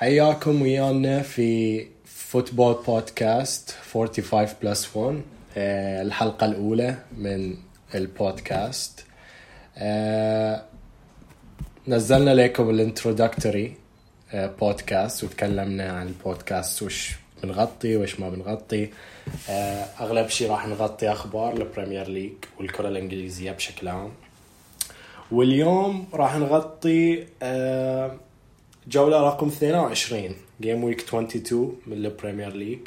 حياكم 0.00 0.62
ويانا 0.62 1.22
في 1.22 1.86
football 2.04 2.82
podcast 2.86 3.70
45 3.92 4.48
plus 4.62 4.96
1 4.96 5.22
آه، 5.56 6.02
الحلقة 6.02 6.44
الأولى 6.44 6.96
من 7.18 7.56
البودكاست. 7.94 9.04
آه، 9.78 10.64
نزلنا 11.88 12.30
لكم 12.30 12.70
ال 12.70 12.78
introductory 12.78 13.74
podcast 14.34 15.24
وتكلمنا 15.24 15.92
عن 15.92 16.06
البودكاست 16.06 16.82
وش 16.82 17.12
بنغطي 17.42 17.96
وش 17.96 18.20
ما 18.20 18.30
بنغطي. 18.30 18.90
آه، 19.50 19.84
أغلب 20.00 20.28
شيء 20.28 20.50
راح 20.50 20.68
نغطي 20.68 21.12
أخبار 21.12 21.56
ال 21.56 21.62
Premier 21.62 22.08
League 22.08 22.32
والكرة 22.58 22.88
الإنجليزية 22.88 23.52
بشكل 23.52 23.88
عام. 23.88 24.12
واليوم 25.32 26.08
راح 26.14 26.36
نغطي 26.36 27.26
آه، 27.42 28.16
جولة 28.90 29.20
رقم 29.20 29.46
22 29.46 30.36
game 30.60 30.84
week 30.84 31.00
22 31.00 31.76
من 31.86 31.92
ال 31.92 31.99
Premier 31.99 32.52
League 32.52 32.78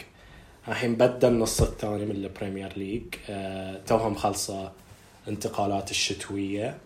الحين 0.67 0.95
بدأ 0.95 1.27
النص 1.27 1.62
الثاني 1.62 2.05
من 2.05 2.12
ال 2.12 2.20
Premier 2.20 2.77
League 2.77 3.03
آه، 3.29 3.79
توها 3.88 4.09
مخلصة 4.09 4.71
انتقالات 5.27 5.91
الشتوية. 5.91 6.77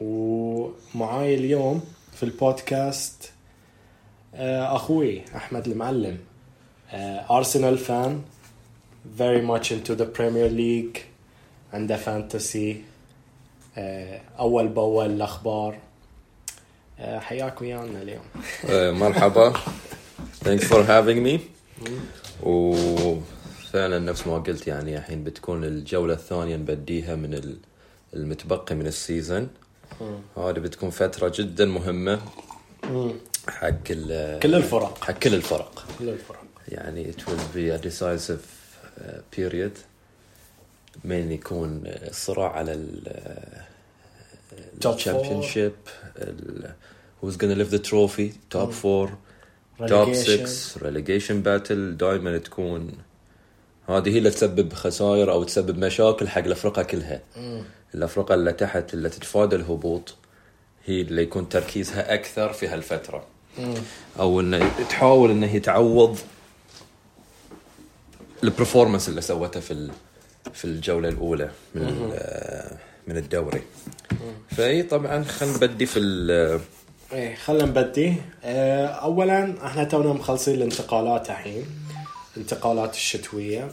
ومعاي 0.00 1.34
اليوم 1.34 1.82
في 2.12 2.22
البودكاست 2.22 3.32
آه، 4.34 4.76
أخوي 4.76 5.22
أحمد 5.36 5.66
المعلم. 5.68 6.18
Arsenal 7.30 7.78
fan 7.78 8.22
very 9.18 9.42
much 9.42 9.66
into 9.66 9.94
the 9.94 10.06
Premier 10.18 10.50
League 10.58 11.00
عنده 11.72 11.96
fantasy 11.96 12.82
أول 14.38 14.68
بأول 14.68 15.06
الأخبار. 15.10 15.74
آه، 15.74 15.89
حياك 17.00 17.60
ويانا 17.60 18.02
اليوم. 18.02 18.22
آه، 18.70 18.90
مرحبا. 18.90 19.52
Thanks 20.44 20.62
for 20.64 20.82
having 20.86 21.20
me. 21.26 21.40
وفعلا 22.42 23.98
نفس 23.98 24.26
ما 24.26 24.38
قلت 24.38 24.66
يعني 24.66 24.96
الحين 24.98 25.24
بتكون 25.24 25.64
الجولة 25.64 26.14
الثانية 26.14 26.56
نبديها 26.56 27.14
من 27.14 27.34
ال- 27.34 27.58
المتبقي 28.14 28.74
من 28.74 28.86
ال 28.86 28.95
season 28.95 29.48
هذه 30.36 30.50
بتكون 30.58 30.90
فترة 30.90 31.32
جدا 31.34 31.64
مهمة. 31.64 32.20
حق 33.48 33.70
ال- 33.90 34.40
كل 34.40 34.54
الفرق. 34.54 35.04
حق 35.04 35.18
كل 35.18 35.34
الفرق. 35.34 35.84
كل 35.98 36.08
الفرق. 36.08 36.42
يعني 36.68 37.12
it 37.12 37.16
will 37.20 37.56
be 37.56 37.78
a 37.80 37.86
decisive 37.88 38.44
uh, 39.00 39.02
period. 39.36 39.78
من 41.04 41.32
يكون 41.32 41.82
الصراع 41.86 42.52
على 42.52 42.72
ال 44.86 44.92
Top 44.92 44.96
four. 44.98 45.04
championship 45.04 45.90
ال- 46.16 46.72
who's 47.22 47.34
gonna 47.36 47.56
lift 47.62 47.72
the 47.72 47.90
trophy? 47.90 48.32
Top 48.58 48.70
four 48.82 49.08
top 49.88 50.14
Relegation. 50.14 50.46
6 50.46 50.82
relegation 50.82 51.42
battle 51.42 51.96
دائما 51.96 52.38
تكون 52.38 52.92
هذه 53.88 54.08
هي 54.08 54.18
اللي 54.18 54.30
تسبب 54.30 54.72
خسائر 54.72 55.32
أو 55.32 55.44
تسبب 55.44 55.78
مشاكل 55.78 56.28
حق 56.28 56.44
الافرقه 56.44 56.82
كلها. 56.82 57.20
الافرقه 57.94 58.34
اللي 58.34 58.52
تحت 58.52 58.94
اللي 58.94 59.08
تتفادى 59.08 59.56
الهبوط 59.56 60.14
هي 60.86 61.00
اللي 61.00 61.22
يكون 61.22 61.48
تركيزها 61.48 62.14
أكثر 62.14 62.52
في 62.52 62.68
هالفترة. 62.68 63.24
أو 64.18 64.40
إنه 64.40 64.70
تحاول 64.90 65.30
إنه 65.30 65.46
هي 65.46 65.60
تعوض 65.60 66.18
ال 68.44 68.49
performance 68.49 69.08
اللي 69.08 69.20
سوته 69.20 69.60
في 69.60 69.70
ال- 69.70 69.90
في 70.54 70.64
الجولة 70.64 71.08
الأولى 71.08 71.50
من 71.74 71.82
ال- 71.82 72.76
من 73.06 73.16
الدوري. 73.16 73.62
فاي 74.56 74.82
طبعا 74.82 75.24
خلينا 75.24 75.56
نبدي 75.56 75.86
في 75.86 75.98
ال- 75.98 76.60
إيه 77.12 77.34
خلينا 77.34 77.64
نبدي. 77.64 78.14
آه، 78.44 78.86
اولا 78.86 79.66
إحنا 79.66 79.84
تونا 79.84 80.12
مخلصين 80.12 80.54
الانتقالات 80.54 81.30
الحين 81.30 81.64
الانتقالات 82.36 82.94
الشتوية. 82.94 83.68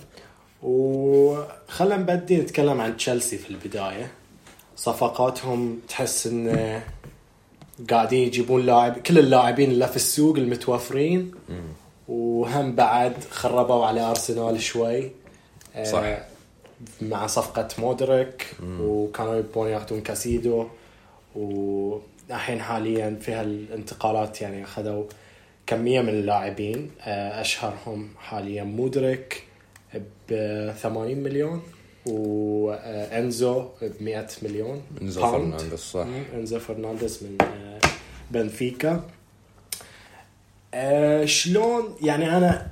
وخلينا 0.64 1.98
نبدي 1.98 2.38
نتكلم 2.38 2.82
عن 2.82 2.98
تشيلسي 2.98 3.38
في 3.38 3.50
البداية. 3.50 4.12
صفقاتهم 4.76 5.80
تحس 5.90 6.28
إن 6.28 6.82
قاعدين 7.90 8.28
يجيبون 8.28 8.66
لاعب 8.66 8.98
كل 8.98 9.20
اللاعبين 9.20 9.72
اللي 9.72 9.88
في 9.88 9.96
السوق 9.96 10.38
المتوفرين. 10.38 11.32
وهم 12.08 12.76
بعد 12.76 13.14
خربوا 13.32 13.86
على 13.86 14.02
أرسنال 14.02 14.62
شوي. 14.62 15.12
آه، 15.76 15.84
صح. 15.84 16.04
مع 17.02 17.28
صفقة 17.28 17.68
مودريك 17.78 18.48
وكانوا 18.80 19.36
يبون 19.36 19.68
ياخذون 19.68 20.02
كاسيدو 20.02 20.68
والحين 21.36 22.62
حاليا 22.62 23.18
في 23.22 23.32
هالانتقالات 23.34 24.42
يعني 24.42 24.64
أخذوا 24.64 25.04
كمية 25.68 26.02
من 26.02 26.10
اللاعبين. 26.10 26.92
آه، 27.02 27.42
أشهرهم 27.42 28.10
حاليا 28.20 28.64
مودريك 28.64 29.44
ب 30.30 30.72
80 30.72 31.18
مليون 31.18 31.62
وأنزو 32.06 33.66
ب 33.82 34.04
100 34.04 34.28
مليون 34.44 34.82
إنزو. 35.02 35.22
فرنانديز 35.22 35.80
صح. 35.80 36.08
إنزو 36.34 36.60
فرنانديز 36.60 37.24
من 37.24 37.38
آه، 37.42 37.80
بنفيكا. 38.32 39.04
آه، 40.74 41.26
شلون 41.26 41.96
يعني 42.02 42.38
أنا 42.38 42.68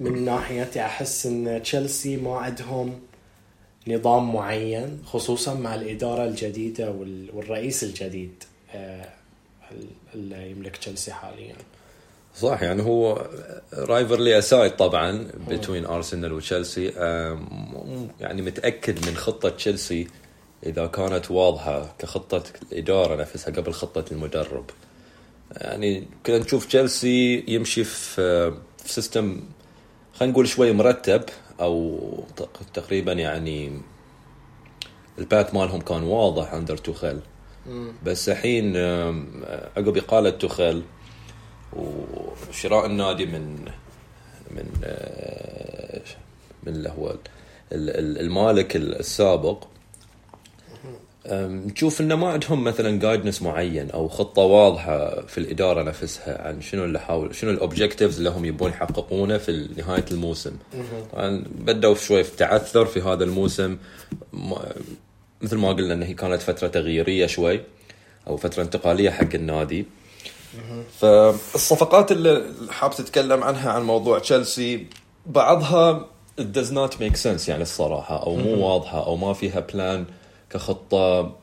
من 0.00 0.24
ناحيتي 0.24 0.80
أحس 0.80 1.26
إن 1.26 1.60
تشيلسي 1.62 2.16
ما 2.16 2.36
عندهم 2.38 3.00
نظام 3.88 4.32
معين 4.34 5.02
خصوصا 5.06 5.54
مع 5.54 5.74
الإدارة 5.74 6.24
الجديدة 6.24 6.90
وال- 6.90 7.30
والرئيس 7.34 7.84
الجديد 7.84 8.44
آه، 8.74 9.08
اللي 10.14 10.50
يملك 10.50 10.76
تشيلسي 10.76 11.12
حاليا. 11.12 11.54
صح 12.36 12.62
يعني 12.62 12.82
هو 12.82 13.26
رايفرلي 13.72 14.38
أسايد 14.38 14.76
طبعا 14.76 15.28
بين 15.68 15.86
ارسنال 15.86 16.32
وتشيلسي 16.32 16.86
يعني 18.20 18.42
متأكد 18.42 19.06
من 19.08 19.16
خطة 19.16 19.48
تشيلسي 19.48 20.06
إذا 20.66 20.86
كانت 20.86 21.30
واضحة 21.30 21.94
كخطة 21.98 22.42
الإدارة 22.72 23.16
نفسها 23.20 23.52
قبل 23.54 23.72
خطة 23.72 24.04
المدرب. 24.12 24.64
يعني 25.56 26.06
كنا 26.26 26.38
نشوف 26.38 26.66
تشيلسي 26.66 27.44
يمشي 27.48 27.84
في 27.84 28.50
في 28.84 28.92
system 28.92 29.40
خلينا 30.14 30.32
نقول 30.32 30.48
شوي 30.48 30.72
مرتب 30.72 31.22
أو 31.60 31.98
تق- 32.36 32.62
تقريبا 32.74 33.12
يعني 33.12 33.80
ال 35.18 35.25
path 35.25 35.54
مالهم 35.54 35.80
كان 35.80 36.02
واضح 36.02 36.52
under 36.52 36.76
توخيل 36.76 37.20
بس 38.04 38.28
الحين 38.28 38.76
عقب 39.76 39.96
إقالة 39.96 40.30
توخيل 40.30 40.82
وشراء 41.72 42.86
النادي 42.86 43.26
من 43.26 43.64
من 44.50 44.66
آه، 44.84 46.00
من 46.62 46.72
اللي 46.72 46.88
هو 46.88 47.10
ال- 47.10 47.18
ال- 47.72 48.20
المالك 48.20 48.76
السابق 48.76 49.64
نشوف 51.32 52.00
انه 52.00 52.14
ما 52.14 52.28
عندهم 52.28 52.64
مثلا 52.64 52.98
guidance 52.98 53.42
معين 53.42 53.90
أو 53.90 54.08
خطة 54.08 54.42
واضحة 54.42 55.26
في 55.26 55.38
الإدارة 55.38 55.82
نفسها 55.82 56.48
عن 56.48 56.60
شنو 56.60 56.84
اللي 56.84 57.00
حاول 57.00 57.34
شنو 57.34 57.50
ال 57.50 57.56
objectives 57.56 58.16
اللي 58.16 58.30
هم 58.30 58.44
يبون 58.44 58.70
يحققونه 58.70 59.38
في 59.38 59.68
نهاية 59.76 60.04
الموسم. 60.10 60.56
طبعا 61.12 61.44
بدوا 61.58 61.94
شوي 61.94 62.24
في 62.24 62.36
تعثر 62.36 62.86
في 62.86 63.00
هذا 63.00 63.24
الموسم. 63.24 63.76
مثل 65.42 65.56
ما 65.56 65.68
قلنا 65.68 65.94
انه 65.94 66.06
هي 66.06 66.14
كانت 66.14 66.42
فترة 66.42 66.68
تغييرية 66.68 67.26
شوي 67.26 67.60
أو 68.26 68.36
فترة 68.36 68.62
انتقالية 68.62 69.10
حق 69.10 69.34
النادي. 69.34 69.86
فالصفقات 71.00 72.12
اللي 72.12 72.44
حاب 72.70 72.94
تتكلم 72.94 73.42
عنها 73.42 73.70
عن 73.72 73.82
موضوع 73.82 74.18
تشيلسي 74.18 74.86
بعضها 75.26 76.06
it 76.40 76.58
does 76.58 76.70
not 76.70 76.92
make 77.00 77.16
sense 77.22 77.48
يعني 77.48 77.62
الصراحة 77.62 78.22
أو 78.22 78.36
مو 78.36 78.66
واضحة 78.66 79.06
أو 79.06 79.16
ما 79.16 79.32
فيها 79.32 79.60
plan 79.60 80.04
كخطة 80.54 81.36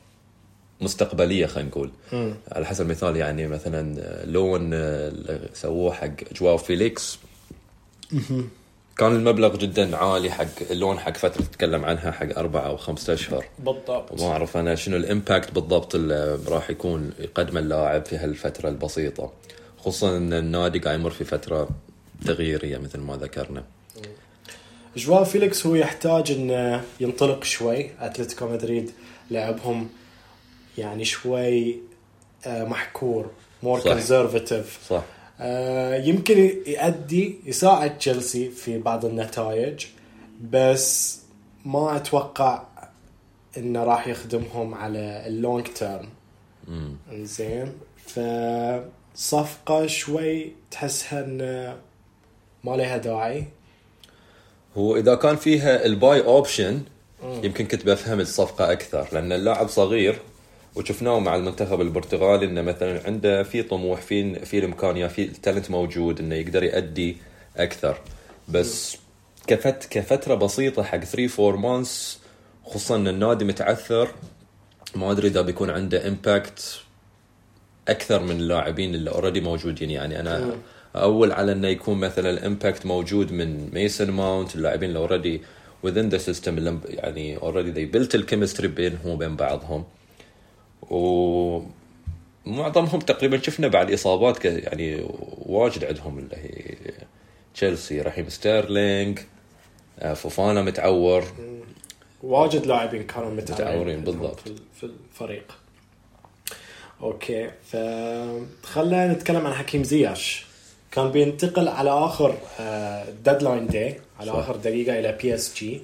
مستقبلية 0.81 1.45
خلينا 1.45 1.69
نقول. 1.69 1.91
على 2.51 2.65
حسب 2.65 2.85
المثال 2.85 3.17
يعني 3.17 3.47
مثلا 3.47 3.95
loan 4.25 4.73
اللي 4.73 5.49
سووه 5.53 5.93
حق 5.93 6.33
جواو 6.35 6.57
فيليكس. 6.57 7.19
كان 8.97 9.15
المبلغ 9.15 9.55
جدا 9.55 9.97
عالي 9.97 10.31
حق 10.31 10.45
ال 10.71 10.77
loan 10.77 10.99
حق 10.99 11.17
فترة 11.17 11.41
تتكلم 11.41 11.85
عنها 11.85 12.11
حق 12.11 12.37
أربعة 12.37 12.61
أو 12.61 12.77
خمسة 12.77 13.13
أشهر. 13.13 13.45
بالضبط. 13.59 14.11
وما 14.11 14.31
أعرف 14.31 14.57
أنا 14.57 14.75
شنو 14.75 14.97
ال 14.97 15.05
impact 15.05 15.51
بالضبط 15.51 15.95
اللي 15.95 16.39
راح 16.47 16.69
يكون 16.69 17.11
يقدمه 17.19 17.59
اللاعب 17.59 18.05
في 18.05 18.17
هالفترة 18.17 18.69
البسيطة. 18.69 19.31
خصوصا 19.77 20.17
إن 20.17 20.33
النادي 20.33 20.79
قاعد 20.79 20.99
يمر 20.99 21.09
في 21.09 21.23
فترة 21.23 21.69
تغييرية 22.25 22.77
مثل 22.77 22.99
ما 22.99 23.17
ذكرنا. 23.17 23.63
جواو 24.97 25.23
فيليكس 25.23 25.65
هو 25.65 25.75
يحتاج 25.75 26.31
إنه 26.31 26.83
ينطلق 26.99 27.43
شوي. 27.43 27.89
أتلتيكو 27.99 28.47
مدريد 28.47 28.91
لعبهم 29.31 29.89
يعني 30.77 31.05
شوي 31.05 31.79
آه، 32.45 32.63
محكور 32.63 33.31
more 33.63 33.79
صح. 33.79 33.91
conservative 33.91 34.79
صح. 34.89 35.03
يمكن 36.05 36.37
يؤدي 36.67 37.39
يساعد 37.45 37.97
تشيلسي 37.97 38.49
في 38.49 38.77
بعض 38.77 39.05
النتائج 39.05 39.85
بس 40.51 41.19
ما 41.65 41.95
أتوقع 41.95 42.63
إنه 43.57 43.83
راح 43.83 44.07
يخدمهم 44.07 44.73
على 44.73 45.23
ال 45.27 45.35
long 45.35 45.67
term 45.67 46.09
زين 47.13 47.73
ف 48.07 48.19
صفقة 49.15 49.87
شوي 49.87 50.51
تحسها 50.71 51.19
ان 51.25 51.37
ما 52.63 52.75
لها 52.75 52.97
داعي. 52.97 53.45
هو 54.77 54.97
إذا 54.97 55.15
كان 55.15 55.35
فيها 55.35 55.85
ال 55.85 55.94
buy 55.94 56.21
option 56.21 56.81
يمكن 57.23 57.65
كنت 57.65 57.85
بفهم 57.85 58.19
الصفقة 58.19 58.71
أكثر 58.71 59.07
لأن 59.11 59.31
اللاعب 59.31 59.67
صغير 59.67 60.19
وشفناه 60.75 61.19
مع 61.19 61.35
المنتخب 61.35 61.81
البرتغالي 61.81 62.45
إنه 62.45 62.61
مثلا 62.61 63.01
عنده 63.05 63.43
في 63.43 63.63
طموح 63.63 64.01
في 64.01 64.45
في 64.45 64.59
الإمكانية 64.59 65.07
في 65.07 65.21
ال 65.21 65.29
talent 65.29 65.71
موجود 65.71 66.19
إنه 66.19 66.35
يقدر 66.35 66.63
يأدي 66.63 67.17
أكثر. 67.57 67.97
بس 68.49 68.97
كفت 69.47 69.85
كفترة 69.89 70.35
بسيطة 70.35 70.83
حق 70.83 70.97
3 71.03 71.47
4 71.47 71.61
months 71.61 72.19
خصوصا 72.65 72.95
إن 72.95 73.07
النادي 73.07 73.45
متعثر 73.45 74.09
ما 74.95 75.11
أدري 75.11 75.27
إذا 75.27 75.41
بيكون 75.41 75.69
عنده 75.69 76.07
impact 76.07 76.79
أكثر 77.87 78.23
من 78.23 78.31
اللاعبين 78.31 78.95
اللي 78.95 79.09
already 79.09 79.41
موجودين. 79.41 79.89
يعني 79.89 80.19
أنا 80.19 80.53
أول 80.95 81.31
على 81.31 81.51
إنه 81.51 81.67
يكون 81.67 81.97
مثلا 81.97 82.29
ال 82.29 82.37
impact 82.37 82.85
موجود 82.85 83.31
من 83.31 83.69
ميسون 83.73 84.11
ماونت 84.11 84.55
اللاعبين 84.55 84.89
اللي 84.89 84.99
already 84.99 85.41
within 85.85 86.09
the 86.09 86.19
system 86.19 86.59
يعني 86.85 87.39
already 87.39 87.71
they 87.75 87.85
built 87.95 88.15
ال 88.15 88.21
chemistry 88.21 88.67
بينهم 88.67 89.07
وبين 89.07 89.35
بعضهم. 89.35 89.83
ومعظمهم 92.45 92.99
تقريبا 92.99 93.37
شفنا 93.41 93.67
بعد 93.67 93.91
إصابات 93.91 94.45
يعني 94.45 95.07
واجد 95.45 95.85
عندهم 95.85 96.19
اللي 96.19 96.35
هي 96.35 96.75
تشيلسي 97.55 98.01
رحيم 98.01 98.29
ستيرلينج 98.29 99.19
آه، 99.99 100.13
فوفانا 100.13 100.61
متعور. 100.61 101.23
واجد 102.23 102.65
لاعبين 102.65 103.03
كانوا 103.03 103.31
متعورين 103.31 104.01
بالضبط. 104.03 104.39
في 104.79 104.83
الفريق. 104.83 105.57
أوكي 107.01 107.51
فخلنا 107.63 109.07
نتكلم 109.13 109.47
عن 109.47 109.53
حكيم 109.53 109.83
زياش. 109.83 110.45
كان 110.91 111.11
بينتقل 111.11 111.67
على 111.67 111.89
آخر 111.89 112.37
deadline 113.25 113.63
آه، 113.67 113.71
day 113.71 113.99
على 114.21 114.31
صح. 114.31 114.37
آخر 114.37 114.55
دقيقة 114.55 114.99
إلى 114.99 115.17
بي 115.21 115.35
اس 115.35 115.55
جي 115.55 115.81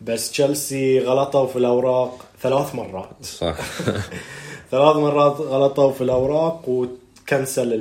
بس 0.00 0.30
تشيلسي 0.30 1.00
غلطوا 1.00 1.46
في 1.46 1.56
الأوراق 1.56 2.24
ثلاث 2.42 2.74
مرات. 2.74 3.24
صح. 3.24 3.56
ثلاث 4.70 4.96
مرات 4.96 5.36
غلطوا 5.40 5.92
في 5.92 6.00
الأوراق 6.00 6.68
و 6.68 6.83
cancel 6.83 7.72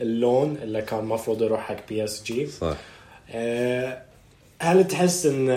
ال 0.00 0.11
loan 0.11 0.56
اللي 0.62 0.82
كان 0.82 0.98
المفروض 0.98 1.42
يروح 1.42 1.60
حق 1.60 1.88
بي 1.88 2.04
اس 2.04 2.22
جي 2.22 2.46
صح. 2.46 2.76
آه، 3.30 4.02
هل 4.60 4.88
تحس 4.88 5.26
إن 5.26 5.48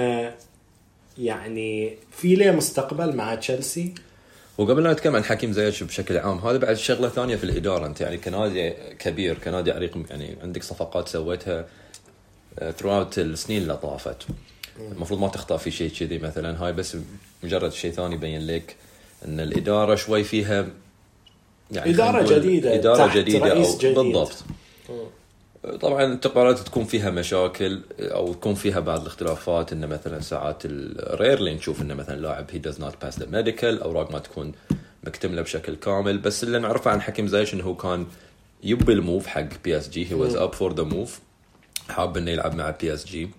يعني 1.18 1.98
في 2.12 2.36
له 2.36 2.52
مستقبل 2.52 3.16
مع 3.16 3.36
تشيلسي؟ 3.36 3.94
وقبل 4.58 4.84
لا 4.84 4.94
نتكلم 4.94 5.16
عن 5.16 5.24
حكيم 5.24 5.52
زياش 5.52 5.84
بشكل 5.84 6.18
عام 6.18 6.38
هذا 6.38 6.58
بعد 6.58 6.74
شغلة 6.76 7.10
ثانية 7.10 7.36
في 7.36 7.44
الإدارة. 7.44 7.86
أنت 7.86 8.02
يعني 8.02 8.18
كنادي 8.18 8.74
كبير 9.00 9.38
كنادي 9.38 9.72
عريق 9.72 9.98
يعني 10.10 10.38
عندك 10.44 10.64
صفقات 10.64 11.08
سويتها. 11.08 11.66
ثروات 12.60 13.20
آه، 13.20 13.24
السنين 13.24 13.62
اللي 13.62 13.78
طافت. 13.78 14.26
المفروض 14.92 15.20
ما 15.20 15.28
تخطأ 15.28 15.58
في 15.58 15.72
شيء 15.72 15.92
كذي 15.92 16.18
مثلا. 16.18 16.66
هاي 16.66 16.74
بس 16.74 16.98
مجرد 17.44 17.72
شيء 17.72 17.92
ثاني 17.92 18.16
يبين 18.16 18.48
لك 18.48 18.76
إن 19.26 19.40
الإدارة 19.40 19.96
شوي 19.96 20.24
فيها 20.24 20.68
يعني 21.72 21.92
إدارة 21.92 22.38
جديدة 22.38 22.76
إدارة 22.76 23.16
جديدة 23.16 23.52
أو 23.54 23.78
جديد. 23.78 23.96
بالضبط. 23.96 24.44
طبعا 25.82 26.04
الانتقالات 26.04 26.60
تكون 26.60 26.86
فيها 26.86 27.10
مشاكل 27.10 27.82
أو 28.00 28.34
تكون 28.34 28.56
فيها 28.56 28.80
بعض 28.80 29.02
الاختلافات. 29.02 29.74
انه 29.74 29.88
مثلا 29.88 30.20
ساعات 30.20 30.62
ال 30.66 30.78
rarely 30.78 31.54
نشوف 31.54 31.82
انه 31.82 31.94
مثلا 31.94 32.16
لاعب 32.22 32.46
he 32.52 32.60
does 32.60 32.80
not 32.80 32.94
pass 33.02 33.20
the 33.20 33.26
medical 33.26 33.82
أوراق 33.82 34.12
ما 34.12 34.20
تكون 34.20 34.52
مكتملة 35.04 35.42
بشكل 35.42 35.76
كامل. 35.76 36.18
بس 36.18 36.44
اللي 36.44 36.60
نعرفه 36.60 36.92
عن 36.92 37.02
حكيم 37.02 37.28
زياش 37.28 37.54
إنه 37.54 37.64
هو 37.64 37.76
كان 37.76 38.06
يبي 38.64 38.94
ال 38.94 39.00
move 39.00 39.28
حق 39.28 39.48
بي 39.64 39.78
اس 39.78 39.90
جي 39.90 40.12
he 40.12 40.14
was 40.14 40.36
up 40.36 40.54
for 40.54 40.74
the 40.74 40.84
move 40.84 41.20
حاب 41.90 42.18
إنه 42.18 42.32
يلعب 42.32 42.56
مع 42.56 42.70
بي 42.70 42.94
اس 42.94 43.06
جي 43.06 43.30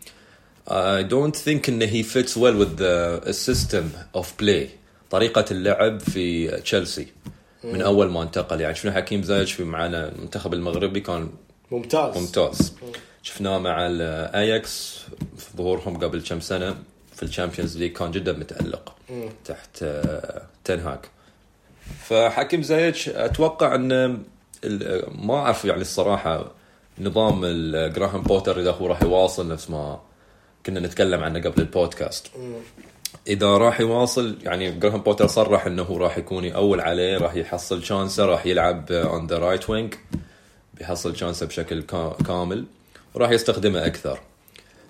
I 0.68 1.02
don't 1.02 1.36
think 1.36 1.68
إنه 1.68 1.86
he 1.86 2.04
fits 2.06 2.36
well 2.36 2.56
with 2.62 2.76
the 2.78 3.32
system 3.32 3.84
of 4.20 4.26
play. 4.42 4.66
طريقة 5.10 5.44
اللعب 5.50 6.00
في 6.00 6.48
تشيلسي 6.60 7.06
من 7.64 7.82
أول 7.82 8.10
ما 8.10 8.22
انتقل. 8.22 8.60
يعني 8.60 8.74
شفنا 8.74 8.92
حكيم 8.92 9.22
زياش 9.22 9.52
في 9.52 9.64
معنا 9.64 10.08
المنتخب 10.08 10.54
المغربي 10.54 11.00
كان 11.00 11.28
ممتاز. 11.70 12.16
ممتاز. 12.18 12.72
شفناه 13.22 13.58
مع 13.58 13.86
الاياكس 13.86 14.98
في 15.38 15.56
ظهورهم 15.56 15.96
قبل 15.96 16.22
كم 16.22 16.40
سنة 16.40 16.76
في 17.16 17.22
ال 17.22 17.28
Champions 17.28 17.78
League 17.78 17.92
كان 17.92 18.10
جدا 18.10 18.32
متألق 18.32 18.96
تحت 19.44 19.82
آه، 19.82 20.42
تين 20.64 20.91
هاغ 20.91 21.08
فحكيم 22.08 22.62
زياش 22.62 23.08
أتوقع 23.08 23.74
ان 23.74 24.22
ما 25.08 25.34
أعرف 25.34 25.64
يعني 25.64 25.80
الصراحة 25.80 26.50
نظام 26.98 27.40
جراهام 27.92 28.22
بوتر 28.22 28.60
إذا 28.60 28.70
هو 28.70 28.86
راح 28.86 29.02
يواصل 29.02 29.48
نفس 29.48 29.70
ما 29.70 30.00
كنا 30.66 30.80
نتكلم 30.80 31.22
عنه 31.22 31.40
قبل 31.40 31.60
البودكاست. 31.62 32.26
إذا 33.28 33.56
راح 33.56 33.80
يواصل 33.80 34.36
يعني 34.42 34.70
جراهام 34.70 35.00
بوتر 35.00 35.26
صرح 35.26 35.66
إنه 35.66 35.98
راح 35.98 36.18
يكون 36.18 36.52
اول 36.52 36.80
عليه 36.80 37.18
راح 37.18 37.34
يحصل 37.34 37.84
chance 37.84 38.19
ه 38.19 38.24
راح 38.24 38.46
يلعب 38.46 38.92
on 38.92 39.26
the 39.26 39.38
right 39.38 39.70
wing 39.70 39.94
بيحصل 40.74 41.16
chance 41.16 41.42
ه 41.42 41.46
بشكل 41.46 41.82
كامل 42.26 42.64
وراح 43.14 43.30
يستخدمه 43.30 43.86
أكثر. 43.86 44.20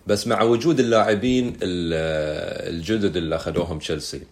بس 0.07 0.27
مع 0.27 0.43
وجود 0.43 0.81
اللاعبين 0.81 1.57
الجدد 1.63 3.17
اللي 3.17 3.37
أخذوهم 3.37 3.79
تشيلسي 3.79 4.23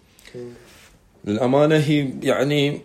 للأمانة 1.24 1.76
هي 1.76 2.12
يعني 2.22 2.80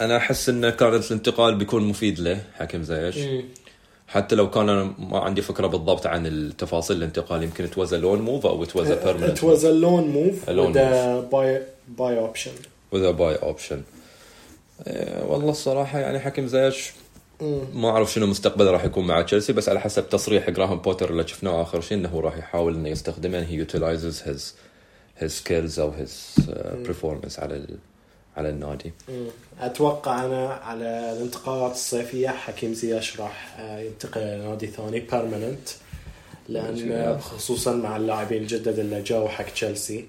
أنا 0.00 0.16
أحس 0.16 0.48
انه 0.48 0.70
كانت 0.70 1.06
الانتقال 1.06 1.54
بيكون 1.54 1.82
مفيد 1.84 2.20
له 2.20 2.42
حكيم 2.54 2.82
زياش 2.82 3.16
حتى 4.12 4.34
لو 4.34 4.50
كان 4.50 4.68
أنا 4.68 4.94
ما 4.98 5.18
عندي 5.18 5.42
فكرة 5.42 5.66
بالضبط 5.66 6.06
عن 6.06 6.26
التفاصيل 6.26 6.96
الانتقال 6.96 7.42
يمكن 7.42 7.70
to 7.70 7.80
his 7.80 7.94
loan 7.94 8.20
move 8.20 8.46
أو 8.46 8.64
to 8.64 8.75
his 8.75 8.92
permanent 8.92 9.38
to 9.38 9.49
his 9.49 9.66
loan 9.66 10.08
move 10.08 10.50
buy 11.34 11.62
buy 11.88 12.18
option 12.18 12.50
with 12.92 13.10
a 13.10 13.16
buy 13.16 13.34
option 13.34 13.82
والله 15.26 15.50
الصراحة 15.50 15.98
يعني 15.98 16.18
حكيم 16.18 16.46
زياش 16.46 16.92
ما 17.74 17.90
أعرف 17.90 18.12
شنو 18.12 18.26
مستقبله 18.26 18.70
راح 18.70 18.84
يكون 18.84 19.06
مع 19.06 19.22
تشيلسي 19.22 19.52
بس 19.52 19.68
على 19.68 19.80
حسب 19.80 20.08
تصريح 20.08 20.50
جراهام 20.50 20.78
بوتر 20.78 21.10
اللي 21.10 21.28
شفناه 21.28 21.62
آخر 21.62 21.80
شيء 21.80 21.98
إنه 21.98 22.20
راح 22.20 22.36
يحاول 22.36 22.74
إنه 22.74 22.88
يستخدمه 22.88 23.38
he 23.38 23.54
utilizes 23.54 24.22
his 24.24 24.54
his 25.18 25.32
skills 25.32 25.80
أو 25.80 25.90
his 25.90 26.34
performance 26.86 27.38
على 27.38 27.66
على 28.36 28.48
النادي. 28.48 28.92
أتوقع 29.60 30.24
أنا 30.24 30.48
على 30.48 31.12
الانتقالات 31.16 31.72
الصيفية 31.72 32.28
حكيم 32.28 32.74
زياش 32.74 33.20
راح 33.20 33.56
آه، 33.60 33.78
ينتقل 33.78 34.20
إلى 34.20 34.48
نادي 34.48 34.66
ثاني 34.66 35.00
permanent 35.00 35.68
لأن 36.48 37.18
خصوصا 37.20 37.74
مع 37.74 37.96
اللاعبين 37.96 38.42
الجدد 38.42 38.78
اللي 38.78 39.02
جو 39.02 39.28
حق 39.28 39.44
تشيلسي 39.44 40.04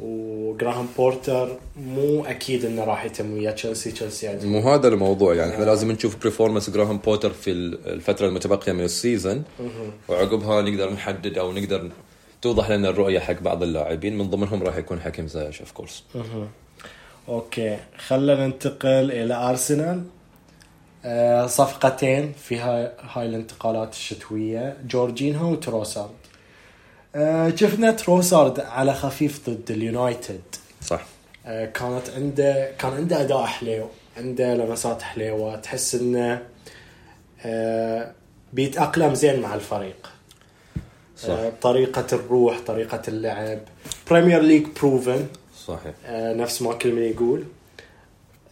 وجراهام 0.00 0.88
بوتر 0.96 1.58
مو 1.76 2.24
أكيد 2.24 2.64
إنه 2.64 2.84
راح 2.84 3.04
يتم 3.04 3.32
ويا 3.32 3.50
تشيلسي 3.50 3.92
تشيلسي 3.92 4.46
مو 4.46 4.60
هذا 4.60 4.88
الموضوع 4.88 5.34
يعني 5.34 5.54
إحنا 5.54 5.64
لازم 5.64 5.92
نشوف 5.92 6.16
performance 6.16 6.70
جراهام 6.70 6.98
بوتر 6.98 7.30
في 7.30 7.50
الفترة 7.86 8.26
المتبقية 8.28 8.72
من 8.72 8.84
ال 8.84 8.92
season 8.92 9.42
وعقبها 10.08 10.62
نقدر 10.62 10.92
نحدد 10.92 11.38
أو 11.38 11.52
نقدر 11.52 11.90
توضح 12.42 12.70
لنا 12.70 12.88
الرؤية 12.88 13.18
حق 13.18 13.40
بعض 13.40 13.62
اللاعبين. 13.62 14.18
من 14.18 14.30
ضمنهم 14.30 14.62
راح 14.62 14.76
يكون 14.76 15.00
حكيم 15.00 15.26
زياش 15.26 15.60
of 15.60 15.72
course 15.72 16.04
أوكي 17.28 17.78
خلينا 18.06 18.46
ننتقل 18.46 19.12
إلى 19.12 19.34
أرسنال. 19.34 20.02
آه، 21.04 21.46
صفقتين 21.46 22.32
في 22.32 22.58
هاي, 22.58 22.92
هاي 23.00 23.26
الانتقالات 23.26 23.92
الشتوية 23.92 24.76
جورجينهو 24.86 25.52
وتروسارد 25.52 26.10
آه، 27.14 27.52
شفنا 27.56 27.90
تروسارد 27.90 28.60
على 28.60 28.94
خفيف 28.94 29.50
ضد 29.50 29.70
اليونايتد. 29.70 30.40
صح. 30.82 31.04
آه، 31.46 31.64
كانت 31.64 32.10
عنده 32.16 32.72
كان 32.78 32.92
عنده 32.92 33.20
أداء 33.20 33.44
حلو 33.44 33.86
عنده 34.16 34.54
لمسات 34.54 35.02
حليوه 35.02 35.56
تحس 35.56 35.94
إنه 35.94 36.42
بيتأقلم 38.52 39.14
زين 39.14 39.40
مع 39.40 39.54
الفريق. 39.54 40.12
صح. 41.16 41.36
طريقة 41.62 42.06
الروح 42.12 42.58
طريقة 42.66 43.02
اللعب. 43.08 43.58
Premier 44.10 44.42
League 44.42 44.66
proven 44.80 45.26
صحيح. 45.68 45.94
نفس 46.10 46.62
ما 46.62 46.74
كل 46.74 46.92
من 46.92 47.02
يقول. 47.02 47.44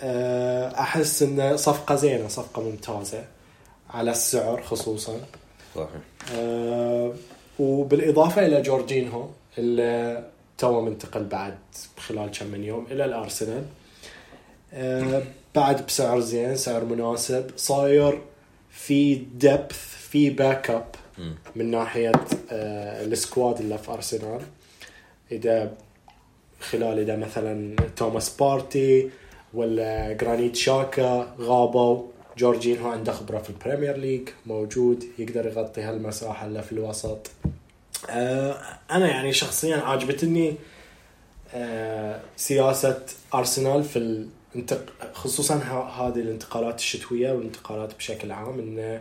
آه، 0.00 0.80
أحس 0.80 1.22
انه 1.22 1.56
صفقة 1.56 1.94
زينة 1.94 2.28
صفقة 2.28 2.62
ممتازة 2.62 3.24
على 3.90 4.10
السعر 4.10 4.62
خصوصا. 4.62 5.20
صحيح. 5.74 6.00
أه 6.34 7.12
وبالإضافة 7.58 8.46
إلى 8.46 8.62
جورجينهو 8.62 9.28
اللي 9.58 10.24
تو 10.58 10.80
منتقل 10.80 11.24
بعد 11.24 11.58
خلال 11.96 12.30
كم 12.30 12.46
من 12.46 12.64
يوم 12.64 12.86
إلى 12.90 13.04
الأرسنال. 13.04 13.64
أه 14.72 15.22
بعد 15.54 15.86
بسعر 15.86 16.20
زين 16.20 16.56
سعر 16.56 16.84
مناسب 16.84 17.50
صاير 17.56 18.20
في 18.70 19.14
depth 19.14 19.96
في 20.10 20.30
backup 20.30 20.86
من 21.56 21.70
ناحية 21.70 22.12
أه 22.50 23.04
ال 23.04 23.13
squad 23.13 23.58
اللي 23.60 23.78
في 23.78 23.90
أرسنال. 23.90 24.40
إذا 25.32 25.72
خلال 26.60 26.98
إذا 26.98 27.16
مثلا 27.16 27.76
توماس 27.96 28.36
بارتي 28.36 29.10
ولا 29.54 30.12
جرانيت 30.12 30.56
تشاكا 30.56 31.34
غابوا 31.40 32.02
جورجينهو 32.38 32.90
عنده 32.90 33.12
خبرة 33.12 33.38
في 33.38 33.50
ال 33.50 33.56
Premier 33.56 33.96
League 33.96 34.28
موجود 34.46 35.04
يقدر 35.18 35.46
يغطي 35.46 35.80
هالمساحة 35.80 36.46
اللي 36.46 36.62
في 36.62 36.72
الوسط. 36.72 37.30
آه، 38.10 38.56
أنا 38.90 39.08
يعني 39.08 39.32
شخصيا 39.32 39.76
عاجبتني 39.76 40.54
آه، 41.54 42.20
سياسة 42.36 43.02
أرسنال 43.34 43.84
في 43.84 43.98
الانتق... 44.54 44.86
خصوصا 45.14 45.54
هذه 45.98 46.20
الانتقالات 46.20 46.78
الشتوية 46.78 47.32
والانتقالات 47.32 47.94
بشكل 47.94 48.32
عام 48.32 48.58
إنه 48.58 49.00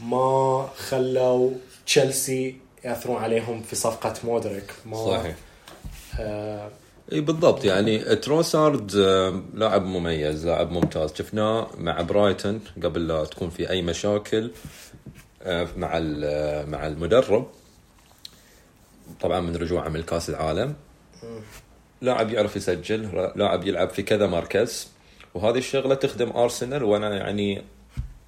ما 0.00 0.68
خلوا 0.76 1.50
تشيلسي 1.86 2.56
يأثرون 2.84 3.16
عليهم 3.16 3.62
في 3.62 3.76
صفقة 3.76 4.14
مودريك. 4.24 4.72
ما 4.86 5.06
صحيح. 5.06 5.36
آه 6.20 6.70
إي 7.12 7.20
بالضبط. 7.20 7.64
يعني 7.64 7.98
تروسارد 7.98 8.96
آه، 8.96 9.42
لاعب 9.54 9.84
مميز 9.84 10.46
لاعب 10.46 10.70
ممتاز. 10.70 11.14
شفناه 11.14 11.70
مع 11.78 12.00
برايتون 12.00 12.60
قبل 12.82 13.08
لا 13.08 13.24
تكون 13.24 13.50
في 13.50 13.70
أي 13.70 13.82
مشاكل 13.82 14.50
آه، 15.42 15.68
مع 15.76 16.00
آه، 16.24 16.64
مع 16.64 16.86
المدرب. 16.86 17.46
طبعا 19.20 19.40
من 19.40 19.56
رجوعه 19.56 19.88
من 19.88 20.02
كاس 20.02 20.30
العالم. 20.30 20.74
لاعب 22.02 22.30
يعرف 22.30 22.56
يسجل 22.56 23.30
لاعب 23.36 23.66
يلعب 23.66 23.90
في 23.90 24.02
كذا 24.02 24.26
مركز. 24.26 24.88
وهذه 25.34 25.58
الشغلة 25.58 25.94
تخدم 25.94 26.30
أرسنال 26.30 26.84
وأنا 26.84 27.16
يعني 27.16 27.62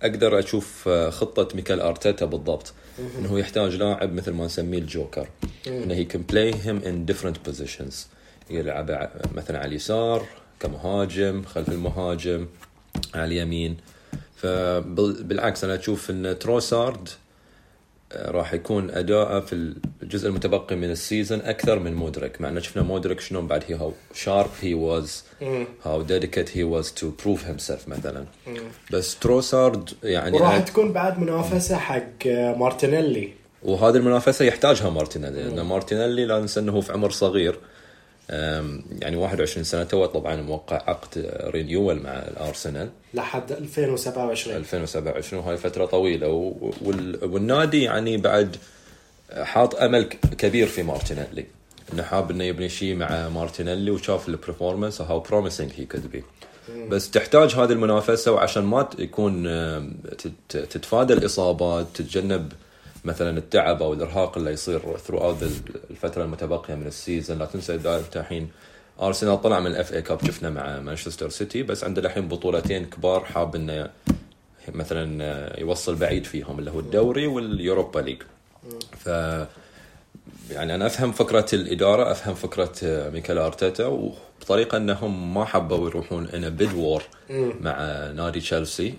أقدر 0.02 0.38
أشوف 0.38 0.88
خطة 0.88 1.56
ميكال 1.56 1.80
أرتيتا 1.80 2.26
بالضبط. 2.26 2.72
إنه 3.18 3.38
يحتاج 3.38 3.76
لاعب 3.76 4.12
مثل 4.12 4.32
ما 4.32 4.44
نسميه 4.44 4.78
الجوكر. 4.78 5.28
إنه 5.66 5.94
he 5.94 6.04
can 6.04 6.22
play 6.22 6.54
him 6.64 6.82
in 6.86 7.04
different 7.04 7.36
positions 7.44 8.06
يلعب 8.50 9.10
مثلا 9.34 9.58
على 9.58 9.68
اليسار 9.68 10.26
كمهاجم 10.60 11.42
خلف 11.42 11.68
المهاجم 11.68 12.46
على 13.14 13.24
اليمين. 13.24 13.76
فبالعكس 14.36 15.64
أنا 15.64 15.74
أشوف 15.74 16.10
إن 16.10 16.38
تروسارد 16.38 17.08
آه، 18.12 18.30
راح 18.30 18.54
يكون 18.54 18.90
اداءه 18.90 19.40
في 19.40 19.74
الجزء 20.02 20.28
المتبقي 20.28 20.76
من 20.76 20.90
ال 20.90 20.98
season 20.98 21.40
أكثر 21.40 21.78
من 21.78 21.94
مودريك. 21.94 22.40
مع 22.40 22.48
ان 22.48 22.60
شفنا 22.60 22.82
مودريك 22.82 23.20
شلون 23.20 23.46
بعد 23.46 23.64
he 23.68 23.74
how 23.74 23.92
sharp 24.14 24.50
he 24.60 24.74
was 24.74 25.24
how 25.84 26.02
dedicated 26.02 26.56
he 26.56 26.62
was 26.62 26.92
to 26.92 27.10
prove 27.22 27.46
himself 27.46 27.88
مثلا. 27.88 28.24
بس 28.92 29.18
تروسارد 29.18 29.90
يعني 30.02 30.36
وراح 30.36 30.58
تكون 30.58 30.92
بعد 30.92 31.18
منافسة 31.18 31.76
حق 31.76 32.26
آه، 32.26 32.54
مارتينيلي. 32.54 33.32
وهذه 33.62 33.96
المنافسة 33.96 34.44
يحتاجها 34.44 34.90
مارتينيلي 34.90 35.42
لأن 35.42 35.60
مارتينيلي 35.60 36.24
لا 36.24 36.40
ننسى 36.40 36.60
إنه 36.60 36.72
هو 36.72 36.80
في 36.80 36.92
عمر 36.92 37.10
صغير. 37.10 37.58
يعني 38.28 39.16
21 39.16 39.64
سنة 39.64 39.84
تو 39.84 40.06
طبعا 40.06 40.36
موقع 40.36 40.76
عقد 40.76 41.30
renewal 41.44 42.02
مع 42.02 42.10
الأرسنال. 42.10 42.90
لحد 43.14 43.52
2027 43.52 44.56
2027 44.56 45.42
وهاي 45.42 45.56
فترة 45.56 45.86
طويلة. 45.86 46.28
والنادي 47.22 47.82
يعني 47.82 48.16
بعد 48.16 48.56
حاط 49.32 49.74
أمل 49.74 50.02
كبير 50.38 50.66
في 50.66 50.82
مارتينيلي. 50.82 51.46
إنه 51.92 52.02
حاب 52.02 52.30
إنه 52.30 52.44
يبني 52.44 52.68
شيء 52.68 52.94
مع 52.94 53.28
مارتينيلي 53.28 53.90
وشاف 53.90 54.28
ال 54.28 54.34
performance 54.34 55.00
how 55.00 55.20
promising 55.20 55.70
he 55.76 55.84
could 55.84 56.10
be 56.10 56.24
بس 56.88 57.10
تحتاج 57.10 57.54
هذه 57.54 57.72
المنافسة 57.72 58.32
وعشان 58.32 58.62
ما 58.64 58.88
يكون 58.98 59.44
تتفادى 60.48 61.12
الإصابات 61.12 61.86
تتجنب 61.94 62.52
مثلا 63.04 63.38
التعب 63.38 63.82
أو 63.82 63.92
الإرهاق 63.92 64.38
اللي 64.38 64.50
يصير 64.50 64.96
throughout 64.96 65.42
الفترة 65.90 66.24
المتبقية 66.24 66.74
من 66.74 66.86
ال 66.86 66.94
season 66.94 67.38
لا 67.38 67.44
تنسى 67.44 67.74
إذا 67.74 67.98
انت 67.98 68.16
الحين 68.16 68.48
ارسنال 69.02 69.42
طلع 69.42 69.60
من 69.60 69.66
ال 69.66 69.92
FA 69.92 70.02
Cup 70.02 70.26
شفنا 70.26 70.50
مع 70.50 70.80
مانشستر 70.80 71.28
سيتي 71.28 71.62
بس 71.62 71.84
عنده 71.84 72.02
الحين 72.02 72.28
بطولتين 72.28 72.84
كبار 72.86 73.24
حاب 73.24 73.56
إنه 73.56 73.90
مثلا 74.68 75.60
يوصل 75.60 75.94
بعيد 75.94 76.24
فيهم 76.24 76.58
اللي 76.58 76.70
هو 76.70 76.80
الدوري 76.80 77.26
واليوروبا 77.26 78.00
ليج. 78.00 78.22
ف 78.98 79.06
يعني 80.50 80.74
أنا 80.74 80.86
أفهم 80.86 81.12
فكرة 81.12 81.46
الإدارة 81.52 82.10
أفهم 82.10 82.34
فكرة 82.34 82.72
ميكال 83.10 83.38
أرتيتا 83.38 83.86
وبطريقة 83.86 84.76
إنهم 84.76 85.34
ما 85.34 85.44
حبوا 85.44 85.88
يروحون 85.88 86.28
in 86.28 86.50
bid 86.50 86.72
war 86.74 87.02
مع 87.60 87.78
نادي 88.10 88.40
تشيلسي 88.40 88.94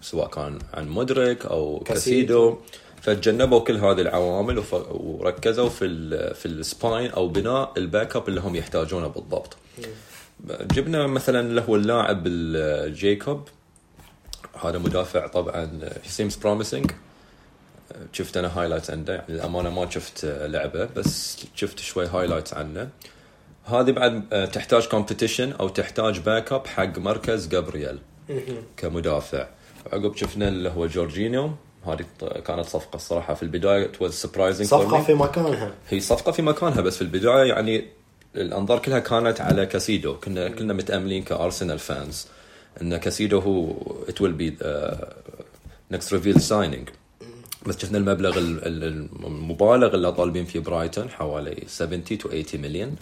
سواء 0.00 0.28
كان 0.28 0.58
عن 0.74 0.88
مودريك 0.88 1.46
أو 1.46 1.82
كاسيدو. 1.86 2.50
كاسيدو. 2.50 2.58
فتجنبوا 3.06 3.60
كل 3.60 3.76
هذه 3.76 4.00
العوامل. 4.00 4.64
وركزوا 4.90 5.68
في. 5.68 5.86
في 6.34 6.46
ال 6.46 6.57
spine 6.57 7.10
أو 7.10 7.28
بناء 7.28 7.72
ال 7.76 8.16
backup 8.16 8.28
اللي 8.28 8.40
هم 8.40 8.56
يحتاجونه 8.56 9.06
بالضبط. 9.06 9.56
جبنا 10.50 11.06
مثلا 11.06 11.40
اللي 11.40 11.64
هو 11.68 11.76
اللاعب 11.76 12.22
الجيكوب 12.26 13.48
هذا 14.64 14.78
مدافع 14.78 15.26
طبعا 15.26 15.80
seems 16.06 16.36
promising 16.36 16.90
شفت 18.12 18.36
أنا 18.36 18.58
highlight 18.58 18.90
عنده 18.90 19.14
يعني 19.14 19.34
الامانه 19.34 19.70
ما 19.70 19.90
شفت 19.90 20.24
لعبة 20.24 20.84
بس 20.84 21.38
شفت 21.54 21.78
شوي 21.78 22.06
highlight 22.06 22.54
عنه 22.54 22.88
هذه 23.64 23.90
بعد 23.90 24.24
آه، 24.32 24.44
تحتاج 24.44 24.86
competition 24.86 25.52
أو 25.52 25.68
تحتاج 25.68 26.18
backup 26.18 26.66
حق 26.66 26.98
مركز 26.98 27.48
جابرييل 27.48 27.98
كمدافع 28.76 29.48
عقب 29.92 30.16
شفنا 30.16 30.48
اللي 30.48 30.68
هو 30.68 30.86
جورجينيو 30.86 31.50
هذه 31.92 32.04
كانت 32.40 32.66
صفقة 32.66 32.96
الصراحة 32.96 33.34
في 33.34 33.42
البداية. 33.42 33.92
Was 33.92 34.12
surprising 34.26 34.62
صفقة. 34.62 35.02
في 35.02 35.14
مكانها. 35.14 35.72
هي 35.88 36.00
صفقة 36.00 36.32
في 36.32 36.42
مكانها 36.42 36.80
بس 36.80 36.96
في 36.96 37.02
البداية 37.02 37.48
يعني 37.48 37.84
الأنظار 38.36 38.78
كلها 38.78 38.98
كانت 38.98 39.40
على 39.40 39.66
كاسيدو. 39.66 40.14
كنا 40.14 40.48
كلنا 40.48 40.72
متأملين 40.72 41.22
كأرسنال 41.22 41.78
fans 41.78 42.26
إن 42.82 42.96
كاسيدو 42.96 43.38
هو 43.38 43.72
it 44.08 44.20
will 44.20 44.32
be 44.32 44.56
next 45.90 46.12
reveal 46.12 46.40
signing 46.40 46.88
بس 47.66 47.78
شفنا 47.78 47.98
المبلغ 47.98 48.38
ال- 48.38 48.66
ال- 48.66 49.08
المبالغ 49.26 49.94
اللي 49.94 50.12
طالبين 50.12 50.44
فيه 50.44 50.60
برايتون 50.60 51.10
حوالي 51.10 51.64
70 51.66 52.04
to 52.04 52.28
80 52.28 52.44
مليون 52.62 52.96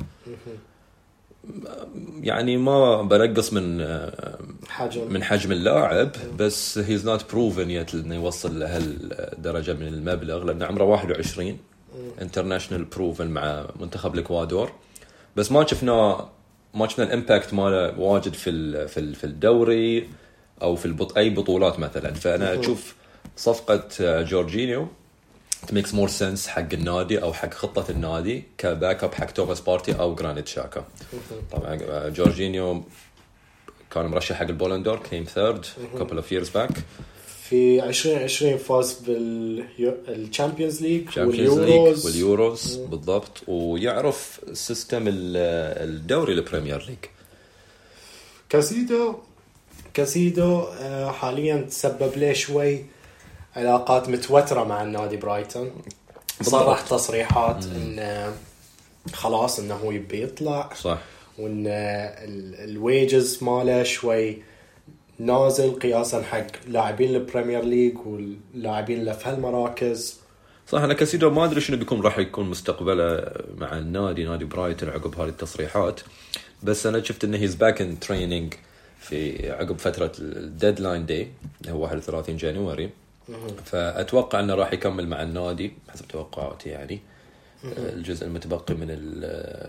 يعني 2.22 2.56
ما 2.56 3.02
بنقص 3.02 3.52
من 3.52 3.80
آه، 3.80 4.38
حجم. 4.68 5.12
من 5.12 5.22
حجم 5.22 5.52
اللاعب 5.52 6.10
بس 6.38 6.78
he's 6.78 7.08
not 7.08 7.32
proven 7.32 7.70
yet 7.70 7.94
إنه 7.94 8.14
يوصل 8.14 8.58
لهالدرجة 8.58 9.72
من 9.72 9.86
المبلغ 9.86 10.44
لأن 10.44 10.62
عمره 10.62 10.84
21 10.84 11.58
international 12.22 12.84
proven 12.84 13.26
مع 13.26 13.66
منتخب 13.80 14.14
الإكوادور. 14.14 14.72
بس 15.36 15.52
ما 15.52 15.66
شفنا 15.66 16.28
ما 16.74 16.88
شفنا 16.88 17.04
ال 17.04 17.11
impact 17.11 17.54
ماله 17.54 18.00
واجد 18.00 18.32
في 18.34 18.88
في 18.88 19.14
في 19.14 19.24
الدوري 19.24 20.08
أو 20.62 20.76
في 20.76 20.86
البط 20.86 21.18
أي 21.18 21.30
بطولات 21.30 21.78
مثلا. 21.78 22.14
فأنا 22.14 22.60
أشوف 22.60 22.94
صفقة 23.36 23.88
آه، 24.00 24.22
جورجينيو 24.22 24.88
makes 25.72 25.94
more 25.94 26.08
sense 26.08 26.46
حق 26.46 26.66
النادي 26.72 27.22
أو 27.22 27.32
حق 27.32 27.54
خطة 27.54 27.90
النادي 27.90 28.44
ك 28.58 29.04
backup 29.04 29.14
حق 29.14 29.30
توماس 29.30 29.60
بارتي 29.60 29.92
أو 29.92 30.14
جرانيت 30.14 30.48
شاكا. 30.48 30.84
طبعا 31.52 31.78
آه، 31.82 32.08
جورجينيو 32.08 32.82
كان 33.90 34.06
مرشح 34.06 34.36
حق 34.36 34.46
البولندور 34.46 34.96
came 35.10 35.24
third 35.24 35.66
couple 35.98 36.16
of 36.16 36.32
years 36.32 36.48
back 36.48 36.70
في 37.48 37.84
2020 37.84 38.56
فاز 38.58 38.92
بالشامبيونز 38.92 40.82
ليج 40.82 41.08
وال 41.18 41.40
Euros. 41.40 42.06
وال 42.06 42.26
Euros 42.26 42.74
بالضبط. 42.76 43.42
ويعرف 43.48 44.40
system 44.52 45.08
ال- 45.08 45.36
الدوري 45.88 46.32
البريمير 46.32 46.86
ليج 46.88 46.98
كاسيدو 48.48 49.14
كاسيدو 49.94 50.60
آه، 50.60 51.10
حاليا 51.10 51.56
تسبب 51.56 52.12
له 52.18 52.32
شوي 52.32 52.84
علاقات 53.56 54.08
متوترة 54.08 54.64
مع 54.64 54.82
النادي 54.82 55.16
برايتون. 55.16 55.70
صرح 56.42 56.80
تصريحات 56.80 57.64
إن 57.64 58.32
خلاص 59.12 59.58
إنه 59.58 59.74
هو 59.74 59.90
يبي 59.92 60.22
يطلع. 60.22 60.70
صح. 60.74 60.98
وإن 61.38 61.66
ال- 61.66 62.70
ال 62.70 62.83
wages 62.83 63.44
ماله 63.44 63.82
شوي 63.82 64.38
نازل 65.18 65.70
قياسا 65.78 66.22
حق 66.22 66.46
لاعبين 66.68 67.14
البريمير 67.14 67.64
ليج 67.64 67.98
واللاعبين 68.06 69.00
اللي 69.00 69.14
في 69.14 69.28
هالمراكز. 69.28 70.18
صح 70.68 70.78
أنا 70.80 70.94
كاسيدو 70.94 71.30
ما 71.30 71.44
أدري 71.44 71.60
شنو 71.60 71.76
بيكون 71.76 72.00
راح 72.00 72.18
يكون 72.18 72.50
مستقبله 72.50 73.32
مع 73.58 73.78
النادي 73.78 74.24
نادي 74.24 74.44
برايتون 74.44 74.88
عقب 74.88 75.20
هذه 75.20 75.28
التصريحات. 75.28 76.00
بس 76.62 76.86
أنا 76.86 77.02
شفت 77.02 77.24
انه 77.24 77.38
he's 77.38 77.54
back 77.54 77.80
in 77.80 78.00
training 78.00 78.54
في 79.00 79.50
عقب 79.52 79.78
فترة 79.78 80.12
ال 80.18 80.28
deadline 80.28 81.06
day 81.06 81.28
اللي 81.60 81.72
هو 81.72 81.82
31 81.82 82.36
January 82.36 82.90
فأتوقع 83.64 84.40
أنه 84.40 84.54
راح 84.54 84.72
يكمل 84.72 85.08
مع 85.08 85.22
النادي 85.22 85.72
حسب 85.88 86.08
توقعاتي 86.08 86.68
يعني. 86.68 87.00
الجزء 87.64 88.26
المتبقي 88.26 88.74
من 88.74 88.88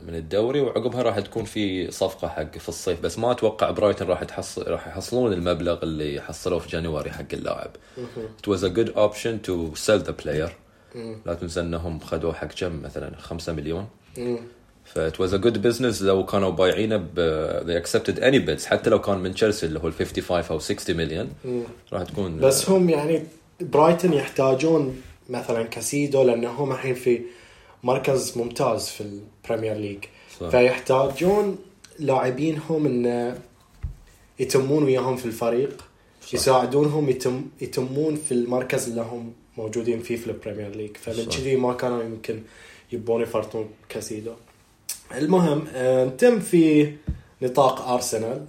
من 0.08 0.16
الدوري 0.16 0.62
وعقبها 0.62 1.02
راح 1.02 1.20
تكون 1.20 1.44
في 1.44 1.92
صفقة 1.92 2.28
حق 2.28 2.58
في 2.58 2.70
الصيف. 2.70 3.02
بس 3.02 3.20
ما 3.20 3.32
أتوقع 3.32 3.72
برايتون 3.72 4.08
راح 4.08 4.24
تحصل 4.24 4.68
راح 4.68 4.88
يحصلون 4.88 5.34
المبلغ 5.34 5.84
اللي 5.84 6.22
حصلوه 6.22 6.60
في 6.60 6.70
January 6.70 7.12
حق 7.12 7.26
اللاعب. 7.34 7.72
It 8.18 8.48
was 8.50 8.64
a 8.64 8.70
good 8.70 8.90
option 8.96 9.48
to 9.48 9.80
sell 9.80 10.08
the 10.08 10.24
player. 10.24 10.50
لا 11.26 11.34
تنسى 11.34 11.60
أنهم 11.60 12.00
خذوه 12.00 12.34
حق 12.34 12.48
كم؟ 12.48 12.82
مثلا 12.82 13.18
5 13.18 13.54
مليون. 13.54 13.88
ف 14.86 14.97
it 14.97 15.20
was 15.20 15.34
a 15.34 15.38
good 15.38 15.62
business 15.62 16.01
لو 16.02 16.26
كانوا 16.26 16.50
بايعينه 16.50 16.98
ب 16.98 17.20
they 17.66 17.86
accepted 17.86 18.20
any 18.20 18.48
bids. 18.48 18.66
حتى 18.66 18.90
لو 18.90 19.02
كان 19.02 19.18
من 19.18 19.34
تشيلسي 19.34 19.66
اللي 19.66 19.80
هو 19.80 19.88
ال 19.88 19.94
55 19.94 20.44
أو 20.52 20.60
60 20.60 20.98
مليون 20.98 21.30
راح 21.94 22.04
تكون 22.04 22.40
بس 22.40 22.70
هم 22.70 22.90
يعني 22.90 23.24
برايتون 23.62 24.14
يحتاجون 24.14 25.02
مثلا 25.30 25.64
كاسيدو 25.64 26.24
لأنه 26.24 26.50
هم 26.50 26.72
الحين 26.72 26.94
في 26.96 27.22
مركز 27.84 28.38
ممتاز 28.38 28.88
في 28.88 29.02
البريمير 29.02 29.74
ليج 29.74 30.06
صح. 30.40 30.50
فيحتاجون 30.50 31.58
لاعبينهم 32.00 32.86
انه 32.86 33.40
يتمون 34.40 34.84
وياهم 34.84 35.16
في 35.16 35.26
الفريق 35.26 35.82
صح. 36.22 36.34
يساعدونهم 36.34 37.10
يتم 37.10 37.46
يتمون 37.62 38.16
في 38.16 38.32
المركز 38.32 38.88
اللي 38.90 39.02
هم 39.02 39.34
موجودين 39.58 40.00
فيه 40.00 40.16
في 40.16 40.28
البريمير 40.28 40.76
ليج 40.76 40.98
فمن. 40.98 41.26
كذي 41.26 41.56
ما 41.56 41.74
كانوا 41.74 42.04
يمكن 42.04 42.42
يبون 42.92 43.22
يفرطون 43.22 43.70
كاسيدو 43.90 44.32
المهم 45.16 45.68
آه، 45.74 46.06
نتم 46.06 46.40
في 46.40 46.94
نطاق 47.42 47.88
أرسنال 47.88 48.46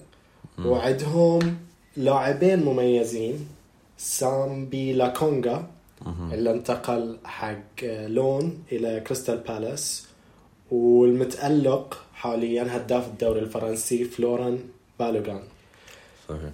وعندهم 0.65 1.57
لاعبين 1.97 2.65
مميزين 2.65 3.49
سامبي 3.99 4.93
لاكونغا 4.93 5.67
اللي 6.33 6.51
انتقل 6.51 7.17
حق 7.25 7.85
لون 7.85 8.65
إلى 8.73 9.01
كريستال 9.01 9.37
بالاس 9.37 10.07
والمتألق 10.71 12.03
حاليا 12.15 12.77
هداف 12.77 13.07
الدوري 13.07 13.41
الفرنسي 13.41 14.05
فلوران 14.05 14.59
بالوغان. 14.99 15.43
صحيح. 16.29 16.51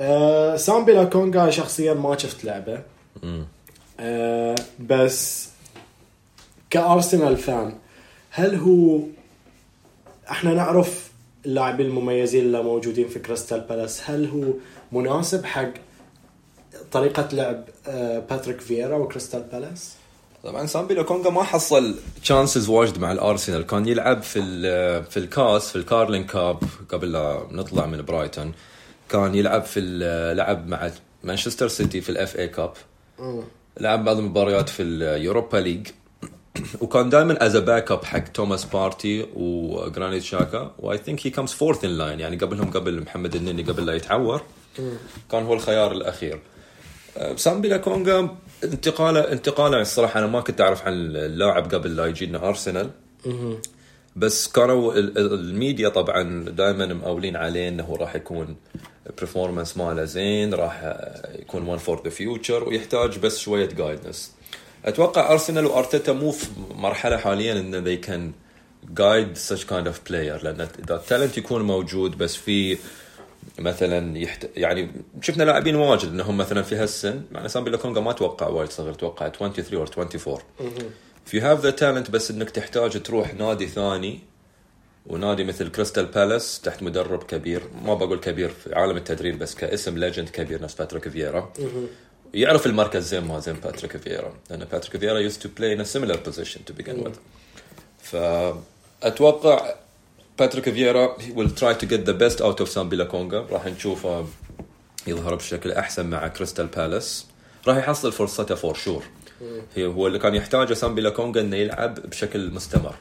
آه 0.00 0.56
سامبي 0.56 0.92
لاكونغا 0.92 1.50
شخصيا 1.50 1.94
ما 1.94 2.18
شفت 2.18 2.44
لعبة. 2.44 2.82
آه 4.00 4.54
بس 4.80 5.48
كأرسنال 6.70 7.36
fan 7.36 7.74
هل 8.30 8.54
هو 8.54 9.00
إحنا 10.30 10.54
نعرف 10.54 11.10
اللاعبين 11.46 11.86
المميزين 11.86 12.44
اللي 12.44 12.62
موجودين 12.62 13.08
في 13.08 13.18
كريستال 13.18 13.60
بالاس 13.60 14.10
هل 14.10 14.28
هو 14.28 14.52
مناسب 15.00 15.44
حق 15.44 15.70
طريقة 16.92 17.28
لعب 17.32 17.64
آه 17.88 18.18
باتريك 18.18 18.60
فييرا 18.60 18.96
وكريستال 18.96 19.42
بالاس؟ 19.52 19.94
طبعا 20.44 20.66
سامبي 20.66 20.94
لوكونجا 20.94 21.30
ما 21.30 21.42
حصل 21.42 21.94
chances 22.22 22.68
واجد 22.68 22.98
مع 22.98 23.12
الأرسنال 23.12 23.66
كان 23.66 23.88
يلعب 23.88 24.22
في 24.22 24.38
ال- 24.38 25.04
في 25.04 25.16
الكاس 25.16 25.68
في 25.70 25.76
ال 25.76 25.82
Carling 25.82 26.24
Cup 26.24 26.58
قبل 26.92 27.12
لا 27.12 27.46
نطلع 27.50 27.86
من 27.86 28.02
برايتون. 28.04 28.52
كان 29.10 29.34
يلعب 29.34 29.64
في 29.64 29.80
ال- 29.80 30.36
لعب 30.36 30.68
مع 30.68 30.90
مانشستر 31.24 31.68
سيتي 31.68 32.00
في 32.00 32.08
ال 32.08 32.36
FA 32.38 32.48
Cup 32.48 32.72
لعب 33.80 34.04
بعض 34.04 34.18
المباريات 34.18 34.68
في 34.68 34.82
اليوروبا 34.82 35.56
ليج 35.56 35.86
وكان 36.82 37.08
دائما 37.10 37.46
as 37.46 37.56
backup 37.56 38.04
حق 38.04 38.18
توماس 38.28 38.64
بارتي 38.64 39.26
وجرانيت 39.34 40.22
شاكا 40.22 40.72
و 40.78 40.98
I 40.98 41.03
think 41.03 41.26
he 41.26 41.30
comes 41.30 41.52
fourth 41.52 41.84
in 41.84 41.90
line 41.98 42.20
يعني 42.20 42.36
قبلهم 42.36 42.70
قبل 42.70 43.00
محمد 43.00 43.34
النني 43.34 43.62
قبل 43.62 43.86
لا 43.86 43.94
يتعور. 43.94 44.42
كان 45.32 45.42
هو 45.44 45.54
الخيار 45.54 45.92
الأخير. 45.92 46.38
سامبي 47.36 47.68
لاكونجا 47.68 48.28
انتقاله 48.64 49.20
انتقاله 49.32 49.80
الصراحة 49.80 50.18
أنا 50.18 50.26
ما 50.26 50.40
كنت 50.40 50.60
أعرف 50.60 50.82
عن 50.86 50.92
اللاعب 50.92 51.74
قبل 51.74 51.96
لا 51.96 52.06
يجينا 52.06 52.48
أرسنال. 52.48 52.90
بس 54.16 54.48
كانوا 54.48 54.94
ال- 54.94 55.18
ال- 55.18 55.32
الميديا 55.34 55.88
طبعا 55.88 56.44
دائما 56.44 56.86
مقاولين 56.86 57.36
عليه 57.36 57.68
إنه 57.68 57.96
راح 58.00 58.14
يكون 58.16 58.56
performance 59.18 59.76
ماله 59.76 60.04
زين 60.04 60.54
راح 60.54 60.94
يكون 61.38 61.62
one 61.68 61.78
for 61.78 62.02
the 62.04 62.10
future 62.10 62.68
ويحتاج 62.68 63.18
بس 63.18 63.38
شوية 63.38 63.66
guidance 63.66 64.32
أتوقع 64.84 65.32
أرسنال 65.32 65.66
وأرتيتا 65.66 66.12
مو 66.12 66.30
في 66.30 66.46
مرحلة 66.74 67.16
حاليا 67.16 67.52
إن 67.52 67.84
they 67.84 68.06
can 68.06 68.32
guide 68.98 69.38
such 69.50 69.62
kind 69.66 69.86
of 69.86 70.10
player 70.10 70.44
لأن 70.44 70.68
اذا 70.84 70.94
ال 70.94 71.00
talent 71.00 71.38
يكون 71.38 71.62
موجود 71.62 72.18
بس 72.18 72.36
في 72.36 72.78
مثلا 73.58 74.18
يحت... 74.18 74.46
يعني 74.56 74.90
شفنا 75.20 75.44
لاعبين 75.44 75.76
واجد 75.76 76.08
إنهم 76.08 76.36
مثلا 76.36 76.62
في 76.62 76.76
هالسن 76.76 77.22
مع 77.32 77.46
سامبي 77.46 77.70
لوكونجا 77.70 78.00
ما 78.00 78.10
أتوقع 78.10 78.48
وايد 78.48 78.70
صغير 78.70 78.92
أتوقع 78.92 79.28
23 79.28 79.86
or 79.86 79.90
24 79.90 80.38
if 81.26 81.34
you 81.34 81.40
have 81.40 81.62
the 81.62 81.78
talent 81.80 82.10
بس 82.10 82.30
إنك 82.30 82.50
تحتاج 82.50 83.02
تروح 83.02 83.34
نادي 83.34 83.66
ثاني 83.66 84.20
ونادي 85.06 85.44
مثل 85.44 85.68
كريستال 85.68 86.06
بالاس 86.06 86.60
تحت 86.60 86.82
مدرب 86.82 87.22
كبير 87.22 87.62
ما 87.84 87.94
بقول 87.94 88.20
كبير 88.20 88.48
في 88.48 88.74
عالم 88.74 88.96
التدريب 88.96 89.38
بس 89.38 89.54
كاسم 89.54 89.98
legend 89.98 90.28
كبير 90.28 90.62
نفس 90.62 90.74
باتريك 90.74 91.08
فييرا 91.08 91.52
يعرف 92.34 92.66
المركز 92.66 93.08
زين 93.08 93.24
ما 93.24 93.38
زين 93.40 93.54
باتريك 93.54 93.96
فييرا 93.96 94.32
لأن 94.50 94.64
باتريك 94.64 94.96
فييرا 94.96 95.30
used 95.30 95.42
to 95.42 95.46
play 95.46 95.76
in 95.76 95.80
a 95.80 95.96
similar 95.96 96.16
position 96.16 96.60
to 96.70 96.82
begin 96.82 97.04
with. 97.04 97.16
فأتوقع 98.02 99.74
باتريك 100.38 100.70
فييرا 100.70 101.16
he 101.18 101.32
will 101.38 101.50
try 101.60 101.74
to 101.82 101.86
get 101.86 102.06
the 102.08 102.12
best 102.22 102.40
out 102.40 102.60
of 102.60 102.64
سامبي 102.64 102.96
لاكونجا 102.96 103.46
راح 103.50 103.66
نشوفه 103.66 104.26
يظهر 105.06 105.34
بشكل 105.34 105.72
أحسن 105.72 106.06
مع 106.06 106.28
كريستال 106.28 106.66
بالاس 106.66 107.26
راح 107.66 107.76
يحصل 107.76 108.12
فرصته 108.12 108.54
for 108.54 108.74
sure 108.74 109.02
هي 109.74 109.86
هو 109.86 110.06
اللي 110.06 110.18
كان 110.18 110.34
يحتاجه 110.34 110.74
سامبي 110.74 111.00
لاكونجا 111.00 111.40
إنه 111.40 111.56
يلعب 111.56 111.94
بشكل 111.94 112.50
مستمر. 112.50 112.94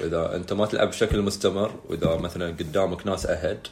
إذا 0.00 0.36
أنت 0.36 0.52
ما 0.52 0.66
تلعب 0.66 0.88
بشكل 0.88 1.22
مستمر 1.22 1.70
وإذا 1.88 2.16
مثلا 2.16 2.46
قدامك 2.48 3.06
ناس 3.06 3.26
اهد 3.26 3.66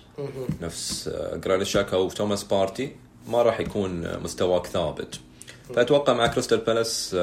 نفس 0.62 1.08
آه، 1.08 1.36
جرانيت 1.36 1.66
شاكا 1.66 1.96
وتوماس 1.96 2.44
بارتي 2.44 2.92
ما 3.28 3.42
راح 3.42 3.60
يكون 3.60 4.04
آه، 4.04 4.18
مستواك 4.18 4.66
ثابت. 4.66 5.20
فأتوقع 5.74 6.12
مع 6.12 6.26
كريستال 6.26 6.58
بالاس 6.58 7.16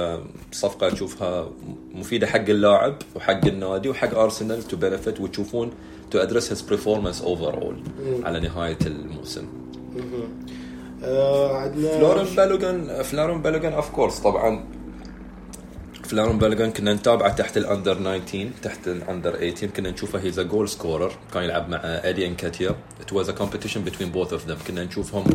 صفقة 0.52 0.93
أشوفها 0.93 1.49
مفيدة 1.93 2.28
حق 2.28 2.49
اللاعب 2.49 2.95
وحق 3.15 3.45
النادي 3.45 3.89
وحق 3.89 4.17
أرسنال 4.17 4.63
to 4.63 4.78
benefit 4.78 5.20
وتشوفون 5.19 5.71
to 6.12 6.20
address 6.20 6.50
his 6.52 6.62
performance 6.62 7.22
overall 7.22 7.84
على 8.23 8.39
نهاية 8.39 8.78
الموسم. 8.86 9.47
آه 11.04 11.58
عندنا 11.58 11.89
فلورن 11.89 12.25
بالوغان 12.36 13.04
فلورن 13.04 13.41
بالوغان 13.41 13.73
of 13.74 13.89
course 13.89 14.20
طبعا 14.19 14.65
فلورن 16.04 16.38
بالوغان 16.38 16.71
كنا 16.71 16.93
نتابعه 16.93 17.36
تحت 17.36 17.58
ال 17.58 17.64
under 17.64 17.96
19 17.95 18.49
تحت 18.62 18.88
ال 18.88 18.95
under 18.95 19.32
18 19.38 19.67
كنا 19.67 19.91
نشوفه 19.91 20.19
he's 20.20 20.39
goal 20.39 20.70
scorer 20.70 21.12
كان 21.34 21.43
يلعب 21.43 21.69
مع 21.69 21.80
ادي 21.84 22.28
انكاتيا 22.28 22.75
it 23.02 23.13
was 23.15 23.25
a 23.28 23.34
competition 23.34 23.89
between 23.89 24.15
both 24.15 24.32
of 24.32 24.49
them 24.49 24.67
كنا 24.67 24.84
نشوفهم 24.84 25.25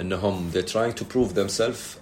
إنهم 0.00 0.50
they're 0.54 0.70
trying 0.72 1.00
to 1.00 1.04
prove 1.14 1.34
themselves 1.34 1.99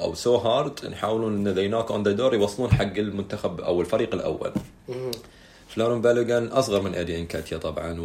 أو 0.00 0.14
so 0.14 0.44
hard 0.44 0.84
يحاولون 0.84 1.46
إن 1.46 1.54
they 1.54 1.72
knock 1.72 1.90
on 1.90 2.04
the 2.08 2.20
door 2.20 2.34
يوصلون 2.34 2.70
حق 2.70 2.96
المنتخب 2.96 3.60
أو 3.60 3.80
الفريق 3.80 4.14
الأول. 4.14 4.52
فلورن 5.68 6.00
بالوغان 6.00 6.46
أصغر 6.46 6.82
من 6.82 6.94
ادي 6.94 7.18
إنكاتيا 7.18 7.58
طبعا 7.58 8.00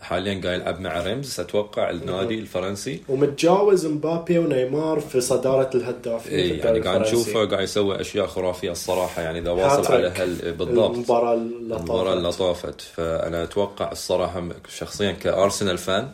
وحاليا 0.00 0.40
قاعد 0.44 0.60
يلعب 0.60 0.80
مع 0.80 1.02
ريمز. 1.02 1.40
أتوقع 1.40 1.90
النادي 1.90 2.38
الفرنسي. 2.38 3.02
ومتجاوز 3.08 3.86
مبابي 3.86 4.38
ونيمار 4.38 5.00
في 5.00 5.20
صدارة 5.20 5.70
الهدافين 5.74 6.30
في 6.30 6.34
اي 6.34 6.58
يعني 6.58 6.80
قاعد. 6.80 7.00
نشوفه 7.00 7.44
قاعد 7.44 7.62
يسوي 7.62 8.00
أشياء 8.00 8.26
خرافية 8.26 8.70
الصراحة 8.70 9.22
يعني 9.22 9.38
إذا 9.38 9.50
واصل 9.50 9.92
على. 9.92 10.08
هال 10.08 10.52
بالضبط. 10.52 10.94
المباراة 10.94 11.34
اللي 11.34 12.12
اللطافة 12.12 12.68
طافت. 12.68 12.80
فأنا 12.80 13.42
أتوقع 13.42 13.92
الصراحة 13.92 14.48
شخصيا 14.68 15.12
كأرسنال 15.12 15.78
fan 15.78 16.08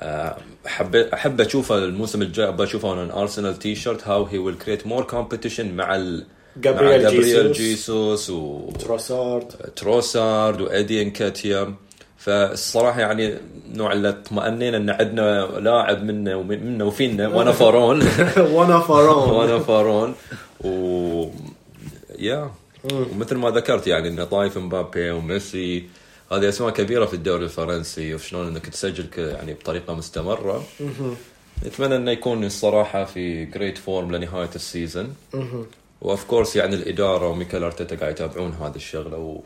آه، 0.00 0.36
احب 0.66 0.96
أحب 0.96 1.40
اشوفه 1.40 1.78
الموسم 1.78 2.22
الجاي 2.22 2.48
أبغى 2.48 2.66
اشوفه 2.66 2.88
on 2.88 3.10
أرسنال 3.10 3.58
t-shirt 3.58 4.08
how 4.08 4.24
he 4.24 4.38
will 4.38 4.54
create 4.54 4.86
more 4.86 5.04
competition 5.04 5.74
مع 5.74 5.96
ال 5.96 6.24
جابرييل 6.56 7.02
جابرييل 7.02 7.52
جيسوس. 7.52 8.30
و 8.30 8.70
تروسارد 8.70 9.52
تروسارد 9.76 10.60
وادي 10.60 11.02
انكاتيا 11.02 11.74
فالصراحة 12.18 13.00
يعني 13.00 13.34
نوع 13.74 13.92
اللي 13.92 14.08
اطمأنينا 14.08 14.76
إن 14.76 14.90
عندنا 14.90 15.46
لاعب 15.60 16.04
منا 16.04 16.34
ومنا 16.36 16.84
وفينا 16.84 17.28
وأنا 17.28 17.52
فارون 17.52 18.02
وأنا 18.52 18.80
فارون 18.80 19.30
وأنا 19.30 19.58
فارون 19.58 20.14
و 20.64 21.26
يا 22.18 22.50
ومثل 22.92 23.36
ما 23.36 23.50
ذكرت 23.50 23.86
يعني 23.86 24.08
إن 24.08 24.24
طايف 24.24 24.58
مبابي 24.58 25.10
وميسي. 25.10 25.84
هذه 26.32 26.48
أسماء 26.48 26.70
كبيرة 26.70 27.06
في 27.06 27.14
الدوري 27.14 27.44
الفرنسي 27.44 28.14
وشلون 28.14 28.46
إنك 28.46 28.66
تسجل 28.68 29.06
يعني 29.18 29.54
بطريقة 29.54 29.94
مستمرة. 29.94 30.64
نتمنى 31.66 31.96
إنه 31.96 32.10
يكون 32.10 32.44
الصراحة 32.44 33.04
في 33.04 33.44
great 33.44 33.78
form 33.78 34.14
لنهاية 34.16 34.50
ال 34.54 34.63
season 34.63 35.16
و 36.02 36.09
of 36.09 36.24
course 36.24 36.56
يعني 36.56 36.74
الإدارة 36.74 37.28
وميكال 37.28 37.62
أرتيتا 37.64 37.96
قاعد 37.96 38.12
يتابعون 38.12 38.52
هذه 38.52 38.76
الشغلة 38.76 39.40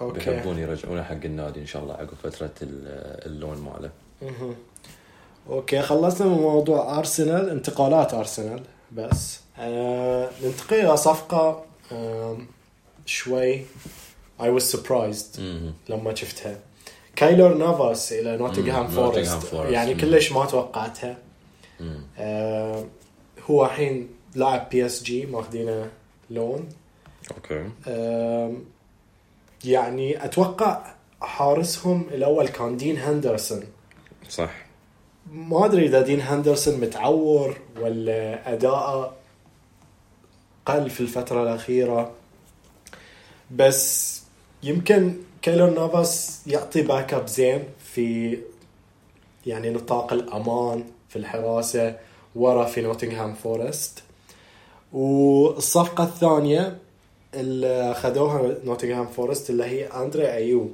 أوكي. 0.00 0.30
ويحبون 0.30 0.58
يرجعونه 0.58 1.02
حق 1.02 1.24
النادي 1.24 1.60
إن 1.60 1.66
شاء 1.66 1.82
الله 1.82 1.94
عقب 1.94 2.14
فترة 2.22 2.50
ال- 2.62 3.26
ال 3.26 3.32
loan 3.32 3.58
ماله. 3.58 3.90
أوكي 5.50 5.82
خلصنا 5.82 6.26
من 6.26 6.32
موضوع 6.38 6.98
أرسنال 6.98 7.50
انتقالات 7.50 8.14
أرسنال. 8.14 8.62
بس 8.92 9.40
آه 9.58 10.30
ننتقل 10.44 10.76
إلى 10.76 10.96
صفقة 10.96 11.64
آه 11.92 12.38
شوي 13.06 13.60
I 14.40 14.44
was 14.44 14.76
surprised 14.76 15.38
مهم. 15.40 15.74
لما 15.88 16.14
شفتها. 16.14 16.58
كايلور 17.16 17.54
نافاس 17.54 18.12
إلى 18.12 18.36
نوتنغهام 18.36 18.86
فورست. 18.86 19.52
يعني. 19.54 19.94
كلش 19.94 20.32
ما 20.32 20.46
توقعتها. 20.46 21.18
آه 22.18 22.84
هو 23.50 23.64
الحين 23.64 24.08
لاعب 24.34 24.68
بي 24.70 24.86
اس 24.86 25.02
جي 25.02 25.26
ماخذينه 25.26 25.90
loan. 26.30 26.68
أوكي. 27.36 27.68
آم، 27.88 28.64
يعني 29.64 30.24
أتوقع 30.24 30.94
حارسهم 31.22 32.06
الأول 32.12 32.48
كان 32.48 32.76
دين 32.76 32.98
هندرسون. 32.98 33.64
صح. 34.28 34.66
ما 35.32 35.64
أدري 35.64 35.86
إذا 35.86 36.00
دين 36.02 36.20
هندرسون 36.20 36.80
متعور 36.80 37.58
ولا 37.80 38.52
اداءه 38.52 39.14
قل 40.66 40.90
في 40.90 41.00
الفترة 41.00 41.42
الأخيرة. 41.42 42.12
بس 43.50 44.15
يمكن 44.62 45.14
كيلور 45.42 45.70
نافاس 45.70 46.40
يعطي 46.46 46.82
backup 46.82 47.26
زين 47.26 47.64
في 47.92 48.38
يعني 49.46 49.70
نطاق 49.70 50.12
الأمان 50.12 50.84
في 51.08 51.16
الحراسة 51.16 51.96
ورا 52.36 52.64
في 52.64 52.80
نوتنغهام 52.80 53.34
فورست. 53.34 54.02
والصفقة 54.92 56.04
الثانية 56.04 56.78
اللي 57.34 57.90
أخذوها 57.90 58.54
نوتنغهام 58.64 59.06
فورست 59.06 59.50
اللي 59.50 59.64
هي 59.64 59.86
أندري 59.86 60.32
أيو. 60.32 60.70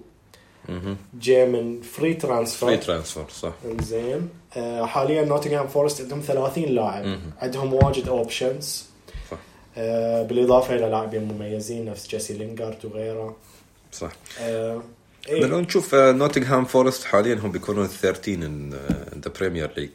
جاي 1.20 1.46
من 1.46 1.80
free 1.80 2.14
transfer 2.14 2.68
free 2.68 2.76
transfer 2.76 3.24
صح. 3.28 3.52
زين. 3.80 4.28
آه، 4.56 4.86
حاليا 4.86 5.24
نوتنغهام 5.24 5.66
فورست 5.66 6.00
عندهم 6.00 6.20
30 6.20 6.64
لاعب. 6.64 7.18
عندهم 7.38 7.74
واجد 7.74 8.08
options 8.08 8.84
صح. 9.30 9.38
بالإضافة 10.22 10.74
إلى 10.74 10.86
لاعبين 10.86 11.24
مميزين 11.24 11.84
نفس 11.84 12.08
جيسي 12.08 12.34
لينغارد 12.34 12.84
وغيره. 12.84 13.36
صح. 13.92 14.12
آه، 14.40 14.82
إيه. 15.28 15.44
لو 15.46 15.60
نشوف 15.60 15.94
آه، 15.94 16.12
نوتنغهام 16.12 16.64
فورست 16.64 17.04
حاليا 17.04 17.34
هم 17.34 17.50
بيكونون 17.52 17.86
13 17.86 18.34
in 18.46 18.70
the 19.24 19.32
Premier 19.40 19.70
League 19.76 19.90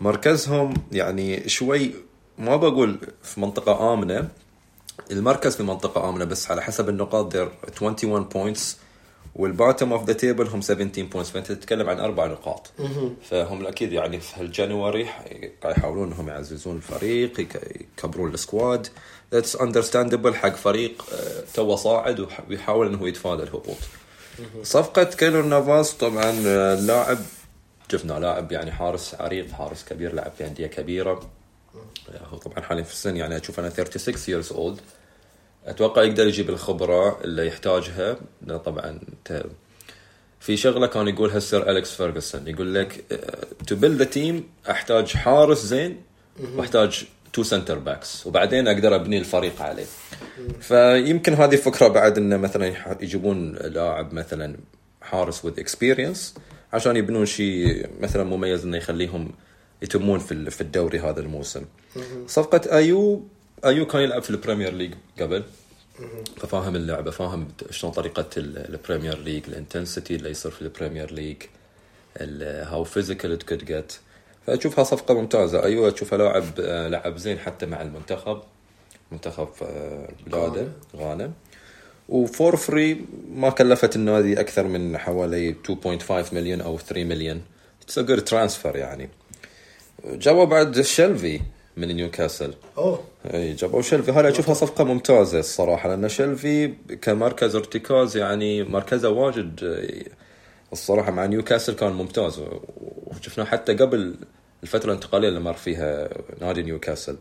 مركزهم 0.00 0.74
يعني 0.92 1.48
شوي 1.48 1.94
ما 2.38 2.56
بقول 2.56 2.98
في 3.22 3.40
منطقة 3.40 3.94
آمنة 3.94 4.28
المركز 5.10 5.56
في 5.56 5.62
منطقة 5.62 6.08
آمنة 6.08 6.24
بس 6.24 6.50
على 6.50 6.62
حسب 6.62 6.88
النقاط 6.88 7.36
they're 7.36 7.82
21 7.82 8.24
points 8.24 8.76
وال 9.36 9.50
bottom 9.50 9.92
of 9.92 10.04
the 10.06 10.12
table 10.12 10.46
هم 10.46 10.60
17 10.60 11.02
points 11.02 11.30
فأنت 11.30 11.52
تتكلم 11.52 11.88
عن 11.88 12.00
أربع 12.00 12.26
نقاط. 12.26 12.70
فهم 13.30 13.66
أكيد 13.66 13.92
يعني 13.92 14.20
في 14.20 14.40
هال 14.40 14.54
January 14.54 15.04
قاعد 15.62 15.76
يحاولون 15.78 16.08
إنهم 16.12 16.28
يعززون 16.28 16.76
الفريق 16.76 17.40
يك- 17.40 17.86
يكبرون 17.98 18.34
ال 18.34 18.41
squad. 18.41 18.86
that's 19.32 19.56
understandable 19.56 20.34
حق 20.34 20.56
فريق 20.56 21.04
آه، 21.12 21.44
توه 21.54 21.76
صاعد 21.76 22.26
ويحاول 22.48 22.86
إنه 22.86 23.08
يتفادى 23.08 23.42
الهبوط. 23.42 23.76
صفقة 24.62 25.04
كيلور 25.04 25.42
نافاس 25.42 25.92
طبعا 25.92 26.34
آه، 26.46 26.74
لاعب 26.74 27.18
شفنا 27.92 28.12
لاعب 28.12 28.52
يعني 28.52 28.72
حارس 28.72 29.14
عريق 29.14 29.50
حارس 29.50 29.84
كبير 29.84 30.14
لعب 30.14 30.32
في 30.38 30.46
أندية 30.46 30.66
كبيرة. 30.66 31.30
آه، 32.08 32.26
هو 32.30 32.38
طبعا 32.38 32.60
حاليا 32.60 32.82
في 32.82 32.92
السن 32.92 33.16
يعني 33.16 33.36
أشوف 33.36 33.60
أنا 33.60 33.70
36 33.70 34.42
years 34.42 34.46
old. 34.46 34.80
أتوقع 35.66 36.02
يقدر 36.02 36.26
يجيب 36.26 36.50
الخبرة 36.50 37.20
اللي 37.24 37.46
يحتاجها. 37.46 38.16
طبعا 38.64 39.00
في 40.40 40.56
شغلة 40.56 40.86
كان 40.86 41.08
يقولها 41.08 41.36
السير 41.36 41.70
أليكس 41.70 41.94
فيرجسون 41.94 42.48
يقول 42.48 42.74
لك 42.74 43.04
to 43.66 43.76
build 43.76 44.06
team 44.06 44.48
أحتاج 44.70 45.16
حارس 45.16 45.58
زين 45.58 46.02
وأحتاج 46.56 47.04
two 47.32 47.42
centre 47.42 47.78
backs 47.78 48.26
وبعدين 48.26 48.68
أقدر 48.68 48.94
أبني 48.94 49.18
الفريق 49.18 49.62
عليه. 49.62 49.86
فيمكن 50.60 51.32
هذه 51.34 51.56
فكره 51.56 51.88
بعد 51.88 52.18
إنه 52.18 52.36
مثلا 52.36 52.74
يجيبون 53.02 53.52
لاعب 53.56 54.14
مثلا 54.14 54.56
حارس 55.02 55.46
with 55.46 55.60
experience 55.60 56.40
عشان 56.72 56.96
يبنون 56.96 57.26
شيء 57.26 57.88
مثلا 58.00 58.24
مميز 58.24 58.64
إنه 58.64 58.76
يخليهم 58.76 59.32
يتمون 59.82 60.18
في 60.18 60.50
في 60.50 60.60
الدوري 60.60 61.00
هذا 61.00 61.20
الموسم. 61.20 61.64
صفقة 62.26 62.76
أيو 62.76 63.22
أيو 63.64 63.86
كان 63.86 64.02
يلعب 64.02 64.22
في 64.22 64.30
ال 64.30 64.35
Premier 64.35 64.72
League 64.72 64.94
قبل. 65.20 65.42
ففاهم 66.36 66.76
اللعبة 66.76 67.10
فاهم 67.10 67.48
شلون 67.70 67.92
طريقة 67.92 68.28
ال- 68.36 68.74
ال 68.74 68.80
Premier 68.80 69.18
League 69.18 69.42
ال 69.48 69.55
intensity 69.55 70.14
اللي 70.16 70.30
يصير 70.30 70.50
في 70.50 70.62
ال 70.62 70.68
Premier 70.68 71.12
League 71.12 71.36
how 72.42 72.84
physical 72.84 73.32
it 73.32 73.42
could 73.42 73.64
get 73.64 73.92
فأشوفها 74.46 74.84
صفقة 74.84 75.14
ممتازة. 75.14 75.62
أيو 75.64 75.94
أشوفها 75.94 76.18
لاعب 76.18 76.44
آه، 76.60 76.88
لعب 76.88 77.16
زين 77.16 77.38
حتى 77.38 77.66
مع 77.66 77.82
المنتخب. 77.82 78.40
منتخب 79.12 79.48
آه، 79.62 80.08
بلاده 80.26 80.68
غانا 80.96 81.30
و 82.08 82.20
for 82.20 82.56
free 82.56 83.04
ما 83.34 83.50
كلفت 83.50 83.96
النادي 83.96 84.40
أكثر 84.40 84.66
من 84.66 84.98
حوالي 84.98 85.54
2.5 85.54 86.34
مليون 86.34 86.60
أو 86.60 86.78
3 86.78 87.04
مليون 87.04 87.42
it's 87.82 87.98
a 87.98 88.02
good 88.02 88.24
transfer 88.24 88.76
يعني. 88.76 89.08
جابوا 90.04 90.44
بعد 90.44 90.80
شلفي 90.80 91.40
من 91.76 91.88
نيوكاسل. 91.88 92.54
أوه. 92.78 93.04
إي 93.34 93.52
جابوا 93.52 93.82
شلفي 93.82 94.10
هذا 94.10 94.28
أشوفها 94.28 94.54
صفقة 94.54 94.84
ممتازة 94.84 95.38
الصراحة 95.38 95.88
لأن 95.88 96.08
شلفي 96.08 96.68
كمركز 97.02 97.56
ارتكاز 97.56 98.16
يعني 98.16 98.62
مركزة 98.62 99.08
واجد 99.08 99.60
آه، 99.64 100.10
الصراحة 100.72 101.10
مع 101.10 101.26
نيوكاسل 101.26 101.74
كان 101.74 101.92
ممتاز 101.92 102.42
وشفناه 103.06 103.44
حتى 103.44 103.74
قبل 103.74 104.14
الفترة 104.62 104.88
الانتقالية 104.90 105.28
اللي 105.28 105.40
مر 105.40 105.54
فيها 105.54 106.08
نادي 106.40 106.62
نيوكاسل. 106.62 107.16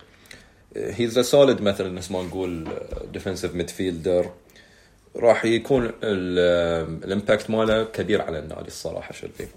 he's 0.76 1.20
solid 1.20 1.62
مثلا 1.62 1.90
نفس 1.90 2.12
ما 2.12 2.22
نقول 2.24 2.68
defensive 3.14 3.56
midfielder 3.56 4.30
راح 5.16 5.46
يكون 5.46 5.86
ال- 5.86 7.04
ال 7.04 7.10
impact 7.10 7.50
ماله 7.50 7.84
كبير 7.84 8.22
على 8.22 8.40
النادي 8.40 8.68
الصراحة 8.68 9.14
شلفي 9.14 9.48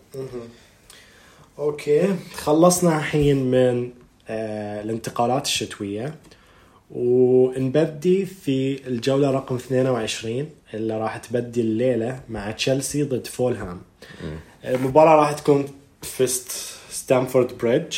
okay. 1.59 2.17
خلصنا 2.35 2.99
الحين 2.99 3.51
من 3.51 3.91
آه 4.29 4.83
الانتقالات 4.83 5.47
الشتوية. 5.47 6.15
ونبدي 7.57 8.27
في 8.27 8.87
الجولة 8.89 9.31
رقم 9.31 9.55
22 9.57 10.49
اللي 10.75 10.99
راح 11.01 11.17
تبدي 11.17 11.61
الليلة 11.61 12.21
مع 12.29 12.51
تشيلسي 12.51 13.03
ضد 13.03 13.27
فولهام. 13.27 13.81
المباراة 14.65 15.15
راح 15.15 15.33
تكون 15.33 15.67
في 16.03 16.27
ست- 16.27 16.77
ستامفورد 16.91 17.59
بريدج 17.59 17.97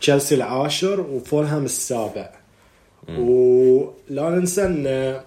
تشيلسي 0.00 0.34
العاشر 0.34 1.00
وفولهام 1.00 1.64
السابع. 1.64 2.30
ولا 3.18 4.30
ننسى 4.30 4.62
إن 4.66 5.20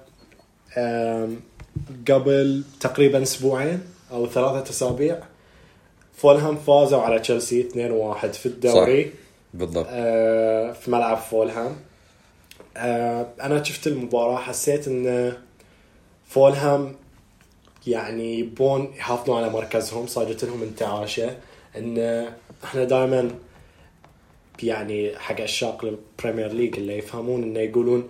قبل 2.11 2.63
تقريبا 2.79 3.21
أسبوعين 3.23 3.81
أو 4.11 4.27
ثلاثة 4.27 4.69
أسابيع 4.69 5.19
فولهام 6.13 6.55
فازوا 6.55 7.01
على 7.01 7.19
تشيلسي 7.19 7.61
2-1 7.63 8.25
في 8.33 8.45
الدوري. 8.45 9.11
بالضبط. 9.53 9.85
آه، 9.89 10.71
في 10.71 10.91
ملعب 10.91 11.17
فولهام. 11.17 11.75
أنا 12.77 13.63
شفت 13.63 13.87
المباراة 13.87 14.37
حسيت 14.37 14.87
إن 14.87 15.33
فولهام 16.27 16.95
يعني 17.87 18.39
يبون 18.39 18.93
يحافظون 18.97 19.37
على 19.37 19.49
مركزهم 19.49 20.07
صارت 20.07 20.43
لهم 20.45 20.63
انتعاشة 20.63 21.37
إن 21.77 22.25
إحنا 22.63 22.83
دائما 22.83 23.31
يعني 24.63 25.17
حق 25.17 25.41
عشاق 25.41 25.85
البريمير 25.85 26.53
ليج 26.53 26.77
اللي 26.77 26.97
يفهمون 26.97 27.43
إنه 27.43 27.59
يقولون 27.59 28.07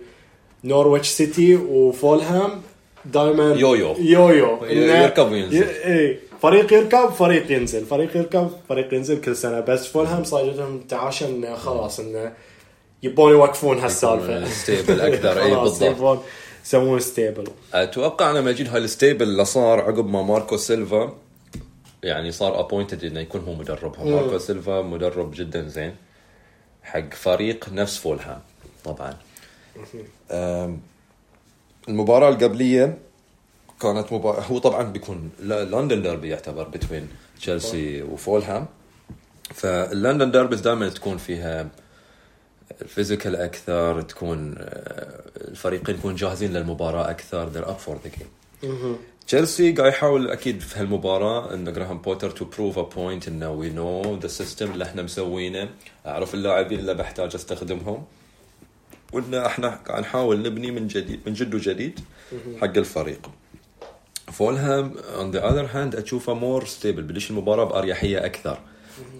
نورويتش 0.64 1.08
سيتي 1.08 1.56
وفولهام 1.56 2.62
دائما 3.04 3.54
yo-yo. 3.54 3.94
yo-yo 3.98 4.64
يركب 4.64 5.32
وينزل. 5.32 5.64
إي 5.64 6.18
فريق 6.42 6.72
يركب 6.72 7.08
فريق 7.10 7.52
ينزل 7.52 7.86
فريق 7.86 8.16
يركب 8.16 8.50
فريق 8.68 8.94
ينزل 8.94 9.20
كل 9.20 9.36
سنة 9.36 9.60
بس 9.60 9.86
فولهام 9.86 10.24
صار 10.24 10.44
لهم 10.44 10.80
انتعاشة 10.80 11.26
انه 11.26 11.54
خلاص 11.54 12.00
انه 12.00 12.32
يبون 13.02 13.32
يوقفون 13.32 13.78
هالسالفه 13.78 14.48
stable 14.48 15.00
أكثر. 15.00 15.40
اي 15.42 15.54
بالضبط. 15.54 16.22
يسوون 16.64 17.00
stable 17.00 17.48
أتوقع 17.74 18.30
لما 18.30 18.50
يجي 18.50 18.68
هال 18.68 18.82
stable 18.82 19.22
اللي 19.22 19.44
صار 19.44 19.80
عقب 19.80 20.06
ما 20.06 20.22
ماركو 20.22 20.56
سيلفا. 20.56 21.16
يعني 22.02 22.32
صار 22.32 22.60
appointed 22.60 23.04
إنه 23.04 23.20
يكون 23.20 23.40
هو 23.40 23.54
مدربهم. 23.54 24.10
ماركو 24.10 24.38
سيلفا 24.38 24.82
مدرب 24.82 25.34
جدا 25.34 25.68
زين. 25.68 25.94
حق 26.82 27.14
فريق 27.14 27.68
نفس 27.72 27.98
فولهام 27.98 28.40
طبعا. 28.84 29.16
المباراة 31.88 32.28
القبليه 32.28 32.98
كانت 33.82 34.12
مباراة 34.12 34.40
هو 34.40 34.58
طبعا 34.58 34.82
بيكون 34.82 35.30
لندن 35.40 36.02
ديربي 36.02 36.28
يعتبر 36.28 36.68
بين 36.90 37.08
تشيلسي 37.40 38.02
وفولهام. 38.02 38.66
فال 39.54 39.73
London 39.73 40.30
derbies 40.30 40.60
دائما 40.60 40.88
تكون 40.88 41.16
فيها 41.18 41.68
ال 42.82 42.88
physical 42.88 43.36
أكثر 43.36 44.02
تكون 44.02 44.54
آه، 44.58 45.20
الفريقين 45.36 45.94
يكونوا 45.96 46.16
جاهزين 46.16 46.52
للمباراة 46.52 47.10
أكثر 47.10 47.52
they're 47.52 47.68
up 47.68 47.80
for 47.88 47.94
the 48.06 48.10
game. 48.18 48.66
تشيلسي 49.26 49.72
قاعد 49.72 49.92
يحاول 49.92 50.30
أكيد 50.30 50.60
في 50.60 50.80
هالمباراة 50.80 51.54
إن 51.54 51.72
جراهام 51.72 51.98
بوتر 51.98 52.30
to 52.30 52.44
prove 52.44 52.78
a 52.78 52.82
point 52.82 53.28
انه 53.28 53.50
we 53.50 53.70
know 53.70 54.18
the 54.18 54.28
system 54.28 54.70
اللي 54.70 54.84
إحنا 54.84 55.02
مسوينه. 55.02 55.68
أعرف 56.06 56.34
اللاعبين 56.34 56.78
اللي 56.78 56.94
بحتاج 56.94 57.34
أستخدمهم. 57.34 58.04
وإن 59.12 59.34
إحنا 59.34 59.68
قاعد 59.68 60.00
نحاول 60.02 60.42
نبني 60.42 60.70
من 60.70 60.86
جديد 60.86 61.20
من 61.26 61.32
جديد 61.32 61.54
وجديد 61.54 62.00
حق 62.60 62.76
الفريق. 62.76 63.30
فولهام 64.32 64.94
on 65.16 65.30
the 65.30 65.50
other 65.50 65.68
hand 65.72 65.96
أشوفه 65.96 66.34
more 66.34 66.64
stable 66.64 67.02
بدش 67.02 67.30
المباراة 67.30 67.64
بأريحية 67.64 68.24
أكثر. 68.26 68.58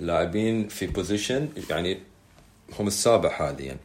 لاعبين 0.01 0.69
في 0.69 0.87
position 0.87 1.49
يعني 1.71 1.99
هم 2.79 2.87
السابع 2.87 3.29
حاليا. 3.29 3.77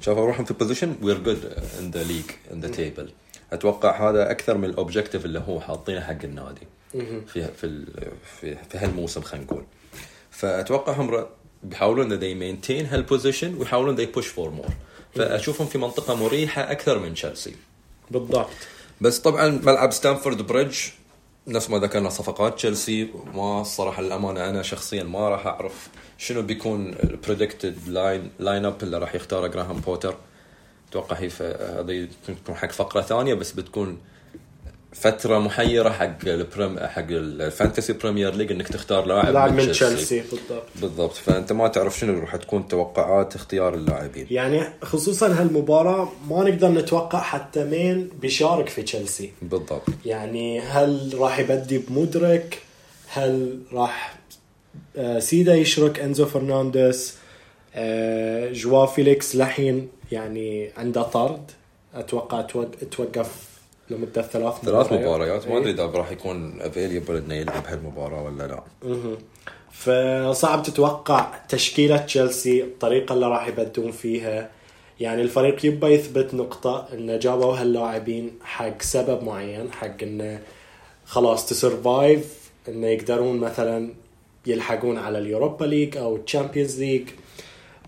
شوف 0.00 0.18
روحهم 0.18 0.44
في 0.44 0.54
position 0.54 0.96
we're 1.02 1.18
good 1.18 1.44
in 1.78 1.90
the 1.90 2.02
league 2.02 2.24
in 2.52 2.60
the 2.60 2.68
table 2.68 3.10
أتوقع 3.52 4.10
هذا 4.10 4.30
أكثر 4.30 4.58
من 4.58 4.64
ال 4.64 4.70
objective 4.70 5.24
اللي 5.24 5.42
هو 5.48 5.60
حاطينه 5.60 6.00
حق 6.00 6.24
النادي. 6.24 6.66
في 7.26 7.48
في 7.56 7.86
في, 8.40 8.56
في 8.70 8.78
هالموسم 8.78 9.20
خلينا 9.20 9.46
نقول. 9.46 9.64
فأتوقع 10.30 10.92
هم 10.92 11.26
بيحاولون 11.62 12.12
ان 12.12 12.20
they 12.20 12.64
maintain 12.64 12.92
هال 12.92 13.04
position 13.04 13.54
ويحاولون 13.54 13.96
they 13.96 14.08
push 14.18 14.26
for 14.26 14.66
more. 14.66 14.72
فأشوفهم 15.14 15.66
في 15.66 15.78
منطقة 15.78 16.14
مريحة 16.14 16.62
أكثر 16.70 16.98
من 16.98 17.14
تشيلسي 17.14 17.54
بالضبط. 18.10 18.50
بس 19.00 19.18
طبعا 19.18 19.48
ملعب 19.48 19.92
ستانفورد 19.92 20.42
بريدج 20.42 20.78
نفس 21.50 21.70
ما 21.70 21.78
ذكرنا 21.78 22.08
صفقات 22.08 22.54
تشيلسي 22.54 23.08
ما 23.34 23.60
الصراحه 23.60 24.02
للامانه 24.02 24.48
أنا 24.48 24.62
شخصيا 24.62 25.02
ما 25.02 25.28
راح 25.28 25.46
أعرف 25.46 25.88
شنو 26.18 26.42
بيكون 26.42 26.94
ال 27.04 27.12
predicted 27.12 27.88
line 27.88 28.30
line 28.38 28.64
up 28.64 28.82
اللي 28.82 28.98
راح 28.98 29.14
يختاره 29.14 29.46
جراهام 29.46 29.80
بوتر 29.80 30.16
أتوقع 30.90 31.16
هي 31.16 31.28
هذه 31.78 32.08
بتكون 32.28 32.54
حق 32.54 32.70
فقرة 32.70 33.00
ثانية 33.00 33.34
بس 33.34 33.52
بتكون 33.52 33.98
فترة 34.92 35.38
محيرة 35.38 35.90
حق 35.90 36.18
البريم 36.26 36.78
حق 36.78 37.04
ال 37.10 37.20
fantasy 37.20 37.92
بريمير 37.92 38.34
ليج 38.34 38.52
إنك 38.52 38.68
تختار 38.68 39.06
لاعب 39.06 39.32
لاعب 39.34 39.52
من 39.54 39.70
تشيلسي 39.70 40.20
بالضبط. 40.20 40.62
بالضبط. 40.80 41.12
فأنت 41.14 41.52
ما 41.52 41.68
تعرف 41.68 41.98
شنو 41.98 42.18
راح 42.20 42.36
تكون 42.36 42.68
توقعات 42.68 43.34
اختيار 43.34 43.74
اللاعبين. 43.74 44.26
يعني 44.30 44.62
خصوصا 44.82 45.26
هالمباراة 45.40 46.08
ما 46.28 46.44
نقدر 46.44 46.68
نتوقع 46.68 47.20
حتى 47.20 47.64
مين 47.64 48.10
بيشارك 48.20 48.68
في 48.68 48.82
تشيلسي 48.82 49.32
بالضبط. 49.42 49.82
يعني 50.06 50.60
هل 50.60 51.10
راح 51.18 51.38
يبدي 51.38 51.78
بمودريك 51.78 52.58
هل 53.08 53.58
راح 53.72 54.14
آه، 54.96 55.18
سيده 55.18 55.54
يشرك 55.54 56.00
إنزو 56.00 56.26
فرنانديز؟ 56.26 57.14
آه، 57.74 58.52
جواو 58.52 58.86
فيليكس 58.86 59.36
لحين 59.36 59.88
يعني 60.12 60.70
عنده 60.76 61.02
طرد. 61.02 61.50
أتوقع 61.94 62.40
توق- 62.40 62.74
لمده 63.90 64.22
ثلاث 64.22 64.54
ثلاث 64.64 64.92
مباريات. 64.92 65.48
ما 65.48 65.54
إيه. 65.54 65.60
أدري 65.60 65.70
إذا 65.70 65.86
راح 65.86 66.10
يكون 66.10 66.60
available 66.60 67.16
إنه 67.16 67.34
يلعب 67.34 67.66
هالمباراة 67.66 68.22
ولا 68.22 68.46
لا. 68.46 68.62
مهم. 68.82 69.16
فصعب 69.72 70.62
تتوقع 70.62 71.26
تشكيلة 71.48 71.96
تشيلسي 71.96 72.62
الطريقة 72.62 73.12
اللي 73.12 73.26
راح 73.26 73.48
يبدون 73.48 73.92
فيها. 73.92 74.50
يعني 75.00 75.22
الفريق 75.22 75.66
يبى 75.66 75.86
يثبت 75.86 76.34
نقطة 76.34 76.88
انه 76.92 77.16
جابوا 77.16 77.54
هاللاعبين 77.54 78.38
حق 78.42 78.82
سبب 78.82 79.24
معين 79.24 79.72
حق 79.72 80.02
إنه 80.02 80.40
خلاص 81.04 81.46
to 81.46 81.69
survive 81.69 82.50
إنه 82.68 82.86
يقدرون 82.86 83.38
مثلا 83.38 83.94
يلحقون 84.46 84.98
على 84.98 85.18
اليوروبا 85.18 85.64
ليج 85.64 85.96
أو 85.96 86.16
الشامبيونز 86.16 86.80
ليج. 86.80 87.08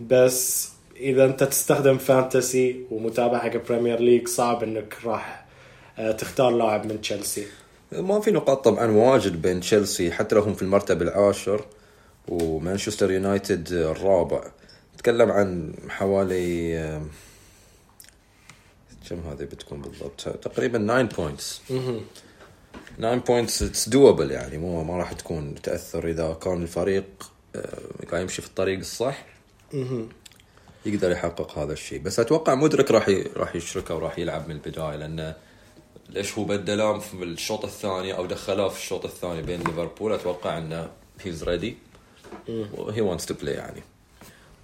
بس 0.00 0.72
إذا 0.96 1.24
أنت 1.24 1.44
تستخدم 1.44 1.98
fantasy 1.98 2.80
ومتابع 2.90 3.38
حق 3.38 3.56
بريمير 3.68 4.00
ليج 4.00 4.28
صعب 4.28 4.62
إنك 4.62 4.96
راح 5.04 5.41
تختار 5.96 6.50
لاعب 6.50 6.86
من 6.86 7.00
تشيلسي. 7.00 7.46
ما 7.92 8.20
في 8.20 8.30
نقاط 8.30 8.64
طبعا 8.64 8.86
واجد 8.86 9.42
بين 9.42 9.60
تشيلسي 9.60 10.12
حتى 10.12 10.34
لو 10.34 10.40
هم 10.42 10.54
في 10.54 10.62
المرتبة 10.62 11.04
العاشر 11.04 11.64
ومانشستر 12.28 13.10
يونايتد 13.10 13.72
الرابع. 13.72 14.44
نتكلم 14.94 15.30
عن 15.30 15.74
حوالي 15.88 16.78
آم، 16.78 17.08
كم 19.10 19.20
هذه 19.20 19.44
بتكون 19.44 19.80
بالضبط؟ 19.80 20.20
تقريبا 20.28 20.78
9 20.78 21.02
points 21.02 21.60
9 22.98 23.16
points 23.16 23.62
it's 23.62 23.88
doable 23.88 24.30
يعني 24.30 24.58
مو 24.58 24.84
ما 24.84 24.96
راح 24.96 25.12
تكون 25.12 25.54
تأثر 25.62 26.08
إذا 26.08 26.32
كان 26.42 26.62
الفريق 26.62 27.04
آه، 27.56 27.78
قاعد 28.10 28.22
يمشي 28.22 28.42
في 28.42 28.48
الطريق 28.48 28.78
الصح. 28.78 29.24
يقدر 30.86 31.10
يحقق 31.10 31.58
هذا 31.58 31.72
الشيء. 31.72 31.98
بس 32.00 32.20
أتوقع 32.20 32.54
مودريك 32.54 32.90
راح. 32.90 33.08
راح 33.36 33.56
يشركه 33.56 33.94
وراح 33.94 34.18
يلعب 34.18 34.48
من 34.48 34.54
البداية 34.54 34.96
لأنه 34.96 35.34
ليش 36.14 36.38
هو 36.38 36.44
بدلاه 36.44 36.98
في 36.98 37.24
الشوط 37.24 37.64
الثاني 37.64 38.16
أو 38.16 38.26
دخلاه 38.26 38.68
في 38.68 38.78
الشوط 38.78 39.04
الثاني 39.04 39.42
بين 39.42 39.60
ليفربول؟ 39.60 40.12
أتوقع 40.12 40.58
إنه 40.58 40.88
he's 41.24 41.44
ready 41.44 41.76
he 42.92 43.00
wants 43.00 43.26
to 43.26 43.34
play 43.34 43.54
يعني. 43.54 43.82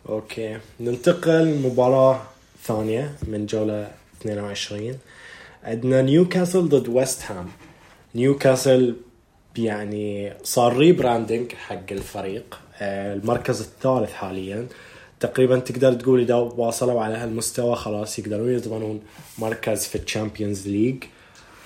okay. 0.08 0.58
ننتقل 0.80 1.44
لمباراة 1.44 2.22
ثانية 2.64 3.14
من 3.22 3.46
جولة 3.46 3.90
22 4.20 4.98
عندنا 5.64 6.02
نيوكاسل 6.02 6.68
ضد 6.68 6.88
ويست 6.88 7.22
هام 7.22 7.48
نيوكاسل 8.14 8.96
يعني 9.56 10.32
صار 10.42 10.76
rebranding 10.76 11.52
حق 11.52 11.92
الفريق 11.92 12.60
آه، 12.80 13.14
المركز 13.14 13.60
الثالث 13.60 14.12
حاليا. 14.12 14.66
تقريبا 15.20 15.58
تقدر 15.58 15.94
تقول 15.94 16.20
إذا 16.20 16.34
واصلوا 16.34 17.02
على 17.02 17.14
هالمستوى 17.14 17.76
خلاص 17.76 18.18
يقدرون 18.18 18.52
يضمنون 18.52 19.00
مركز 19.38 19.86
في 19.86 19.98
الشامبيونز 19.98 20.68
ليج 20.68 21.04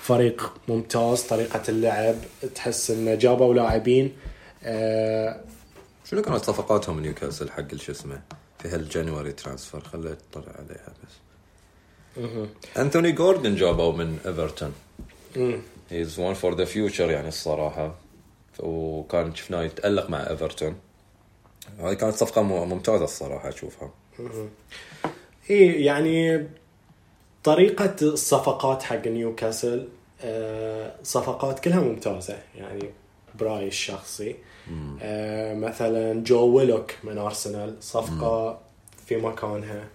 فريق 0.03 0.53
ممتاز 0.67 1.21
طريقة 1.21 1.61
اللعب 1.69 2.15
تحس 2.55 2.91
إنه 2.91 3.15
جابوا 3.15 3.53
لاعبين 3.53 4.13
آه، 4.63 5.41
شنو 6.05 6.21
كانت 6.21 6.43
صفقاتهم 6.43 6.99
نيوكاسل 6.99 7.51
حق 7.51 7.75
شو 7.75 7.91
اسمه؟ 7.91 8.21
في 8.59 8.67
هال 8.67 8.81
January 8.81 9.31
transfer 9.31 9.81
خليت 9.81 10.17
اطلع 10.31 10.53
عليها 10.59 10.93
بس. 11.03 11.13
انثوني 12.77 13.11
جوردن 13.11 13.55
جابوا 13.55 13.91
من 13.93 14.17
إيفرتون. 14.25 14.73
he's 15.89 16.19
one 16.19 16.33
for 16.33 16.55
the 16.55 16.65
future 16.65 17.11
يعني 17.11 17.27
الصراحة. 17.27 17.95
وكان 18.59 19.35
شفناه 19.35 19.63
يتألق 19.63 20.09
مع 20.09 20.29
إيفرتون. 20.29 20.75
هذه 21.79 21.93
كانت 21.93 22.15
صفقة 22.15 22.41
ممتازة 22.41 23.03
الصراحة 23.03 23.49
أشوفها. 23.49 23.91
إيه 25.49 25.85
يعني 25.85 26.47
طريقة 27.43 27.95
الصفقات 28.01 28.83
حق 28.83 29.07
نيوكاسل 29.07 29.87
آه، 30.21 30.91
صفقات 31.03 31.59
كلها 31.59 31.79
ممتازة. 31.79 32.37
يعني 32.55 32.89
برأيي 33.39 33.67
الشخصي 33.67 34.35
آه، 35.01 35.53
مثلا 35.53 36.23
جو 36.23 36.45
ويلوك 36.45 36.91
من 37.03 37.17
أرسنال 37.17 37.75
صفقة 37.81 38.59
في 39.05 39.17
مكانها. 39.17 39.87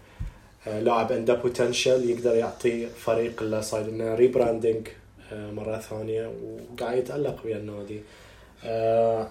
آه، 0.66 0.80
لاعب 0.80 1.12
عنده 1.12 1.34
potential 1.34 2.10
يقدر 2.10 2.34
يعطي 2.34 2.86
فريق 2.86 3.42
اللي 3.42 3.62
صاير 3.62 3.86
لنا 3.86 4.14
rebranding 4.14 4.88
مرة 5.32 5.78
ثانية 5.78 6.32
وقاعد 6.42 6.98
يتألق 6.98 7.36
ويا 7.44 7.56
النادي. 7.56 8.00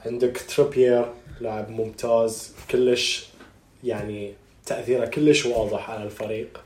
عندك 0.06 0.42
تريبير 0.56 1.06
لاعب 1.42 1.70
ممتاز 1.70 2.54
كلش 2.72 3.28
يعني 3.84 4.34
تأثيره 4.66 5.06
كلش 5.06 5.46
واضح 5.46 5.90
على 5.90 6.04
الفريق. 6.04 6.62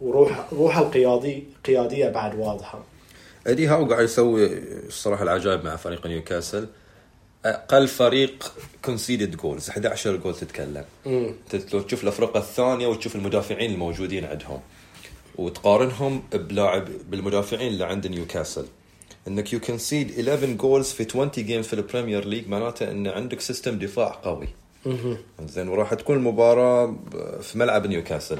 وروح 0.00 0.46
روحه 0.52 0.82
القيادي 0.82 1.44
قيادية 1.64 2.08
بعد 2.08 2.38
واضحة. 2.38 2.84
ايدي 3.46 3.66
هاو 3.66 3.84
قاعد 3.84 4.04
يسوي 4.04 4.46
الصراحة 4.86 5.22
العجائب 5.22 5.64
مع 5.64 5.76
فريق 5.76 6.06
نيوكاسل. 6.06 6.68
أقل 7.44 7.88
فريق 7.88 8.52
conceded 8.84 9.36
goals 9.36 9.70
11 9.70 10.16
جول 10.16 10.34
تتكلم. 10.34 10.84
انت 11.06 11.74
لو 11.74 11.80
تشوف 11.80 12.02
الافرقه 12.02 12.38
الثانية 12.38 12.86
وتشوف 12.86 13.16
المدافعين 13.16 13.72
الموجودين 13.72 14.24
عندهم. 14.24 14.60
وتقارنهم 15.36 16.22
بلاعب 16.32 16.88
بالمدافعين 17.10 17.72
اللي 17.72 17.84
عند 17.84 18.06
نيوكاسل. 18.06 18.66
إنك 19.28 19.52
you 19.52 19.60
concede 19.60 20.28
11 20.28 20.52
goals 20.52 20.86
في 20.86 21.06
20 21.10 21.30
games 21.30 21.66
في 21.66 21.72
البريمير 21.72 22.24
ليج 22.24 22.48
معناته 22.48 22.90
إن 22.90 23.06
عندك 23.06 23.40
system 23.40 23.78
دفاع 23.78 24.20
قوي. 24.24 24.48
زين 25.46 25.68
وراح 25.68 25.94
تكون 25.94 26.16
المباراة 26.16 26.96
في 27.42 27.58
ملعب 27.58 27.86
نيوكاسل. 27.86 28.38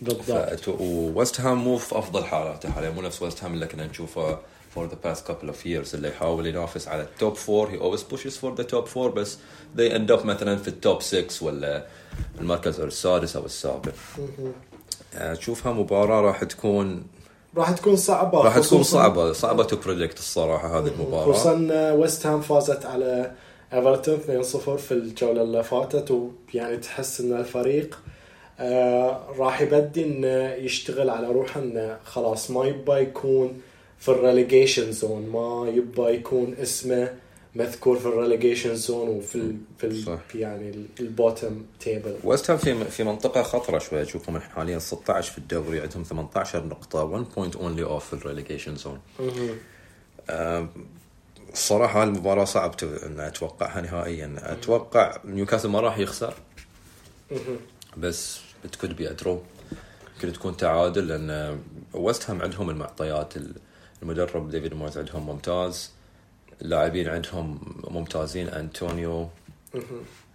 بالضبط. 0.00 0.68
وويست 0.68 1.40
هام 1.40 1.58
مو 1.64 1.76
في 1.76 1.98
أفضل 1.98 2.24
حالاته 2.24 2.70
حاليا 2.70 2.90
مو 2.90 3.02
نفس 3.02 3.22
ويست 3.22 3.44
هام 3.44 3.54
اللي 3.54 3.66
كنا 3.66 3.86
نشوفه 3.86 4.38
for 4.74 4.86
the 4.86 4.96
past 5.04 5.26
couple 5.26 5.46
of 5.48 5.66
years 5.66 5.94
اللي 5.94 6.08
يحاول 6.08 6.46
ينافس 6.46 6.88
على 6.88 7.02
ال 7.02 7.10
top 7.10 7.34
four 7.34 7.68
he 7.70 7.78
always 7.80 8.02
pushes 8.02 8.36
for 8.36 8.54
the 8.54 8.62
top 8.62 8.86
four 8.86 9.10
بس 9.10 9.38
they 9.76 9.90
end 9.92 10.10
up 10.10 10.24
مثلا 10.24 10.56
في 10.56 10.68
ال 10.68 10.76
top 10.76 11.02
6 11.02 11.46
ولا 11.46 11.86
المركز 12.40 12.80
السادس 12.80 13.36
أو 13.36 13.44
السابع. 13.44 13.92
آه، 15.14 15.34
تشوفها 15.34 15.72
مباراة 15.72 16.20
راح 16.20 16.44
تكون 16.44 17.02
راح 17.56 17.70
تكون 17.70 17.96
صعبة. 17.96 18.42
راح 18.42 18.58
تكون 18.58 18.82
صعبة 18.82 19.32
صعبة 19.32 19.64
to 19.64 19.76
predict 19.76 20.18
الصراحة 20.18 20.78
هذه 20.78 20.86
المباراة. 20.86 21.32
خصوصا 21.32 21.52
ويست 21.92 22.26
هام 22.26 22.40
فازت 22.40 22.86
على 22.86 23.32
ايفرتون 23.72 24.18
2-0 24.42 24.76
في 24.76 24.92
الجولة 24.92 25.42
اللي 25.42 25.62
فاتت 25.64 26.10
ويعني 26.10 26.76
تحس 26.76 27.20
إن 27.20 27.32
الفريق 27.32 27.94
آه 27.94 28.17
راح 29.38 29.60
يبدي 29.60 30.04
انه 30.04 30.52
يشتغل 30.52 31.10
على 31.10 31.26
روحه 31.26 31.60
انه 31.60 31.98
خلاص 32.04 32.50
ما 32.50 32.64
يبى 32.64 32.92
يكون 32.92 33.60
في 33.98 34.08
ال 34.08 34.16
relegation 34.16 34.92
zone 34.92 35.28
ما 35.28 35.70
يبى 35.70 36.02
يكون 36.02 36.54
اسمه 36.62 37.14
مذكور 37.54 37.98
في 37.98 38.06
ال 38.06 38.12
relegation 38.12 38.74
zone 38.74 39.08
وفي 39.08 39.34
ال 39.34 39.56
في 39.78 39.86
ال 39.86 40.02
صح. 40.04 40.18
يعني 40.34 40.86
ال 41.00 41.09
bottom 41.09 41.62
table 41.80 42.16
ويست 42.24 42.50
هام 42.50 42.58
في 42.58 42.84
في 42.84 43.04
منطقة 43.04 43.42
خطرة 43.42 43.78
شوي 43.78 44.02
اشوفهم 44.02 44.40
حاليا 44.40 44.78
16 44.78 45.32
في 45.32 45.38
الدوري 45.38 45.80
عندهم 45.80 46.02
18 46.02 46.64
نقطة 46.64 47.04
1 47.04 47.24
point 47.36 47.56
only 47.56 47.82
off 47.82 48.06
في 48.06 48.12
ال 48.12 48.18
relegation 48.18 48.76
zone. 48.76 49.00
الصراحة 51.52 52.02
هالمباراة 52.02 52.44
صعب 52.44 52.74
إن 52.82 53.20
أتوقعها 53.20 53.80
نهائيا، 53.80 54.34
أتوقع 54.38 55.16
نيوكاسل 55.24 55.68
ما 55.68 55.80
راح 55.80 55.98
يخسر. 55.98 56.34
بس 57.96 58.40
could 58.66 58.96
be 58.98 59.04
a 59.04 59.24
draw 59.24 59.36
يمكن 60.14 60.32
تكون 60.32 60.56
تعادل 60.56 61.08
لأن 61.08 61.58
ويست 61.92 62.30
هام 62.30 62.42
عندهم 62.42 62.70
المعطيات. 62.70 63.34
المدرب 64.02 64.50
ديفيد 64.50 64.74
مويز 64.74 64.98
عندهم 64.98 65.26
ممتاز. 65.26 65.90
اللاعبين 66.62 67.08
عندهم 67.08 67.60
ممتازين. 67.90 68.48
أنطونيو. 68.48 69.28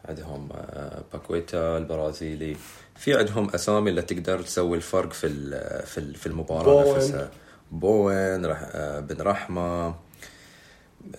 عندهم 0.06 0.50
آه، 0.54 1.04
باكويتا 1.14 1.78
البرازيلي. 1.78 2.56
في 2.96 3.14
عندهم 3.18 3.50
أسامي 3.50 3.90
اللي 3.90 4.02
تقدر 4.02 4.42
تسوي 4.42 4.78
الفرق 4.78 5.14
في 5.14 5.30
في 5.86 6.14
في 6.14 6.28
المباراة 6.28 6.84
بوين. 6.84 6.96
نفسها. 6.96 7.32
بوين 7.72 8.46
رح 8.46 8.60
آه، 8.64 9.00
بن 9.00 9.22
رحمة. 9.22 9.96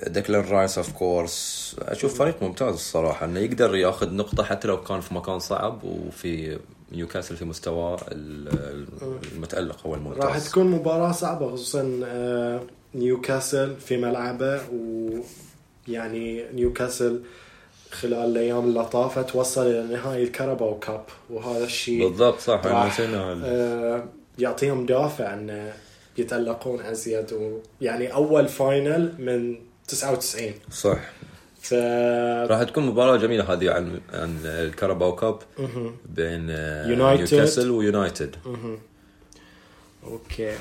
ديكلان 0.06 0.44
رايس 0.44 0.78
of 0.78 0.92
course 0.92 1.76
أشوف 1.78 2.18
فريق 2.18 2.42
ممتاز 2.42 2.74
الصراحة. 2.74 3.26
إنه 3.26 3.40
يقدر 3.40 3.76
ياخذ 3.76 4.14
نقطة 4.14 4.44
حتى 4.44 4.68
لو 4.68 4.82
كان 4.82 5.00
في 5.00 5.14
مكان 5.14 5.38
صعب 5.38 5.84
وفي 5.84 6.58
نيوكاسل 6.94 7.36
في 7.36 7.44
مستواه 7.44 7.98
ال- 8.12 8.86
المتألق 9.32 9.86
أو 9.86 9.94
الممتاز. 9.94 10.22
راح 10.24 10.38
تكون 10.38 10.66
مباراة 10.66 11.12
صعبة 11.12 11.52
خصوصا 11.52 12.00
آه، 12.04 12.60
نيوكاسل 12.94 13.76
في 13.76 13.96
ملعبه 13.96 14.60
ويعني 15.88 16.44
نيوكاسل 16.52 17.22
خلال 17.90 18.14
الأيام 18.30 18.64
اللي 18.68 18.84
طافت 18.84 19.36
وصل 19.36 19.66
إلى 19.66 19.82
نهائي 19.96 20.22
الكاراباو 20.22 20.78
كاب 20.78 21.04
وهذا 21.30 21.64
الشيء 21.64 22.08
بالضبط 22.08 22.38
صح 22.40 22.60
آه، 23.44 24.04
يعطيهم 24.38 24.86
دافع 24.86 25.34
إن 25.34 25.72
يتألقون 26.18 26.80
ازيد 26.80 27.32
ويعني 27.80 28.12
أول 28.12 28.48
final 28.48 29.14
من 29.18 29.56
99 29.88 30.52
صح. 30.70 30.98
ف 31.64 31.74
راح 32.50 32.62
تكون 32.62 32.86
مباراة 32.86 33.16
جميلة 33.16 33.52
هذه 33.52 33.70
عن 33.70 34.00
عن 34.12 34.38
الكاراباو 34.44 35.14
كاب. 35.14 35.38
بين 36.06 36.46
آه،. 36.50 36.86
نيوكاسل 36.86 37.70
ويونايتد. 37.70 38.36
أوكي 40.04 40.54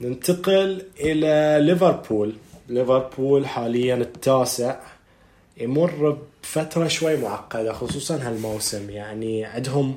ننتقل 0.00 0.82
إلى 1.00 1.58
ليفربول 1.66 2.34
ليفربول 2.68 3.46
حاليا 3.46 3.94
التاسع 3.94 4.80
يمر 5.56 6.18
بفترة 6.42 6.88
شوي 6.88 7.16
معقدة 7.16 7.72
خصوصا 7.72 8.16
هالموسم 8.16 8.90
يعني 8.90 9.44
عندهم 9.44 9.96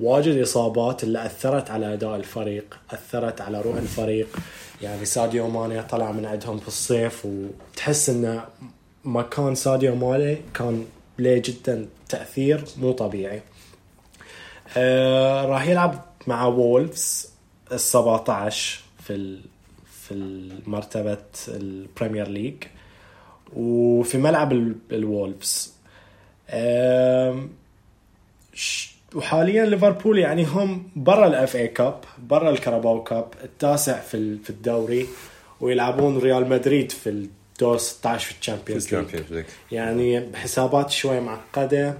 واجد 0.00 0.38
إصابات 0.38 1.04
اللي 1.04 1.26
أثرت 1.26 1.70
على 1.70 1.94
أداء 1.94 2.16
الفريق 2.16 2.78
أثرت 2.90 3.40
على 3.40 3.60
روح 3.60 3.76
الفريق 3.76 4.28
يعني 4.82 5.04
ساديو 5.04 5.48
ماني 5.48 5.82
طلع 5.82 6.12
من 6.12 6.26
عندهم 6.26 6.58
في 6.58 6.68
الصيف 6.68 7.26
وتحس 7.26 8.10
إنه 8.10 8.44
مكان 9.04 9.54
ساديو 9.54 9.94
ماني 9.94 10.36
كان 10.54 10.84
له 11.18 11.38
جدا 11.44 11.86
تأثير 12.08 12.64
مو 12.80 12.92
طبيعي. 12.92 13.42
آه 14.76 15.44
راح 15.44 15.66
يلعب 15.68 16.04
مع 16.26 16.44
وولفز 16.46 17.30
ال 17.72 17.80
17 17.80 18.80
في 19.02 19.12
ال 19.14 19.40
في 20.08 20.14
مرتبة 20.66 21.18
البريمير 21.48 22.28
ليج 22.28 22.54
وفي 23.56 24.18
ملعب 24.18 24.52
ال- 24.52 24.76
الوولفز. 24.92 25.74
آم، 26.50 27.50
ش- 28.54 28.90
وحاليا 29.14 29.64
ليفربول 29.66 30.18
يعني 30.18 30.44
هم 30.44 30.90
برا 30.96 31.26
الاف 31.26 31.56
اي 31.56 31.68
كاب 31.68 32.00
برا 32.18 32.50
الكاراباو 32.50 33.02
كاب 33.02 33.28
التاسع 33.44 34.00
في 34.00 34.38
في 34.38 34.50
الدوري 34.50 35.06
ويلعبون 35.60 36.18
ريال 36.18 36.48
مدريد 36.48 36.92
في 36.92 37.28
الدور 37.60 37.78
16 37.78 38.32
في 38.32 38.38
الشامبيونز 38.76 38.94
ليج 38.94 39.44
يعني 39.72 40.20
بحسابات 40.20 40.90
شوي 40.90 41.20
معقدة 41.20 41.98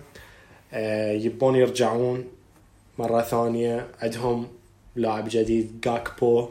آه، 0.72 1.12
يبون 1.12 1.56
يرجعون 1.56 2.24
مرة 2.98 3.22
ثانية 3.22 3.88
عندهم 4.02 4.48
لاعب 4.96 5.28
جديد 5.28 5.80
جاكبو 5.80 6.48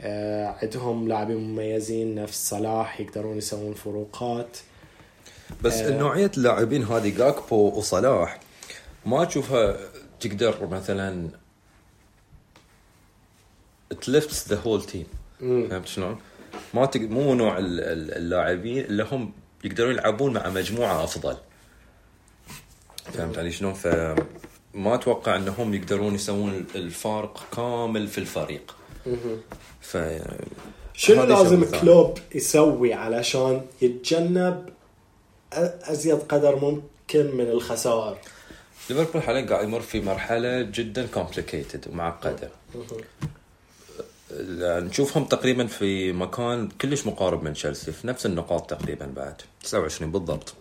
آه، 0.00 0.56
عندهم 0.62 1.08
لاعبين 1.08 1.36
مميزين 1.36 2.14
نفس 2.14 2.48
صلاح 2.48 3.00
يقدرون 3.00 3.38
يسوون 3.38 3.74
فروقات 3.74 4.56
بس 5.62 5.74
آه. 5.74 5.98
نوعية 5.98 6.30
اللاعبين 6.36 6.84
هذه 6.84 7.16
جاكبو 7.16 7.78
وصلاح 7.78 8.40
ما 9.06 9.24
تشوفها 9.24 9.76
تقدر 10.20 10.66
مثلا 10.66 11.28
تلفت 14.00 14.48
ذا 14.48 14.60
هول 14.60 14.82
تيم. 14.82 15.06
فهمت 15.40 15.86
شلون؟ 15.86 16.18
ما 16.74 16.86
تق... 16.86 17.00
مو 17.00 17.34
نوع 17.34 17.58
ال- 17.58 17.80
ال- 17.80 18.16
اللاعبين 18.16 18.84
اللي 18.84 19.06
هم 19.12 19.32
يقدرون 19.64 19.90
يلعبون 19.90 20.32
مع 20.32 20.48
مجموعة 20.48 21.04
أفضل 21.04 21.36
فهمت 23.12 23.38
علي 23.38 23.50
شلون؟ 23.52 23.74
فما 23.74 24.94
أتوقع 24.94 25.36
أنهم 25.36 25.74
يقدرون 25.74 26.14
يسوون 26.14 26.66
الفارق 26.74 27.44
كامل 27.56 28.08
في 28.08 28.18
الفريق. 28.18 28.76
ف 29.80 29.96
شنو 30.94 31.22
لازم. 31.24 31.64
كلوب 31.80 32.18
يسوي 32.34 32.94
علشان 32.94 33.62
يتجنب 33.82 34.68
أزيد 35.82 36.18
قدر 36.18 36.56
ممكن 36.56 37.36
من 37.36 37.50
الخسائر 37.50 38.18
ليفربول 38.90 39.22
حاليا 39.22 39.46
قاعد 39.46 39.64
يمر 39.64 39.80
في 39.80 40.00
مرحلة 40.00 40.62
جدا 40.62 41.06
complicated 41.06 41.88
ومعقدة 41.88 42.48
نشوفهم 44.60 45.24
تقريبا 45.24 45.66
في 45.66 46.12
مكان 46.12 46.68
كلش 46.68 47.06
مقارب 47.06 47.42
من 47.42 47.52
تشيلسي 47.52 47.92
في 47.92 48.06
نفس 48.06 48.26
النقاط 48.26 48.70
تقريبا 48.70 49.06
بعد. 49.06 49.34
29 49.62 50.12
بالضبط. 50.12 50.54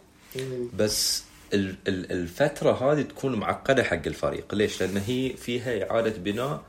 بس 0.77 1.23
ال- 1.53 1.75
ال- 1.87 2.11
الفترة 2.11 2.71
هذه 2.93 3.01
تكون 3.01 3.35
معقدة 3.35 3.83
حق 3.83 4.01
الفريق. 4.07 4.55
ليش؟ 4.55 4.83
لأن 4.83 4.97
هي 4.97 5.29
فيها 5.37 5.91
إعادة 5.91 6.13
بناء 6.17 6.61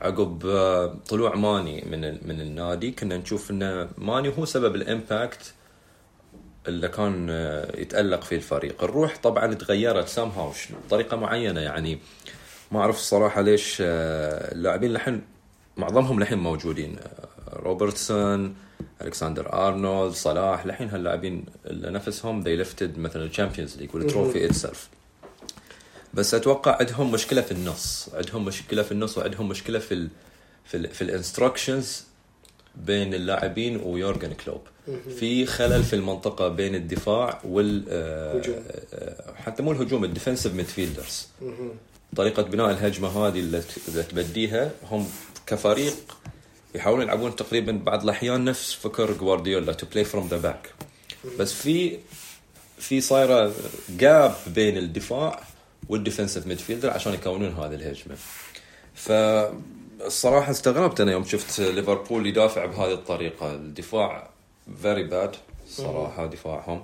عقب 0.00 0.46
آه، 0.46 0.96
طلوع 1.08 1.34
ماني 1.34 1.84
من 1.90 2.00
من 2.28 2.40
النادي. 2.40 2.90
كنا 2.90 3.16
نشوف 3.16 3.50
إن 3.50 3.88
ماني 3.98 4.32
هو 4.38 4.44
سبب 4.44 4.74
ال 4.74 4.85
impact 4.85 5.54
اللي 6.68 6.88
كان 6.88 7.26
آه، 7.30 7.80
يتألق 7.80 8.22
فيه 8.24 8.36
الفريق. 8.36 8.84
الروح 8.84 9.16
طبعا 9.22 9.54
تغيرت 9.54 10.08
somehow 10.08 10.52
بطريقة 10.86 11.16
معينة 11.16 11.60
يعني. 11.60 11.98
ما 12.72 12.80
أعرف 12.80 12.96
الصراحة 12.96 13.40
ليش 13.40 13.78
آه، 13.80 14.52
اللاعبين 14.52 14.90
الحين 14.90 15.22
معظمهم 15.76 16.18
الحين 16.18 16.38
موجودين. 16.38 16.96
آه، 16.98 17.28
روبرتسون 17.52 18.54
ألكسندر 19.02 19.52
أرنولد 19.52 20.12
صلاح 20.12 20.64
الحين 20.64 20.88
هاللاعبين 20.88 21.44
اللي 21.66 21.90
نفسهم 21.90 22.44
they 22.44 22.64
lifted 22.66 22.98
مثلا 22.98 23.24
الشامبيونز 23.24 23.76
ليج 23.76 23.94
وال 23.94 24.07
trophy 24.07 24.46
itself 24.46 24.88
بس 26.14 26.34
أتوقع 26.34 26.76
عندهم 26.80 27.12
مشكلة 27.12 27.40
في 27.40 27.52
النص 27.52 28.08
عندهم 28.14 28.44
مشكلة 28.44 28.82
في 28.82 28.92
النص 28.92 29.18
وعندهم 29.18 29.48
مشكلة 29.48 29.78
في 29.78 29.94
ال 29.94 30.08
في 30.64 30.76
ال 30.76 30.88
في 30.88 31.02
ال 31.02 31.10
instructions 31.10 32.04
بين 32.76 33.14
اللاعبين 33.14 33.76
ويورجن 33.76 34.32
كلوب. 34.32 34.60
في 35.18 35.46
خلل 35.46 35.82
في 35.82 35.96
المنطقة 35.96 36.48
بين 36.48 36.74
الدفاع 36.74 37.40
وال 37.44 37.84
آه،. 37.88 38.42
آه، 38.94 39.34
حتى 39.34 39.62
مو 39.62 39.72
الهجوم 39.72 40.04
ال 40.04 40.09
defensive 40.09 40.54
midfielders 40.54 41.28
طريقة 42.16 42.42
بناء 42.42 42.70
الهجمة 42.70 43.08
هذه 43.08 43.40
اللي 43.40 43.62
تبديها 44.10 44.70
هم 44.90 45.06
كفريق 45.50 46.16
يحاولون 46.74 47.02
يلعبون 47.02 47.36
تقريبا 47.36 47.72
بعض 47.72 48.02
الأحيان 48.02 48.44
نفس 48.44 48.74
فكر 48.74 49.12
جوارديولا 49.12 49.72
to 49.72 49.86
play 49.86 50.04
from 50.04 50.28
the 50.28 50.36
back 50.36 50.70
بس 51.38 51.52
في 51.52 51.98
في 52.78 53.00
صايرة 53.00 53.52
gap 53.88 54.34
بين 54.46 54.76
الدفاع 54.76 55.40
وال 55.88 55.98
defensive 55.98 56.46
midfielder 56.46 56.90
عشان 56.90 57.14
يكونون 57.14 57.54
هذه 57.54 57.74
الهجمة. 57.74 58.16
فالصراحه 58.94 60.50
استغربت 60.50 61.00
أنا 61.00 61.12
يوم 61.12 61.24
شفت 61.24 61.60
ليفربول 61.60 62.26
يدافع 62.26 62.66
بهذه 62.66 62.92
الطريقة. 62.92 63.54
الدفاع 63.54 64.30
very 64.82 65.02
bad 65.02 65.36
صراحة 65.68 66.26
دفاعهم. 66.26 66.82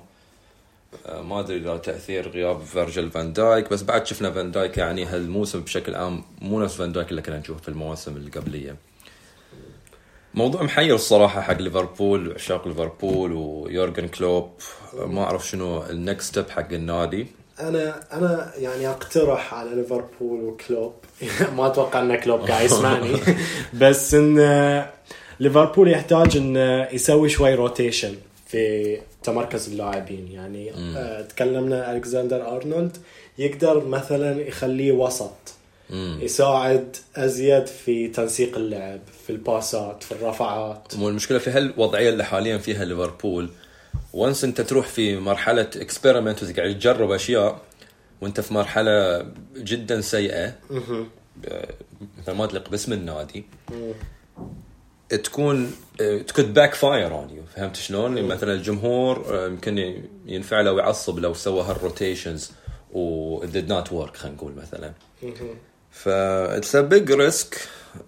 ما 1.09 1.41
أدري 1.41 1.57
إذا 1.57 1.77
تأثير 1.77 2.29
غياب 2.29 2.61
فيرجل 2.61 3.11
فان 3.11 3.33
دايك 3.33 3.71
بس 3.71 3.83
بعد 3.83 4.07
شفنا 4.07 4.31
فان 4.31 4.51
دايك 4.51 4.79
يعني 4.79 5.05
هالموسم 5.05 5.61
بشكل 5.61 5.95
عام 5.95 6.25
مو 6.41 6.61
نفس 6.61 6.75
فان 6.75 6.93
دايك 6.93 7.11
اللي 7.11 7.23
كنا 7.23 7.39
نشوفه 7.39 7.61
في 7.61 7.69
المواسم 7.69 8.17
القبليه 8.17 8.77
موضوع 10.37 10.63
محير 10.63 10.95
الصراحة 10.95 11.41
حق 11.41 11.59
ليفربول 11.59 12.29
وعشاق 12.29 12.69
ليفربول 12.69 13.33
ويورجن 13.33 14.09
كلوب. 14.09 14.51
ما 14.95 15.23
أعرف 15.23 15.49
شنو 15.49 15.83
ال 15.83 15.92
next 15.92 16.29
step 16.29 16.51
حق 16.51 16.73
النادي. 16.73 17.27
أنا 17.61 18.01
أنا 18.13 18.53
يعني 18.57 18.89
أقترح 18.89 19.55
على 19.55 19.75
ليفربول 19.75 20.45
وكلوب. 20.45 20.95
ما 21.57 21.67
أتوقع 21.67 22.01
ان 22.01 22.17
كلوب 22.17 22.41
قاعد 22.41 22.65
يسمعني. 22.65 23.13
بس 23.81 24.15
إن 24.15 24.87
ليفربول 25.41 25.91
يحتاج 25.91 26.37
إنه 26.37 26.89
يسوي 26.93 27.29
شوي 27.29 27.55
rotation 27.55 28.15
في 28.47 28.99
تمركز 29.23 29.69
اللاعبين. 29.69 30.33
يعني 30.33 30.73
آه، 30.97 31.23
تكلمنا 31.23 31.93
ألكسندر 31.97 32.57
أرنولد 32.57 32.97
يقدر 33.39 33.85
مثلا 33.87 34.41
يخليه 34.41 34.93
وسط 34.93 35.33
مم. 35.91 36.19
يساعد 36.23 36.97
أزيد 37.17 37.67
في 37.67 38.09
تنسيق 38.09 38.57
اللعب 38.57 39.01
في 39.27 39.31
الباسات 39.31 40.03
في 40.03 40.13
الرفعات. 40.13 40.97
مو 40.97 41.09
المشكلة 41.09 41.39
في 41.39 41.51
هالوضعية 41.51 42.09
اللي 42.11 42.25
حاليا 42.25 42.59
فيها 42.59 42.85
ليفربول. 42.85 43.51
once 44.13 44.45
أنت 44.45 44.61
تروح 44.61 44.87
في 44.87 45.17
مرحلة 45.17 45.71
experiment 45.77 46.43
وقاعد 46.43 46.79
تجرب 46.79 47.11
أشياء 47.11 47.61
وأنت 48.21 48.41
في 48.41 48.55
مرحلة 48.55 49.27
جدا 49.57 50.01
سيئة 50.01 50.55
آه، 51.49 51.69
مثل 52.19 52.33
ما 52.33 52.47
تليق 52.47 52.71
باسم 52.71 52.93
النادي 52.93 53.45
تكون 55.09 55.73
تكون 56.27 56.45
backfire 56.45 57.15
on 57.15 57.31
you 57.31 57.43
فهمت 57.57 57.77
شلون؟ 57.77 58.23
مثلا 58.23 58.53
الجمهور 58.53 59.27
آه، 59.31 59.47
يمكن 59.47 60.03
ينفع 60.27 60.61
له 60.61 60.73
ويعصب 60.73 61.19
لو 61.19 61.35
سوى 61.35 61.63
هال 61.63 61.79
rotations 61.79 62.53
و 62.93 63.41
did 63.47 63.69
not 63.69 63.89
work 63.89 64.17
خلينا 64.17 64.37
نقول 64.37 64.53
مثلا. 64.55 64.93
ف 65.91 66.09
it's 66.09 66.77
a 66.77 66.81
big 66.81 67.13
risk 67.13 67.57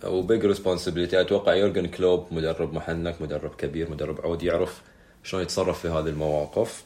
أو 0.05 0.23
big 0.23 0.47
responsibility 0.47 1.21
أتوقع 1.21 1.55
يورجن 1.55 1.87
كلوب 1.87 2.27
مدرب 2.31 2.75
محنك 2.75 3.23
مدرب 3.23 3.55
كبير 3.55 3.91
مدرب 3.91 4.21
عود 4.21 4.43
يعرف 4.43 4.81
شلون 5.25 5.43
يتصرف 5.43 5.81
في 5.81 5.89
هذه 5.89 6.09
المواقف. 6.09 6.83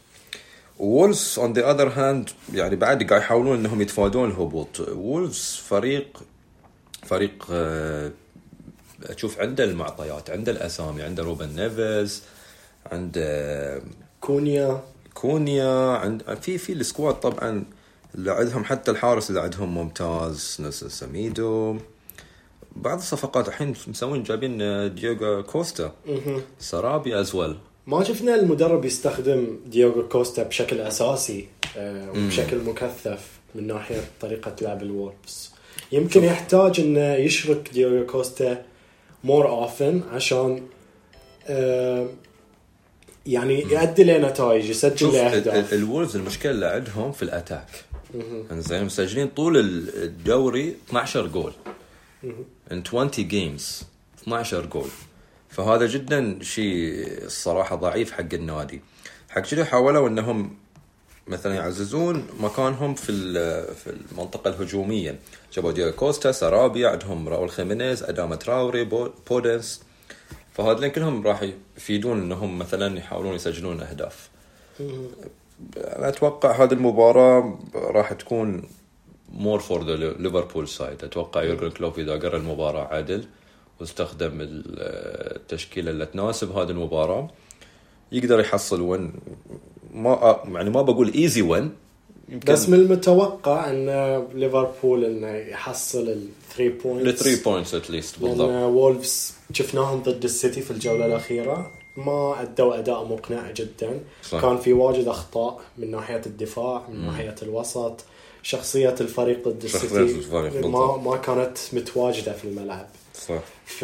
وولفز 0.78 1.38
on 1.38 1.52
the 1.52 1.70
other 1.70 1.88
hand 1.88 2.30
يعني 2.54 2.76
بعد 2.76 3.02
قاعد 3.02 3.22
يحاولون 3.22 3.58
إنهم 3.58 3.80
يتفادون 3.80 4.30
الهبوط 4.30 4.80
وولفز 4.80 5.60
فريق 5.68 6.22
فريق 7.06 7.46
آه، 9.06 9.14
أشوف 9.14 9.40
عنده 9.40 9.64
المعطيات 9.64 10.30
عنده 10.30 10.52
الأسامي 10.52 11.02
عنده 11.02 11.22
روبن 11.22 11.48
نيفز 11.56 12.22
عنده 12.86 13.82
كونيا. 14.20 14.80
كونيا 15.14 15.96
عند 15.96 16.38
في 16.42 16.58
في 16.58 16.72
ال 16.72 16.79
squad 16.79 17.14
طبعا 17.14 17.64
اللي 18.14 18.30
عندهم 18.32 18.64
حتى 18.64 18.90
الحارس 18.90 19.30
اللي 19.30 19.40
عندهم 19.40 19.74
ممتاز 19.74 20.56
نفس 20.60 20.84
سميدو. 20.84 21.76
بعض 22.76 22.98
الصفقات 22.98 23.48
الحين 23.48 23.74
مسوين 23.88 24.22
جايبين 24.22 24.58
ديوغو 24.94 25.42
كوستا. 25.42 25.92
سرابيا 26.60 27.20
as 27.20 27.34
well 27.34 27.56
ما 27.86 28.04
شفنا 28.04 28.34
المدرب 28.34 28.84
يستخدم 28.84 29.58
ديوغو 29.66 30.08
كوستا 30.08 30.42
بشكل 30.42 30.80
أساسي 30.80 31.48
آه، 31.76 32.10
وبشكل 32.10 32.58
مكثف 32.58 33.28
من 33.54 33.66
ناحية 33.66 34.00
طريقة 34.20 34.56
لعب 34.60 34.82
الوولفز. 34.82 35.52
يمكن 35.92 36.24
يحتاج 36.24 36.80
إنه 36.80 37.14
يشرك 37.14 37.70
ديوغو 37.72 38.06
كوستا 38.06 38.62
more 39.24 39.48
often 39.48 40.02
عشان 40.12 40.62
آه، 41.46 42.08
يعني 43.26 43.62
يؤدي 43.62 44.04
لنتائج 44.04 44.68
يسجل 44.70 44.98
شوف 44.98 45.14
أهداف. 45.14 45.72
الولفز 45.72 46.16
المشكلة 46.16 46.52
اللي 46.52 46.66
عندهم 46.66 47.12
في 47.12 47.22
ال 47.22 47.28
attack. 47.28 47.68
إن 48.52 48.60
زين 48.60 48.84
مسجلين 48.84 49.28
طول 49.28 49.56
الدوري 49.94 50.76
12 50.88 51.26
جول. 51.26 51.52
in 52.72 52.82
20 52.86 53.10
games 53.10 53.82
12 54.22 54.66
جول. 54.66 54.88
فهذا 55.48 55.86
جدا 55.86 56.38
شيء 56.42 56.94
الصراحه 57.24 57.76
ضعيف 57.76 58.12
حق 58.12 58.34
النادي 58.34 58.80
حق 59.30 59.40
كذا 59.40 59.64
حاولوا 59.64 60.08
إنهم 60.08 60.56
مثلا 61.26 61.54
يعززون 61.54 62.26
مكانهم 62.40 62.94
في 62.94 63.12
في 63.74 63.96
المنطقة 64.12 64.48
الهجومية. 64.48 65.18
جابوا 65.52 65.72
ديوغو 65.72 65.92
كوستا 65.92 66.32
سرابيا 66.32 66.88
عندهم 66.88 67.28
راول 67.28 67.50
خيمينيز 67.50 68.02
أداما 68.02 68.36
تراوري 68.36 68.84
بودنس 69.30 69.82
فهذين 70.52 70.88
كلهم 70.88 71.26
راح 71.26 71.44
يفيدون 71.76 72.22
إنهم 72.22 72.58
مثلا 72.58 72.98
يحاولون 72.98 73.34
يسجلون 73.34 73.80
أهداف. 73.80 74.30
أنا 75.76 76.08
أتوقع 76.08 76.64
هذه 76.64 76.72
المباراة 76.72 77.58
راح 77.74 78.12
تكون 78.12 78.62
more 79.32 79.60
for 79.60 79.84
the 79.84 79.96
ليفربول 79.96 80.68
side 80.68 81.04
أتوقع 81.04 81.42
يورجن 81.42 81.70
كلوب 81.70 81.98
إذا 81.98 82.12
قرأ 82.12 82.36
المباراة 82.36 82.94
عدل 82.94 83.24
واستخدم 83.80 84.38
التشكيلة 84.40 85.90
اللي 85.90 86.06
تناسب 86.06 86.52
هذه 86.52 86.70
المباراة 86.70 87.30
يقدر 88.12 88.40
يحصل 88.40 88.80
win 88.80 89.12
ما 89.92 90.40
يعني 90.52 90.70
ما 90.70 90.82
بقول 90.82 91.12
easy 91.14 91.42
win 91.42 91.72
بس 92.46 92.68
من 92.68 92.78
المتوقع 92.78 93.70
إن 93.70 93.88
ليفربول 94.34 95.04
إنه 95.04 95.28
يحصل 95.28 96.08
ال 96.08 96.26
3 96.56 96.74
points 96.84 97.26
ال 97.26 97.34
3 97.34 97.50
points 97.50 97.74
at 97.74 97.87
least 97.87 98.20
لأن 98.20 98.30
بالضبط. 98.30 98.50
وولفز 98.50 99.34
شفناهم 99.52 100.02
ضد 100.02 100.24
السيتي 100.24 100.60
في 100.60 100.70
الجولة 100.70 101.06
الأخيرة. 101.06 101.70
ما 101.96 102.42
أدوا 102.42 102.78
أداء 102.78 103.04
مقنع 103.04 103.50
جدا. 103.50 104.00
صح. 104.22 104.40
كان 104.40 104.58
في 104.58 104.72
واجد 104.72 105.08
أخطاء 105.08 105.60
من 105.78 105.90
ناحية 105.90 106.22
الدفاع 106.26 106.82
من 106.88 107.06
ناحية 107.06 107.34
الوسط. 107.42 108.04
شخصية 108.42 108.94
الفريق 109.00 109.48
ضد 109.48 109.64
السيتي 109.64 110.00
الفريق، 110.00 110.66
ما. 110.66 110.96
ما 110.96 111.16
كانت 111.16 111.58
متواجدة 111.72 112.32
في 112.32 112.44
الملعب. 112.44 112.86
صح. 113.14 113.40
ف 113.64 113.82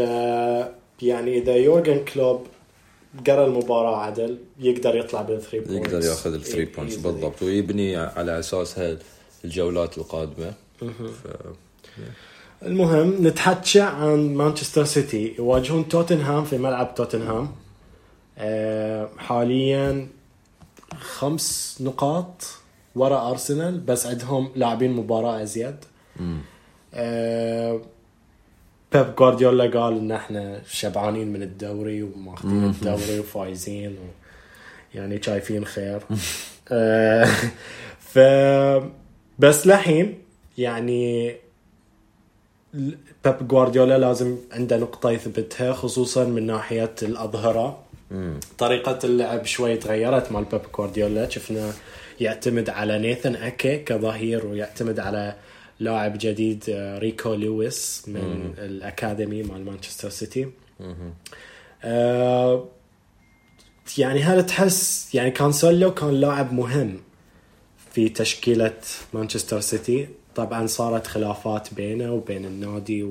يعني 1.03 1.39
إذا 1.39 1.57
يورجن 1.57 2.05
كلوب 2.05 2.47
قرأ 3.27 3.47
المباراة 3.47 3.97
عدل 3.97 4.39
يقدر 4.61 4.97
يطلع 4.97 5.23
بال 5.23 5.43
3 5.43 5.61
points 5.61 5.93
يقدر 5.93 6.07
ياخذ 6.07 6.35
ال 6.35 6.43
3 6.45 6.77
points 6.77 6.97
بالضبط. 6.97 7.43
ويبني 7.43 7.97
على 7.97 8.39
اساسها 8.39 8.99
الجولات 9.45 9.99
القادمة. 9.99 10.53
ف... 10.81 11.27
المهم 12.63 13.27
نتحكى 13.27 13.81
عن 13.81 14.35
مانشستر 14.35 14.85
سيتي. 14.85 15.35
يواجهون 15.39 15.89
توتنهام 15.89 16.45
في 16.45 16.59
ملعب 16.59 16.95
توتنهام. 16.95 17.53
آه، 18.39 19.09
حاليا 19.19 20.09
خمس 21.01 21.79
نقاط 21.81 22.45
ورا 22.95 23.31
أرسنال 23.31 23.81
بس 23.81 24.07
عندهم 24.07 24.51
لاعبين 24.57 24.93
مباراة 24.93 25.43
أزيد. 25.43 25.77
آه، 26.95 27.81
بيب 28.93 29.15
جوارديولا 29.17 29.81
قال 29.81 29.99
إن 29.99 30.13
إحنا 30.13 30.61
شبعانين 30.71 31.29
من 31.29 31.43
الدوري 31.43 32.03
وماخذين 32.03 32.65
الدوري 32.65 33.19
وفايزين 33.19 33.91
و 33.93 34.05
يعني 34.95 35.23
شايفين 35.23 35.65
خير. 35.65 36.01
ف 38.13 38.19
بس 39.39 39.67
لحين 39.67 40.19
يعني 40.59 41.35
بيب 43.25 43.49
جوارديولا 43.49 43.99
لازم 43.99 44.37
عنده 44.53 44.77
نقطة 44.77 45.11
يثبتها 45.11 45.73
خصوصا 45.73 46.25
من 46.25 46.47
ناحية 46.47 46.95
الأظهرة. 47.03 47.79
طريقة 48.59 48.99
اللعب 49.05 49.45
شوي 49.45 49.77
تغيرت 49.77 50.33
مال 50.33 50.45
بيب 50.45 50.63
جوارديولا. 50.75 51.29
شفنا 51.29 51.73
يعتمد 52.21 52.71
على 52.71 52.99
نيثن 52.99 53.35
أكي 53.35 53.79
كظهير 53.79 54.47
ويعتمد 54.47 55.01
على 55.01 55.35
لاعب 55.81 56.19
جديد 56.19 56.65
آه، 56.69 56.99
ريكو 56.99 57.35
لويس 57.35 58.05
من 58.07 58.55
الأكاديمي 58.59 59.43
مال 59.43 59.65
مانشستر 59.65 60.09
سيتي. 60.09 60.49
آه، 61.85 62.69
يعني 63.99 64.23
هل 64.23 64.47
تحس 64.47 65.15
يعني 65.15 65.31
كانسيلو 65.31 65.95
كان 65.95 66.11
لاعب 66.11 66.53
مهم 66.53 67.01
في 67.93 68.09
تشكيلة 68.09 68.75
مانشستر 69.15 69.61
سيتي 69.61 70.09
طبعا 70.35 70.67
صارت 70.67 71.07
خلافات 71.07 71.75
بينه 71.75 72.13
وبين 72.13 72.45
النادي 72.45 73.11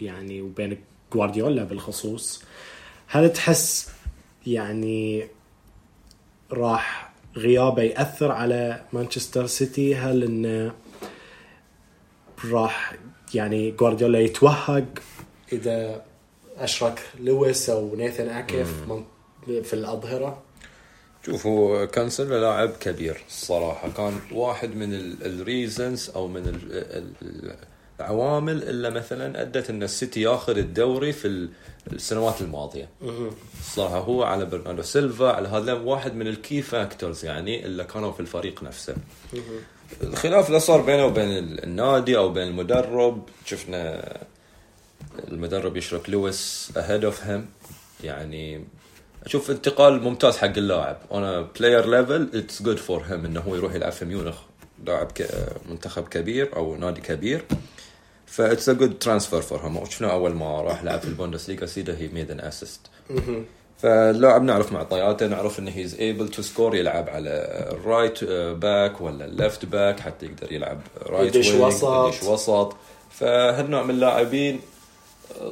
ويعني 0.00 0.42
وبين 0.42 0.78
جوارديولا 1.12 1.64
بالخصوص. 1.64 2.42
هل 3.06 3.32
تحس 3.32 3.90
يعني 4.46 5.26
راح 6.52 7.12
غيابه 7.36 7.82
يأثر 7.82 8.32
على 8.32 8.82
مانشستر 8.92 9.46
سيتي؟ 9.46 9.96
هل 9.96 10.24
إنه 10.24 10.72
راح 12.44 12.94
يعني 13.34 13.70
جوارديولا 13.70 14.18
يتوهق 14.20 14.84
إذا 15.52 16.04
أشرك 16.58 17.00
لويس 17.20 17.70
أو 17.70 17.96
نيثن 17.96 18.28
اكي 18.28 18.64
في 18.64 18.72
من- 18.88 19.04
في 19.62 19.72
الأظهرة. 19.74 20.42
شوف 21.26 21.46
هو 21.46 21.86
كانسيلو 21.86 22.36
لاعب 22.38 22.70
كبير 22.80 23.20
الصراحة. 23.28 23.88
كان 23.90 24.20
واحد 24.32 24.76
من 24.76 24.94
ال 25.22 25.33
reasons 25.33 26.10
أو 26.10 26.28
من 26.28 26.42
ال- 26.48 26.72
ال- 27.22 27.56
العوامل 28.00 28.62
اللي 28.62 28.90
مثلا 28.90 29.42
أدت 29.42 29.70
إن 29.70 29.82
السيتي 29.82 30.20
ياخذ 30.20 30.58
الدوري 30.58 31.12
في 31.12 31.28
ال- 31.28 31.50
السنوات 31.92 32.40
الماضية. 32.40 32.88
الصراحه 33.60 33.98
هو 33.98 34.22
على 34.22 34.44
برناردو 34.44 34.82
سيلفا 34.82 35.32
على 35.32 35.48
هذا 35.48 35.72
واحد 35.72 36.14
من 36.14 36.26
ال 36.26 36.35
key 36.35 36.62
factors 36.62 37.24
يعني 37.24 37.64
اللي 37.66 37.84
كانوا 37.84 38.12
في 38.12 38.20
الفريق 38.20 38.62
نفسه. 38.62 38.94
الخلاف 40.02 40.48
اللي 40.48 40.60
صار 40.60 40.80
بينه 40.80 41.04
وبين 41.06 41.28
ال- 41.38 41.64
النادي 41.64 42.16
أو 42.16 42.28
بين 42.28 42.48
المدرب 42.48 43.22
شفنا 43.44 44.12
المدرب 45.28 45.76
يشرك 45.76 46.10
لويس 46.10 46.72
ahead 46.76 47.04
of 47.04 47.24
him 47.24 47.46
يعني 48.04 48.64
أشوف 49.26 49.50
انتقال 49.50 50.02
ممتاز 50.02 50.36
حق 50.36 50.44
اللاعب. 50.56 50.96
on 51.12 51.40
a 51.58 51.62
player 51.62 51.86
level 51.86 52.28
it's 52.34 52.62
good 52.62 52.76
for 52.76 53.02
him 53.02 53.24
إنه 53.24 53.40
هو 53.40 53.54
يروح 53.56 53.74
يلعب 53.74 53.92
في 53.92 54.04
ميونخ. 54.04 54.36
لاعب 54.86 55.08
منتخب 55.68 56.08
كبير 56.08 56.56
أو 56.56 56.76
نادي 56.76 57.00
كبير. 57.00 57.44
ف 58.30 58.38
it's 58.38 58.68
a 58.68 58.72
good 58.72 58.98
transfer 58.98 59.40
for 59.40 59.58
him 59.58 59.84
شفنا 59.84 60.12
أول 60.12 60.34
ما 60.34 60.62
راح 60.62 60.84
لعب 60.84 61.00
في 61.00 61.08
البوندسليغا 61.08 61.66
سيدا 61.66 61.98
he 61.98 62.08
made 62.08 62.30
an 62.30 62.40
assist 62.40 62.80
فاللاعب 63.78 64.42
نعرف 64.42 64.72
معطياته 64.72 65.26
نعرف 65.26 65.58
انه 65.58 65.70
he's 65.70 65.94
able 65.94 66.28
to 66.28 66.42
score 66.42 66.76
يلعب 66.76 67.08
على 67.08 67.30
ال 67.72 67.81
right 67.81 68.24
back 68.54 69.00
ولا 69.00 69.24
ال 69.24 69.32
left 69.32 69.64
back 69.64 70.00
حتى 70.00 70.26
يقدر 70.26 70.52
يلعب 70.52 70.80
right 71.06 71.36
يدش 71.36 71.50
وسط. 71.50 72.06
يدش 72.06 72.22
وسط. 72.22 72.76
فهالنوع 73.10 73.82
من 73.82 73.90
اللاعبين 73.90 74.60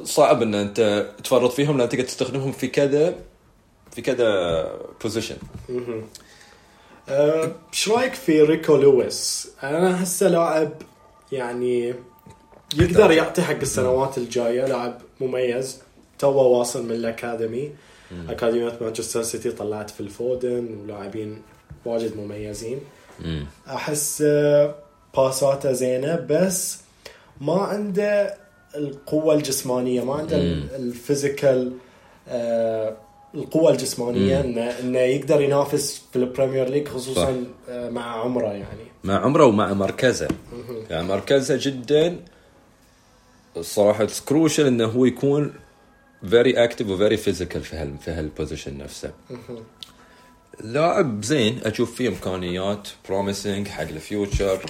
صعب 0.03 0.41
إن 0.41 0.55
أنت 0.55 1.05
تفرط 1.23 1.51
فيهم 1.51 1.77
لأن 1.77 1.89
تقدر 1.89 2.03
تستخدمهم 2.03 2.51
في 2.51 2.67
كذا 2.67 3.15
في 3.91 4.01
كذا 4.01 4.71
position 5.03 5.37
إيش 7.09 7.89
رأيك 7.89 8.13
في 8.13 8.41
ريكو 8.41 8.75
لويس؟ 8.75 9.49
أنا 9.63 9.93
احسه 9.93 10.27
لاعب 10.27 10.71
يعني 11.31 11.95
يقدر 12.75 13.11
يعطي 13.11 13.41
حق 13.41 13.59
السنوات 13.61 14.17
الجاية 14.17 14.65
لاعب 14.65 15.01
مميز. 15.21 15.81
توه 16.19 16.43
واصل 16.43 16.85
من 16.85 16.91
ال 16.91 17.00
academy. 17.00 17.71
أكاديمية 18.29 18.77
مانشستر 18.81 19.23
سيتي 19.23 19.51
طلعت 19.51 19.89
فيل 19.89 19.99
فودن 19.99 20.77
ولاعبين 20.83 21.41
واجد 21.85 22.17
مميزين. 22.17 22.79
مم. 23.19 23.45
أحس 23.67 24.23
آه، 24.27 24.75
باساته 25.17 25.71
زينة 25.71 26.15
بس 26.29 26.77
ما 27.41 27.61
عنده 27.61 28.37
القوة 28.75 29.35
الجسمانية 29.35 30.03
ما 30.03 30.13
عنده. 30.13 30.37
ال 30.75 30.86
physical 30.86 31.73
آه، 32.27 32.97
القوة 33.35 33.71
الجسمانية. 33.71 34.39
انه 34.41 34.79
إنه 34.79 34.99
يقدر 34.99 35.41
ينافس 35.41 36.01
في 36.11 36.15
ال 36.15 36.22
Premier 36.22 36.69
League 36.69 36.87
خصوصا 36.87 37.43
آه، 37.69 37.89
مع 37.89 38.21
عمره 38.21 38.47
يعني. 38.47 38.87
مع 39.03 39.19
عمره 39.19 39.45
ومع 39.45 39.73
مركزه. 39.73 40.27
يعني 40.89 41.07
مركزه 41.07 41.57
جدا 41.61 42.19
الصراحه 43.59 44.07
crucial 44.25 44.67
إنه 44.67 44.85
هو 44.85 45.05
يكون 45.05 45.53
very 46.29 46.63
active 46.63 46.89
و 46.89 46.95
very 46.95 47.17
physical 47.17 47.61
في 47.61 47.75
هال 47.75 47.97
في 47.97 48.11
هال 48.11 48.24
position 48.24 48.77
نفسه. 48.77 49.11
لاعب 50.61 51.23
زين 51.23 51.59
أشوف 51.63 51.95
فيه 51.95 52.09
إمكانيات 52.09 52.87
promising 53.07 53.67
حق 53.67 53.81
ال 53.81 53.93
future 53.93 54.65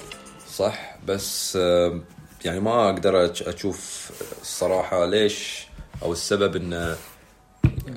صح؟ 0.54 0.98
بس 1.08 1.58
آه، 1.62 2.02
يعني 2.46 2.60
ما 2.60 2.90
أقدر 2.90 3.26
أشوف 3.26 4.12
الصراحه 4.42 5.06
ليش 5.06 5.68
أو 6.04 6.12
السبب 6.12 6.56
انه 6.56 6.96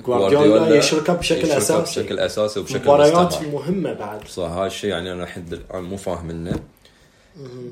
جوارديولا 0.05 0.77
يشركه 0.77 1.13
بشكل 1.13 1.37
يشركه 1.37 1.57
اساسي 1.57 2.01
بشكل 2.01 2.19
أساسي. 2.19 2.59
وبشكل 2.59 2.83
مباريات 2.83 3.41
مهمة 3.41 3.93
بعد. 3.93 4.27
صح 4.27 4.49
هذا 4.49 4.65
الشيء 4.65 4.89
يعني 4.89 5.11
أنا 5.11 5.23
لحد 5.23 5.53
الان 5.53 5.83
مو 5.83 5.97
فاهم 5.97 6.25
منه. 6.25 6.59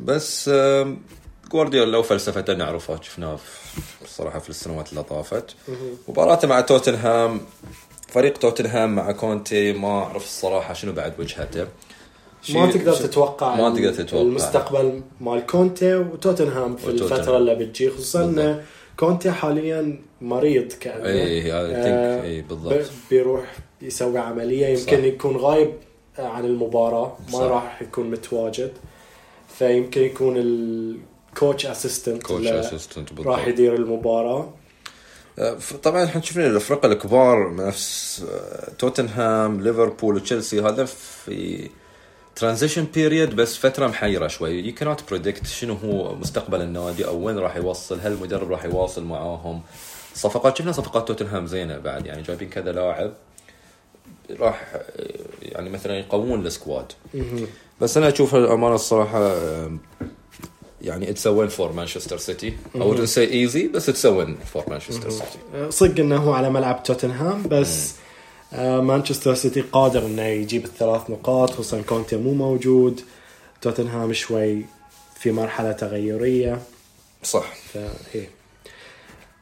بس 0.04 0.50
جوارديولا 1.52 1.98
وفلسفته 1.98 2.54
نعرفها 2.54 3.00
شفناها 3.02 3.38
الصراحه 4.04 4.40
في 4.40 4.50
السنوات 4.50 4.90
اللي 4.90 5.04
طافت 5.04 5.56
مباراته 6.08 6.48
مع 6.48 6.62
توتنهام 6.62 7.42
فريق 8.08 8.38
توتنهام 8.38 8.96
مع 8.96 9.12
كونتي 9.12 9.74
ما 9.74 9.88
أعرف 10.04 10.24
الصراحة 10.24 10.74
شنو 10.74 10.92
بعد 10.94 11.14
وجهته 11.20 11.68
ما 12.50 12.72
تقدر 12.72 12.94
تتوقع 12.94 13.56
ما 13.56 13.70
تقدر 13.76 13.94
تتوقع. 13.94 14.22
المستقبل 14.24 15.02
مال 15.22 15.46
كونتي 15.46 15.96
وتوتنهام 15.96 16.76
في 16.76 16.88
وتوتنهام. 16.88 17.20
الفترة 17.20 17.38
اللي 17.38 17.56
بتجي 17.56 17.90
خصوصا 17.90 18.26
بالضبط. 18.26 18.40
ان 18.40 18.64
كونتي 18.98 19.32
حاليا 19.32 20.02
مريض 20.22 20.72
كأنه 20.74 21.06
اي 21.06 21.44
اي 21.46 21.54
آه، 21.54 22.24
اي 22.24 22.42
بالضبط 22.42 22.86
بيروح 23.10 23.56
يسوي 23.82 24.18
عملية 24.20 24.68
يمكن 24.68 24.98
صح. 24.98 25.04
يكون 25.04 25.38
غايب 25.38 25.74
عن 26.20 26.46
المباراة 26.46 27.18
ما 27.32 27.38
صح. 27.38 27.44
راح 27.44 27.82
يكون 27.82 28.12
متواجد 28.12 28.72
فيمكن 29.58 30.02
يكون 30.02 30.38
ال 31.40 31.44
coach 31.44 31.66
assistant 31.66 32.24
coach 32.24 32.48
assistant 32.48 33.14
بالضبط. 33.14 33.28
راح 33.28 33.48
يدير 33.48 33.76
المباراة. 33.76 34.54
آه، 35.40 35.58
طبعا 35.84 36.04
إحنا 36.06 36.22
شفنا 36.22 36.48
الفرق 36.48 36.86
الكبار 36.86 37.56
نفس 37.56 38.24
آه، 38.32 38.72
توتنهام 38.80 39.62
ليفربول 39.62 40.16
وتشيلسي 40.16 40.62
هذا 40.62 40.86
في 40.86 41.70
transition 42.36 42.84
period 42.94 43.36
بس 43.36 43.58
فترة 43.58 43.88
محيرة 43.88 44.28
شوي. 44.28 44.52
يو 44.52 44.74
كانت 44.74 45.00
بريدكت 45.10 45.48
شنو 45.48 45.74
هو 45.74 46.16
مستقبل 46.16 46.62
النادي 46.62 47.06
أو 47.08 47.26
وين 47.26 47.38
راح 47.40 47.56
يوصل 47.56 48.00
هل 48.00 48.12
المدرب 48.12 48.52
راح 48.52 48.66
يواصل 48.66 49.04
معاهم. 49.04 49.62
صفقات 50.14 50.58
شفنا 50.58 50.72
صفقات 50.72 51.08
توتنهام 51.08 51.48
زينة 51.48 51.78
بعد 51.78 52.06
يعني 52.06 52.22
جايبين 52.22 52.50
كذا 52.50 52.72
لاعب 52.72 53.14
راح 54.40 54.74
آه، 54.76 54.80
يعني 55.42 55.70
مثلا 55.70 56.00
يقوون 56.00 56.46
ال 56.46 56.52
squad. 56.52 56.92
بس 57.82 57.98
أنا 57.98 58.08
أشوف 58.10 58.36
الأمانة 58.36 58.76
الصراحة 58.76 59.36
يعني 60.82 61.10
it's 61.10 61.28
win 61.28 61.48
for 61.48 61.72
مانشستر 61.72 62.18
سيتي 62.18 62.54
أو 62.76 62.96
wouldn't 62.96 63.10
say 63.10 63.18
easy 63.18 63.68
بس 63.68 63.90
it's 63.90 64.06
win 64.06 64.38
for 64.54 64.64
مانشستر 64.68 65.10
سيتي 65.10 65.72
صدق 65.72 66.00
إنه 66.00 66.18
هو 66.18 66.34
على 66.34 66.50
ملعب 66.50 66.84
توتنهام 66.84 67.44
بس 67.44 67.94
آه، 68.54 68.82
مانشستر 68.82 69.36
سيتي 69.36 69.62
قادر 69.62 70.06
إنه 70.06 70.22
يجيب 70.22 70.66
الثلاث 70.66 71.10
نقاط 71.10 71.52
خصوصا 71.52 71.82
كونتي 71.82 72.16
مو 72.18 72.34
موجود. 72.34 73.02
توتنهام 73.62 74.14
شوي 74.14 74.66
في 75.20 75.32
مرحلة 75.32 75.72
تغيرية. 75.72 76.62
صح. 77.24 77.54
فإيه 77.74 78.30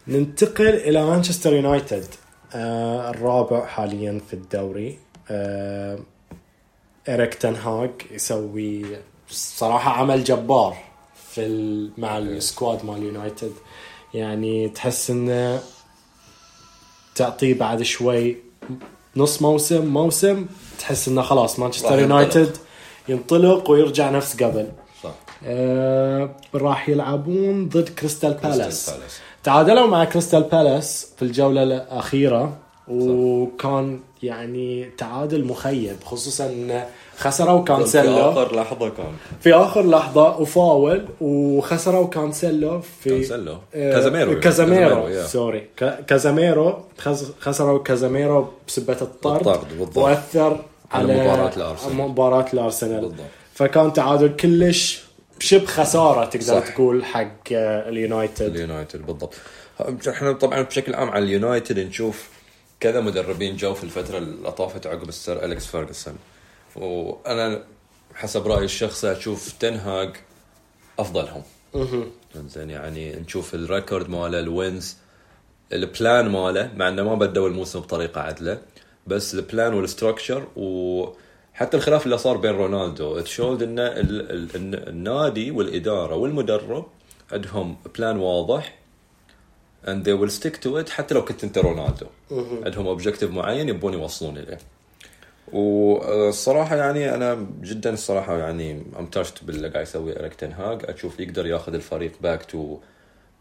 ننتقل 0.07 0.67
إلى 0.67 1.05
مانشستر 1.05 1.53
يونايتد 1.53 2.05
آه 2.53 3.09
الرابع 3.09 3.65
حاليا 3.65 4.21
في 4.27 4.33
الدوري. 4.33 4.97
آه 5.29 5.99
إريك 7.09 7.33
تنهاج 7.33 7.91
يسوي 8.11 8.85
صراحة 9.29 9.91
عمل 9.91 10.23
جبار. 10.23 10.77
في 11.37 11.45
ال... 11.45 11.89
مع 11.97 12.17
ال 12.17 12.29
squad 12.29 12.85
مال 12.85 13.03
يونايتد. 13.03 13.51
يعني 14.13 14.69
تحس 14.69 15.09
إنه 15.09 15.59
تعطيه 17.15 17.53
بعد 17.53 17.83
شوي 17.83 18.37
نص 19.15 19.41
موسم 19.41 19.85
موسم 19.85 20.45
تحس 20.79 21.07
إنه 21.07 21.21
خلاص 21.21 21.59
مانشستر. 21.59 21.99
يونايتد 21.99 22.57
ينطلق 23.09 23.69
ويرجع 23.69 24.09
نفس 24.09 24.43
قبل. 24.43 24.67
صح. 25.03 25.13
آه 25.45 26.35
راح 26.55 26.89
يلعبون 26.89 27.69
ضد 27.69 27.89
كريستال 27.89 28.33
بالاس. 28.33 28.91
تعادلوا 29.43 29.87
مع 29.87 30.05
كريستال 30.05 30.43
بالاس 30.43 31.07
في 31.17 31.21
الجولة 31.21 31.63
الأخيرة 31.63 32.57
وكان 32.87 33.99
يعني 34.23 34.89
تعادل 34.97 35.45
مخيب 35.45 36.03
خصوصا 36.03 36.47
خسروا 37.17 37.59
في 37.59 37.65
كانسيلو 37.65 38.17
آخر 38.31 38.55
لحظة 38.55 38.89
كان 38.89 39.05
في 39.41 39.53
آخر 39.53 39.89
لحظة 39.89 40.37
وفاول 40.39 41.05
وخسروا 41.21 42.07
كانسيلو 42.07 42.81
في 42.81 43.09
كانسيلو 43.09 43.57
آه، 43.75 43.93
كازاميرو 43.93 44.39
كازاميرو 44.39 45.07
yeah. 45.07 45.25
Sorry 45.27 45.67
كازاميرو 46.07 46.83
خس- 46.97 47.31
خسروا 47.39 47.83
كازاميرو 47.83 48.47
بسبة 48.67 48.97
الطرد 49.01 49.47
الطرد، 49.47 49.67
بالضبط. 49.77 49.97
وأثر 49.97 50.59
على 50.91 51.13
مباراة 51.23 51.55
الأرسنال. 51.57 51.95
مباراة 51.95 52.45
الأرسنال 52.53 53.01
بالضبط. 53.01 53.19
فكان 53.53 53.93
تعادل 53.93 54.35
كلش 54.35 55.03
شبه 55.39 55.65
خسارة 55.65 56.25
تقدر 56.25 56.43
صح. 56.61 56.67
تقول 56.73 57.05
حق 57.05 57.31
آه، 57.51 57.89
اليونايتد 57.89 58.55
اليونايتد 58.55 59.05
بالضبط 59.05 59.33
إحنا 60.09 60.31
طبعا 60.33 60.61
بشكل 60.61 60.95
عام 60.95 61.09
على 61.09 61.23
اليونايتد 61.25 61.79
نشوف 61.79 62.29
كذا 62.79 63.01
مدربين 63.01 63.55
جو 63.55 63.73
في 63.73 63.83
الفترة 63.83 64.17
اللي 64.17 64.51
طافت 64.51 64.87
عقب 64.87 65.09
السر 65.09 65.45
أليكس 65.45 65.65
فيرجسون 65.65 66.13
وأنا 66.77 67.63
حسب 68.15 68.47
رأيي 68.47 68.65
الشخصي 68.65 69.11
أشوف 69.11 69.51
تنهاج 69.59 70.15
أفضلهم. 70.99 71.43
زين 72.47 72.69
يعني 72.69 73.15
نشوف 73.15 73.55
ال 73.55 73.63
record 73.63 74.09
ماله 74.09 74.39
ال 74.39 74.51
wins 74.51 74.97
ال 75.73 75.84
plan 75.84 76.29
ماله 76.29 76.71
مع 76.75 76.87
إنه 76.87 77.03
ما 77.03 77.15
بدوا 77.15 77.47
الموسم 77.49 77.79
بطريقة 77.79 78.21
عدلة 78.21 78.61
بس 79.07 79.33
ال 79.33 79.41
plan 79.41 79.73
وال 79.73 79.87
structure 79.87 80.47
وحتى 80.55 81.77
الخلاف 81.77 82.05
اللي 82.05 82.17
صار 82.17 82.37
بين 82.37 82.51
رونالدو 82.51 83.19
showed 83.19 83.63
إن 83.63 83.79
ال- 83.79 84.31
ال- 84.31 84.55
ال- 84.55 84.89
النادي 84.89 85.51
والإدارة 85.51 86.15
والمدرب 86.15 86.85
عندهم 87.31 87.77
plan 87.97 88.17
واضح 88.17 88.77
and 89.85 90.03
they 90.03 90.13
will 90.21 90.31
stick 90.39 90.55
to 90.65 90.83
it 90.85 90.89
حتى 90.89 91.13
لو 91.15 91.25
كنت 91.25 91.43
أنت 91.43 91.57
رونالدو. 91.57 92.05
عندهم 92.65 92.87
objective 92.87 93.31
معين 93.31 93.69
يبون 93.69 93.93
يوصلون 93.93 94.37
إليه. 94.37 94.57
والصراحة 95.53 96.75
يعني 96.75 97.15
أنا 97.15 97.47
جدا 97.61 97.93
الصراحة 97.93 98.37
يعني 98.37 98.83
impressed 98.99 99.43
باللي 99.43 99.69
قاعد 99.69 99.83
يسوي 99.87 100.19
إريك 100.19 100.33
تنهاج 100.33 100.79
أشوف 100.85 101.19
يقدر 101.19 101.45
ياخذ 101.45 101.73
الفريق 101.73 102.11
back 102.21 102.45
to 102.45 102.77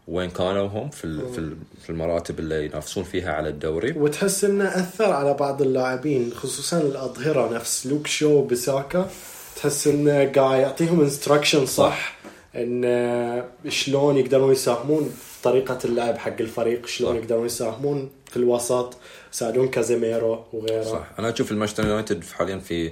when 0.07 0.29
كانوا 0.29 0.67
هم 0.67 0.89
في 0.89 1.21
في 1.33 1.37
ال- 1.37 1.57
في 1.83 1.89
المراتب 1.89 2.39
اللي 2.39 2.65
ينافسون 2.65 3.03
فيها 3.03 3.33
على 3.33 3.49
الدوري. 3.49 3.91
وتحس 3.91 4.43
إنه 4.43 4.67
أثر 4.67 5.11
على 5.13 5.33
بعض 5.33 5.61
اللاعبين 5.61 6.31
خصوصا 6.33 6.77
الأظهرة 6.81 7.53
نفس. 7.55 7.87
لوك 7.87 8.07
شو 8.07 8.41
وان 8.45 8.66
بيساكا 8.66 9.09
تحس 9.55 9.87
إنه 9.87 10.31
قاعد 10.35 10.59
يعطيهم 10.59 11.01
instruction 11.01 11.65
صح 11.65 12.17
إن 12.55 13.43
شلون 13.69 14.17
يقدرون 14.17 14.51
يساهمون. 14.51 15.13
في 15.37 15.43
طريقة 15.43 15.79
اللعب 15.85 16.17
حق 16.17 16.35
الفريق 16.39 16.85
شلون. 16.85 17.15
يقدرون 17.15 17.45
يساهمون 17.45 18.09
في 18.25 18.37
الوسط 18.37 18.97
يساعدون 19.33 19.67
كازيميرو 19.67 20.43
وغيره 20.53 20.83
صح 20.83 21.07
أنا 21.19 21.33
أشوف 21.33 21.51
المانشستر 21.51 21.87
يونايتد 21.87 22.23
حاليا 22.23 22.57
في 22.57 22.91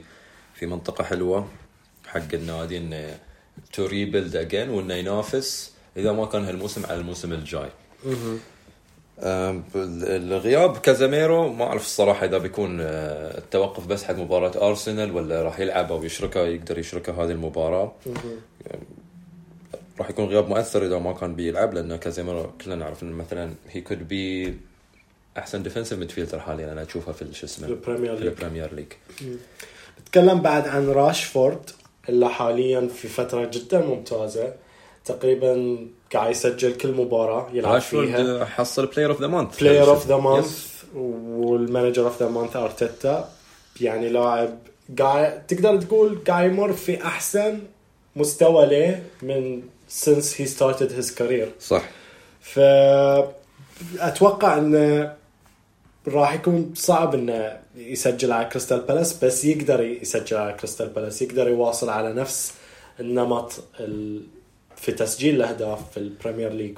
في 0.56 0.66
منطقة 0.66 1.04
حلوة 1.04 1.48
حق 2.08 2.34
النادي 2.34 2.78
انه 2.78 3.18
to 3.74 3.86
rebuild 3.86 4.36
again 4.36 4.70
وانه 4.70 4.93
ينافس 4.93 5.72
إذا 5.98 6.12
ما 6.12 6.26
كان 6.26 6.46
هالموسم 6.46 6.86
على 6.86 7.00
الموسم 7.00 7.34
الجاي. 7.34 7.70
الغياب 10.06 10.78
كازاميرو 10.78 11.54
ما 11.54 11.66
أعرف 11.66 11.82
الصراحة 11.82 12.26
إذا 12.26 12.38
بيكون 12.38 12.78
أه، 12.82 13.38
التوقف 13.38 13.88
بس 13.88 14.04
حق 14.04 14.16
مباراة 14.16 14.70
أرسنال 14.70 15.12
ولا 15.16 15.41
راح 15.41 15.60
يلعب 15.60 15.91
أو 15.91 16.04
يشركه 16.04 16.39
يقدر 16.39 16.80
يشركه 16.80 17.24
هذه 17.24 17.32
المباراة. 17.32 17.91
راح 20.00 20.10
يكون 20.10 20.26
غياب 20.26 20.50
مؤثر 20.50 20.86
إذا 20.86 21.00
ما 21.00 21.14
كان 21.14 21.36
بيلعب 21.36 21.74
لأن 21.74 21.96
كازيميرو 21.96 22.52
كلنا 22.62 22.76
نعرف 22.76 23.04
إنه 23.04 23.16
مثلا 23.16 23.54
he 23.70 23.82
could 23.82 24.08
be 24.08 24.58
أحسن 25.38 25.64
defensive 25.64 26.00
midfielder 26.00 26.39
حاليا 26.39 26.72
أنا 26.72 26.84
اشوفها 26.84 27.14
في 27.14 27.34
شو 27.34 27.46
اسمه؟ 27.46 27.68
في 27.68 27.74
البريمير 27.74 28.14
ليج. 28.14 28.28
البريمير 28.28 28.74
ليج 28.74 28.88
نتكلم 30.02 30.41
بعد 30.41 30.68
عن 30.68 30.89
راشفورد 30.89 31.70
اللي 32.10 32.30
حاليا 32.30 32.88
في 32.88 33.08
فترة 33.08 33.50
جدا 33.54 33.86
ممتازة 33.86 34.54
تقريبا 35.06 35.78
قاعد 36.14 36.32
يسجل 36.32 36.74
كل 36.74 36.91
مباراة 36.91 37.50
يلعب 37.54 37.82
فيها. 37.82 38.02
راشفورد 38.02 38.43
حصل 38.43 38.86
player 38.86 39.10
of 39.10 39.22
the 39.22 39.28
month 39.28 39.60
player 39.60 39.89
of 39.89 40.08
the 40.08 40.18
month 40.18 40.84
وال 40.96 41.20
manager 41.20 42.06
of 42.06 42.24
the 42.24 42.30
month 42.30 42.56
أرتيتا. 42.56 43.30
يعني 43.82 44.10
لاعب 44.10 44.58
قاعد 45.00 45.48
تقدر 45.48 45.82
تقول 45.82 46.18
قاعد 46.28 46.52
يمر 46.52 46.74
في 46.74 47.04
أحسن 47.04 47.60
مستوى 48.16 48.66
له 48.66 49.02
من 49.22 49.62
since 49.88 50.34
he 50.34 50.46
started 50.46 50.92
his 50.92 51.12
career. 51.12 51.48
صح. 51.60 51.84
ف 52.42 52.60
أتوقع 54.00 54.58
انه 54.58 55.14
راح 56.08 56.34
يكون 56.34 56.74
صعب 56.76 57.16
إنه 57.16 57.58
يسجل 57.76 58.32
على 58.32 58.46
كريستال 58.46 58.80
بالاس 58.80 59.24
بس 59.24 59.46
يقدر 59.46 59.82
يسجل 59.82 60.38
على 60.38 60.54
كريستال 60.54 60.90
بالاس 60.90 61.22
يقدر 61.22 61.48
يواصل 61.48 61.90
على 61.90 62.14
نفس 62.14 62.54
النمط 63.00 63.64
ال... 63.80 64.22
في 64.76 64.92
تسجيل 64.92 65.36
الأهداف 65.36 65.92
في 65.92 65.98
البريمير 65.98 66.54
ليج 66.54 66.78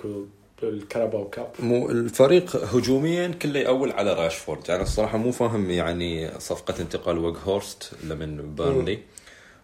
والكاراباو 0.63 1.29
كاب 1.29 1.47
مو 1.59 1.89
الفريق 1.89 2.55
هجوميا 2.55 3.27
كله 3.27 3.59
يعول 3.59 3.91
على 3.91 4.13
راشفورد 4.13 4.69
يعني 4.69 4.83
الصراحة 4.83 5.17
مو 5.17 5.31
فاهم 5.31 5.71
يعني 5.71 6.39
صفقة 6.39 6.81
انتقال 6.81 7.17
فيغهورست 7.17 7.91
من 8.03 8.55
بيرنلي 8.55 8.99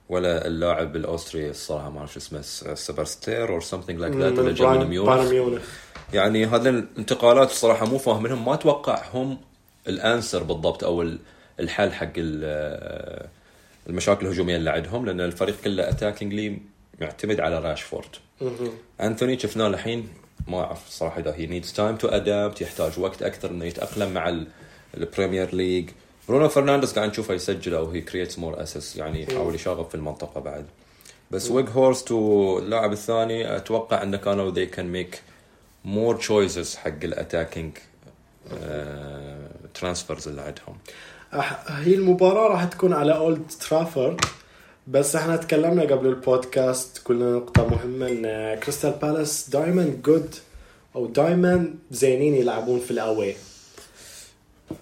ولا 0.09 0.47
اللاعب 0.47 0.95
الاوستري 0.95 1.49
الصراحة 1.49 1.89
ما 1.89 1.99
أعرف 1.99 2.13
شو 2.13 2.19
اسمه 2.19 2.41
سابيتزر 2.75 3.49
or 3.49 3.61
something 3.61 3.89
like 3.89 4.13
that 4.15 4.39
اللي 4.39 4.53
جاي 4.53 4.67
من 4.67 4.87
ميونخ. 4.89 5.09
يعني 6.13 6.45
هذه 6.45 6.69
الانتقالات 6.69 7.51
الصراحة 7.51 7.85
مو 7.85 7.97
فاهم 7.97 8.23
منهم 8.23 8.45
ما 8.45 8.53
أتوقع 8.53 9.03
هم 9.13 9.37
ال 9.87 9.95
answer 9.95 10.43
بالضبط 10.43 10.83
أو 10.83 11.01
ال- 11.01 11.19
الحل 11.59 11.91
حق 11.93 12.11
ال- 12.17 13.27
المشاكل 13.89 14.25
الهجومية 14.25 14.55
اللي 14.55 14.69
عندهم 14.69 15.05
لأن 15.05 15.21
الفريق 15.21 15.55
كله 15.63 15.89
attackingly 15.89 16.57
معتمد 17.01 17.39
على 17.39 17.59
راشفورد. 17.59 18.07
انثوني 19.01 19.39
شفناه 19.39 19.67
الحين 19.67 20.07
ما 20.47 20.59
أعرف 20.63 20.87
الصراحه 20.87 21.19
إذا 21.19 21.33
he 21.35 21.45
needs 21.45 21.73
time 21.73 21.95
to 21.95 22.07
adapt 22.07 22.61
يحتاج 22.61 22.99
وقت 22.99 23.23
أكثر 23.23 23.49
إنه 23.51 23.65
يتأقلم 23.65 24.11
مع 24.13 24.29
ال- 24.29 24.47
ال 24.97 25.05
Premier 25.05 25.55
League 25.55 25.89
برونو 26.27 26.49
فرنانديز 26.49 26.93
قاعد 26.93 27.09
نشوفه 27.09 27.33
يسجل 27.33 27.75
أو 27.75 27.89
he 27.91 28.01
creates 28.01 28.39
more 28.39 28.63
assists 28.63 28.95
يعني 28.95 29.23
يحاول 29.23 29.55
يشاغب 29.55 29.89
في 29.89 29.95
المنطقة 29.95 30.41
بعد. 30.41 30.65
بس 31.31 31.51
Weghorst 31.51 32.11
واللاعب 32.11 32.91
الثاني 32.91 33.55
أتوقع 33.57 34.03
انه 34.03 34.17
كانوا 34.17 34.51
they 34.53 34.67
can 34.75 34.95
make 34.95 35.17
more 35.85 36.27
choices 36.27 36.75
حق 36.77 37.03
ال 37.03 37.11
attacking 37.11 37.77
transfers 39.73 40.27
اللي 40.27 40.41
عندهم. 40.41 40.77
هي 41.67 41.93
المباراة 41.95 42.47
راح 42.47 42.63
تكون 42.63 42.93
على 42.93 43.15
اولد 43.15 43.51
ترافورد 43.69 44.21
بس 44.87 45.15
إحنا 45.15 45.35
تكلمنا 45.35 45.81
قبل 45.81 46.07
البودكاست 46.07 47.01
قلنا 47.05 47.31
نقطة 47.31 47.67
مهمة 47.67 48.07
إن 48.07 48.55
كريستال 48.59 48.91
بالاس 48.91 49.49
دائما 49.49 49.99
good 50.05 50.35
أو 50.95 51.05
دائما 51.05 51.73
زينين 51.91 52.35
يلعبون 52.35 52.79
في 52.79 52.91
ال 52.91 52.99
away. 52.99 53.35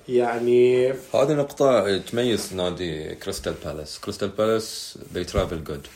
يعني 0.09 0.89
هذه 0.91 1.33
نقطة 1.33 1.97
تميز 1.97 2.53
نادي 2.53 3.15
كريستال 3.15 3.53
بالاس، 3.65 3.99
كريستال 3.99 4.29
بالاس 4.29 4.97
they 5.15 5.31
travel 5.33 5.69
good. 5.71 5.87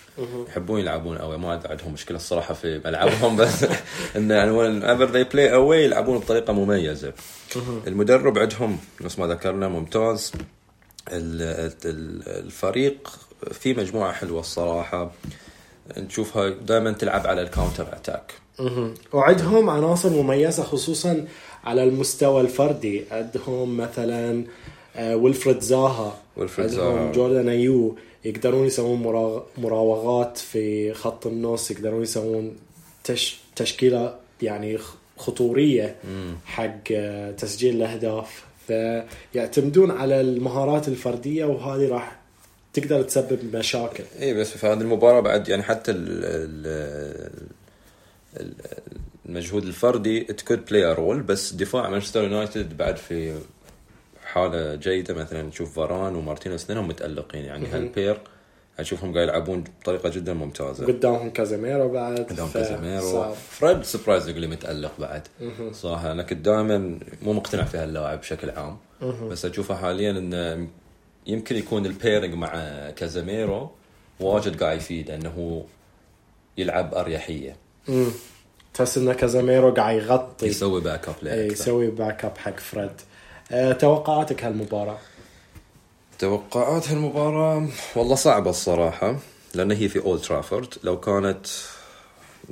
يحبون 0.50 0.80
يلعبون 0.80 1.18
away. 1.18 1.38
ما 1.38 1.62
عندهم 1.66 1.94
مشكلة 1.94 2.18
الصراحة 2.18 2.54
في 2.54 2.82
ملعبهم 2.86 3.36
بس 3.42 3.66
انه 4.16 4.34
يعني 4.34 4.52
whenever 4.52 5.08
they 5.12 5.32
play 5.34 5.52
away 5.52 5.74
يلعبون 5.76 6.18
بطريقة 6.18 6.54
مميزة. 6.54 7.14
المدرب 7.88 8.38
عندهم 8.40 8.78
نفس 9.02 9.20
ما 9.20 9.28
ذكرنا 9.28 9.68
ممتاز. 9.68 10.32
ال- 11.12 11.72
ال- 11.86 12.24
الفريق 12.46 13.10
في 13.52 13.74
مجموعة 13.74 14.12
حلوة 14.14 14.40
الصراحة. 14.40 15.12
نشوفها 15.98 16.50
دائما 16.50 16.92
تلعب 16.92 17.28
على 17.28 17.42
ال 17.42 17.47
counter 17.47 17.88
attack. 17.94 18.34
وعندهم 19.14 19.70
عناصر 19.70 20.10
مميزة 20.10 20.64
خصوصا 20.64 21.26
على 21.66 21.84
المستوى 21.84 22.42
الفردي. 22.42 23.04
عندهم 23.12 23.78
مثلا 23.78 24.44
آه، 24.96 25.16
ويلفريد 25.16 25.60
زاها. 25.60 26.18
ويلفريد 26.38 26.70
عندهم 26.70 26.96
زاها. 26.96 27.12
جوردان 27.12 27.50
أيو. 27.50 27.96
يقدرون 28.26 28.68
يسوون 28.68 29.02
مرا- 29.04 29.46
مراوغات 29.58 30.38
في 30.38 30.94
خط 30.94 31.28
النص 31.28 31.72
يقدرون 31.72 32.02
يسوون 32.04 32.56
تش 33.04 33.38
تشكيلة 33.56 34.16
يعني 34.42 34.78
خ- 34.78 34.96
خطورية 35.18 35.96
حق 36.46 36.78
آه، 36.92 37.32
تسجيل 37.32 37.76
الأهداف. 37.76 38.44
فيعتمدون 38.68 39.92
على 39.92 40.22
المهارات 40.22 40.88
الفردية 40.88 41.46
وهذه 41.46 41.88
راح 41.90 42.20
تقدر 42.74 43.02
تسبب 43.02 43.56
مشاكل. 43.56 44.04
اي 44.22 44.34
بس 44.34 44.52
في 44.58 44.68
هذه 44.68 44.82
المباراة 44.82 45.20
بعد 45.20 45.50
يعني 45.50 45.64
حتى 45.64 45.92
ال 45.92 46.26
ال- 48.38 48.60
المجهود 49.38 49.64
الفردي 49.64 50.22
it 50.32 50.42
could 50.42 50.66
play 50.66 50.94
role 50.94 51.22
بس 51.22 51.54
دفاع 51.54 51.90
مانشستر 51.90 52.24
يونايتد 52.24 52.78
بعد 52.78 52.98
في 52.98 53.36
حالة 54.26 54.76
جيدة 54.76 55.14
مثلا 55.14 55.42
نشوف 55.44 55.76
فاران 55.76 56.16
ومارتينيز 56.16 56.64
اثنينهم 56.64 56.88
متألقين 56.88 57.46
يعني 57.46 57.68
هال 57.68 57.84
pair 57.84 58.18
أشوفهم 58.80 59.14
قاعد 59.14 59.28
يلعبون 59.28 59.64
بطريقة 59.82 60.10
جدا 60.10 60.34
ممتازة. 60.34 60.86
قدامهم 60.86 61.30
كازيميرو 61.30 61.90
بعد 61.90 62.20
قدام 62.20 62.48
ف- 62.48 62.54
كازيميرو. 62.58 63.34
فريد 63.34 63.84
surprisingly 63.84 64.48
متألق 64.48 64.92
بعد. 65.00 65.28
صراحة 65.72 66.12
أنا 66.12 66.24
كنت 66.24 66.46
دائما 66.46 67.00
مو 67.22 67.34
مقتنع 67.34 67.64
في 67.64 67.78
هاللاعب 67.78 68.20
بشكل 68.20 68.50
عام. 68.50 68.78
بس 69.30 69.46
أشوفه 69.46 69.76
حاليا 69.76 70.12
انه 70.12 70.68
يمكن 71.28 71.56
يكون 71.56 71.86
ال 71.86 71.92
pairing 71.92 72.34
مع 72.34 72.50
كازيميرو 72.90 73.72
واجد 74.20 74.64
قاعد 74.64 74.78
يفيده 74.78 75.16
إنه 75.16 75.66
يلعب 76.58 76.94
أريحية. 76.94 77.56
تحس 78.76 78.98
ان 78.98 79.14
كازاميرو 79.14 79.72
قاعد 79.74 79.96
يغطي 79.96 80.48
يسوي 80.48 80.82
back 80.82 81.10
up 81.10 81.16
له 81.22 81.34
يسوي 81.34 81.88
back 81.88 82.26
up 82.26 82.38
حق 82.38 82.60
فريد. 82.60 82.92
أه 83.52 83.72
توقعاتك 83.72 84.44
هالمباراة؟ 84.44 84.98
توقعات 86.20 86.90
هالمباراة 86.90 87.68
والله 87.96 88.16
صعبة 88.16 88.50
الصراحة 88.50 89.20
لأن 89.54 89.72
هي 89.72 89.90
في 89.90 90.00
أولد 90.00 90.22
ترافورد 90.22 90.74
لو 90.84 91.00
كانت 91.00 91.48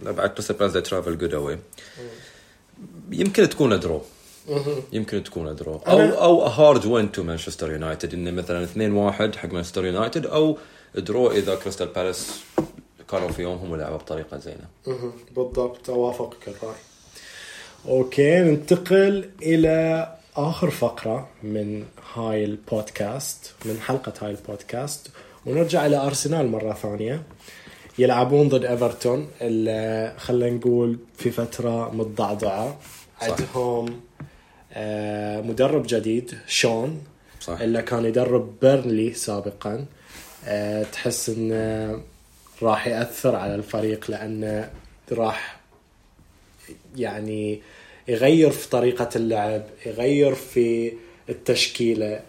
بعد 0.01 0.29
كريستال 0.29 0.55
بالاس 0.55 0.73
travel 0.73 1.17
good 1.17 1.33
away 1.33 1.59
يمكن 3.11 3.49
تكون 3.49 3.79
draw 3.79 4.01
يمكن 4.93 5.23
تكون 5.23 5.55
draw 5.55 5.81
أو 5.87 5.99
أو 5.99 6.43
hard 6.43 6.85
win 6.85 7.11
to 7.11 7.23
مانشستر 7.23 7.71
يونايتد 7.71 8.13
انه 8.13 8.31
مثلا 8.31 8.67
2-1 9.31 9.37
حق 9.37 9.53
مانشستر 9.53 9.85
يونايتد 9.85 10.25
أو 10.25 10.57
draw 10.95 11.31
إذا 11.31 11.55
كريستال 11.55 11.87
بالاس 11.87 12.39
كانوا 13.11 13.29
في 13.29 13.41
يومهم 13.41 13.71
ولعبوا 13.71 13.97
بطريقة 13.97 14.37
زينة. 14.37 14.67
بالضبط. 15.35 15.89
أوافقك 15.89 16.47
الرأي. 16.47 16.75
okay 17.87 18.39
ننتقل 18.39 19.29
إلى 19.41 20.07
آخر 20.35 20.69
فقرة 20.69 21.27
من 21.43 21.85
هاي 22.13 22.45
البودكاست 22.45 23.53
من 23.65 23.79
حلقة 23.79 24.13
هاي 24.21 24.31
البودكاست 24.31 25.07
ونرجع 25.45 25.85
إلى 25.85 25.97
أرسنال 25.97 26.47
مرة 26.51 26.73
ثانية. 26.73 27.23
يلعبون 27.97 28.49
ضد 28.49 28.65
إيفرتون 28.65 29.27
اللي 29.41 30.13
خلينا 30.17 30.55
نقول 30.55 30.97
في 31.17 31.31
فترة 31.31 31.95
متضعضعة. 31.95 32.77
صح. 33.21 33.27
عندهم 33.29 34.01
آه، 34.73 35.41
مدرب 35.41 35.83
جديد 35.87 36.37
شون 36.47 37.01
صح. 37.41 37.59
اللي 37.61 37.81
كان 37.81 38.05
يدرب 38.05 38.59
بيرنلي 38.61 39.13
سابقا. 39.13 39.85
أه 40.45 40.83
تحس 40.83 41.29
إنه 41.29 42.01
راح 42.61 42.87
يأثر 42.87 43.35
على 43.35 43.55
الفريق 43.55 44.11
لأنه 44.11 44.71
راح 45.11 45.59
يعني 46.95 47.61
يغير 48.07 48.51
في 48.51 48.69
طريقة 48.69 49.09
اللعب 49.15 49.63
يغير 49.85 50.35
في 50.35 50.93
التشكيلة. 51.29 52.23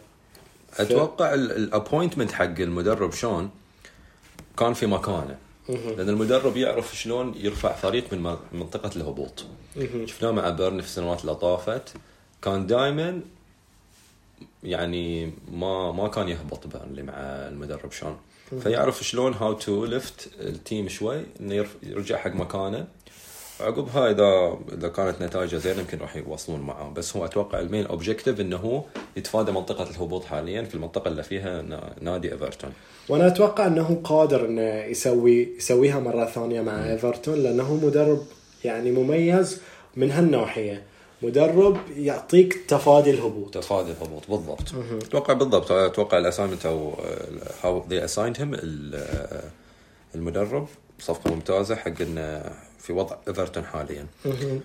أتوقع 0.79 1.35
ال 1.35 1.43
appointment 1.43 2.33
حق 2.33 2.61
المدرب 2.61 3.13
شون 3.13 3.51
كان 4.59 4.75
في 4.75 4.87
مكانه. 4.87 5.37
لأن 5.69 6.09
المدرب 6.09 6.57
يعرف 6.57 6.97
شلون 6.97 7.35
يرفع 7.37 7.73
فريق 7.73 8.13
من 8.13 8.37
منطقة 8.53 8.91
الهبوط. 8.97 9.45
شفناه 10.05 10.31
مع 10.31 10.49
بيرنلي 10.49 10.81
في 10.81 10.87
السنوات 10.87 11.21
اللي 11.21 11.35
طافت. 11.35 11.95
كان 12.43 12.67
دائما 12.67 13.21
يعني 14.63 15.33
ما 15.53 15.93
ما 15.93 16.09
كان 16.09 16.29
يهبط 16.29 16.67
بيرنلي 16.67 17.03
مع 17.03 17.15
المدرب 17.19 17.93
شون. 17.93 18.17
فيعرف 18.63 19.05
شلون 19.05 19.35
how 19.35 19.53
to 19.53 19.85
lift 19.85 20.29
ال 20.41 20.50
team 20.50 20.89
شوي 20.89 21.23
إنه 21.41 21.67
يرجع 21.83 22.17
حق 22.17 22.35
مكانه. 22.35 22.87
عقبها 23.61 24.11
اذا 24.11 24.59
إذا 24.79 24.89
كانت 24.89 25.23
نتائجه 25.23 25.57
زينة 25.57 25.81
يمكن 25.81 25.99
راح 25.99 26.17
يواصلون 26.17 26.61
معاه 26.61 26.91
بس 26.91 27.17
هو 27.17 27.25
أتوقع 27.25 27.61
ال 27.61 27.66
main 27.66 27.87
objective 27.87 28.41
إنه 28.41 28.57
هو 28.57 28.83
يتفادى 29.17 29.53
منطقة 29.53 29.91
الهبوط 29.91 30.25
حاليا 30.25 30.63
في 30.63 30.75
المنطقة 30.75 31.09
اللي 31.09 31.23
فيها 31.23 31.63
نا- 31.63 31.93
نادي 32.01 32.33
إيفرتون. 32.33 32.73
وأنا 33.09 33.27
أتوقع 33.27 33.67
إنه 33.67 34.01
قادر 34.05 34.45
إنه 34.47 34.63
يسوي 34.85 35.49
يسويها 35.57 36.01
مرة 36.01 36.25
ثانية 36.27 36.61
مع 36.61 36.91
إيفرتون 36.93 37.35
لأنه 37.43 37.75
مدرب 37.75 38.23
يعني 38.65 38.91
مميز 38.93 39.61
من 39.97 40.11
هالناحية. 40.11 40.83
مدرب 41.25 41.77
يعطيك 41.97 42.61
تفادي 42.69 43.11
الهبوط. 43.11 43.55
تفادي 43.55 43.91
الهبوط 43.91 44.23
بالضبط. 44.29 44.75
أتوقع 45.03 45.33
بالضبط 45.35 45.73
أتوقع 45.73 46.19
ال 46.19 46.23
assignment 46.23 46.67
أو 46.67 46.95
how 47.65 47.85
they 47.89 48.05
assigned 48.05 48.37
him 48.41 48.57
المدرب 50.15 50.67
صفقة 51.01 51.35
ممتازة 51.35 51.75
حق 51.77 52.01
إنه 52.03 52.43
في 52.79 52.93
وضع 52.93 53.17
إيفرتون 53.29 53.65
حاليا. 53.65 54.07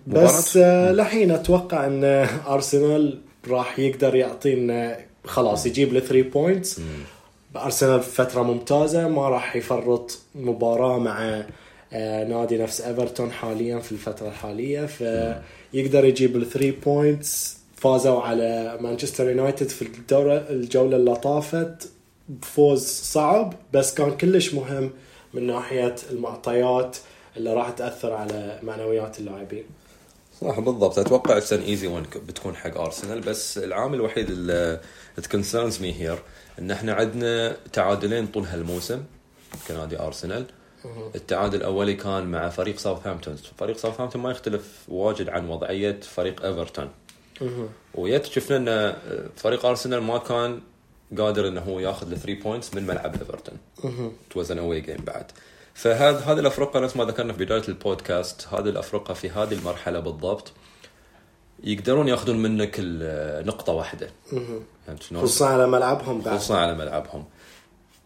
بس 0.07 0.57
آه، 0.57 0.91
لحين 0.91 1.31
أتوقع 1.31 1.85
إن 1.85 2.03
أرسنال 2.47 3.19
راح 3.49 3.79
يقدر 3.79 4.15
يعطينا 4.15 4.99
خلاص 5.25 5.65
يجيب 5.65 5.93
له 5.93 5.99
3 5.99 6.21
points 6.29 6.81
أرسنال 7.55 8.01
في 8.01 8.09
فترة 8.09 8.41
ممتازة 8.43 9.07
ما 9.07 9.29
راح 9.29 9.55
يفرط 9.55 10.19
مباراة 10.35 10.99
مع 10.99 11.43
آه، 11.93 12.23
نادي 12.23 12.57
نفس 12.57 12.81
إيفرتون 12.81 13.31
حاليا 13.31 13.79
في 13.79 13.91
الفترة 13.91 14.27
الحالية. 14.27 14.85
فيقدر 15.71 16.05
يجيب 16.05 16.35
ال 16.35 16.49
3 16.49 16.73
points 16.85 17.57
فازوا 17.75 18.21
على 18.21 18.77
مانشستر 18.81 19.29
يونايتد 19.29 19.69
في 19.69 19.81
الدوره 19.81 20.33
الجولة 20.49 20.97
اللي 20.97 21.15
طافت. 21.15 21.89
بفوز 22.29 22.85
صعب 22.87 23.53
بس 23.73 23.93
كان 23.93 24.17
كلش 24.17 24.53
مهم 24.53 24.91
من 25.33 25.47
ناحية 25.47 25.95
المعطيات 26.11 26.97
اللي 27.37 27.53
راح 27.53 27.69
تأثر 27.69 28.13
على 28.13 28.59
معنويات 28.63 29.19
اللاعبين. 29.19 29.63
صح 30.41 30.59
بالضبط. 30.59 30.99
أتوقع 30.99 31.37
it's 31.37 31.53
an 31.53 31.61
easy 31.61 31.87
win 31.87 32.03
بتكون 32.27 32.55
حق 32.55 32.77
ارسنال 32.77 33.19
بس 33.21 33.57
العامل 33.57 33.95
الوحيد 33.95 34.29
اللي 34.29 34.79
ت 35.23 35.30
concerns 35.30 35.81
me 35.81 35.93
here 35.93 36.19
إن 36.59 36.71
إحنا 36.71 36.93
عندنا 36.93 37.57
تعادلين 37.73 38.27
طول 38.27 38.43
هالموسم 38.43 39.03
كنادي 39.67 39.99
ارسنال 39.99 40.45
التعادل 41.15 41.57
الأولي 41.57 41.93
كان 41.93 42.25
مع 42.25 42.49
فريق 42.49 42.77
ساوثهامبتون 42.77 43.35
فريق 43.57 43.77
ساوثهامبتون 43.77 44.21
ما 44.21 44.31
يختلف 44.31 44.85
واجد 44.87 45.29
عن 45.29 45.49
وضعية 45.49 45.99
فريق 45.99 46.45
ايفرتون 46.45 46.89
و 47.95 48.03
yet 48.03 48.25
شفنا 48.25 48.57
إن 48.57 48.95
فريق 49.35 49.65
ارسنال 49.65 50.03
ما 50.03 50.17
كان 50.17 50.61
قادر 51.17 51.47
إنه 51.47 51.61
هو 51.61 51.79
ياخذ 51.79 52.11
ال 52.11 52.19
3 52.19 52.41
points 52.43 52.73
من 52.73 52.87
ملعب 52.87 53.13
ايفرتون 53.13 53.57
it 54.29 54.38
was 54.38 54.51
an 54.51 54.57
away 54.57 54.81
game 54.81 54.97
بعد. 54.97 55.31
فهذه 55.73 56.31
هذه 56.31 56.39
الأفرقة 56.39 56.79
نفس 56.79 56.97
ما 56.97 57.05
ذكرنا 57.05 57.33
في 57.33 57.45
بداية 57.45 57.63
البودكاست 57.67 58.47
هذه 58.47 58.69
الأفرقة 58.69 59.13
في 59.13 59.29
هذه 59.29 59.53
المرحلة 59.53 59.99
بالضبط 59.99 60.51
يقدرون 61.63 62.07
ياخذون 62.07 62.37
منك 62.41 62.75
نقطة 63.45 63.73
واحدة. 63.73 64.09
فهمت 64.87 65.03
شلون؟ 65.03 65.21
خصوصا 65.21 65.47
على 65.47 65.67
ملعبهم 65.67 66.21
بعد. 66.21 66.37
خصوصا 66.37 66.57
على 66.57 66.75
ملعبهم. 66.75 67.25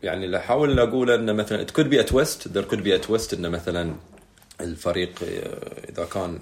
يعني 0.04 0.26
اللي 0.26 0.38
احاول 0.38 0.80
أقول 0.80 1.12
انه 1.12 1.34
مثلا 1.34 1.62
it 1.62 1.72
could 1.72 1.90
be 1.90 2.00
a 2.00 2.04
twist 2.04 2.48
there 2.48 2.64
could 2.64 2.84
be 2.84 2.96
a 2.96 2.98
twist 2.98 3.34
انه 3.34 3.50
مثلا 3.50 3.96
الفريق 4.62 5.12
إذا 5.90 6.06
كان 6.06 6.40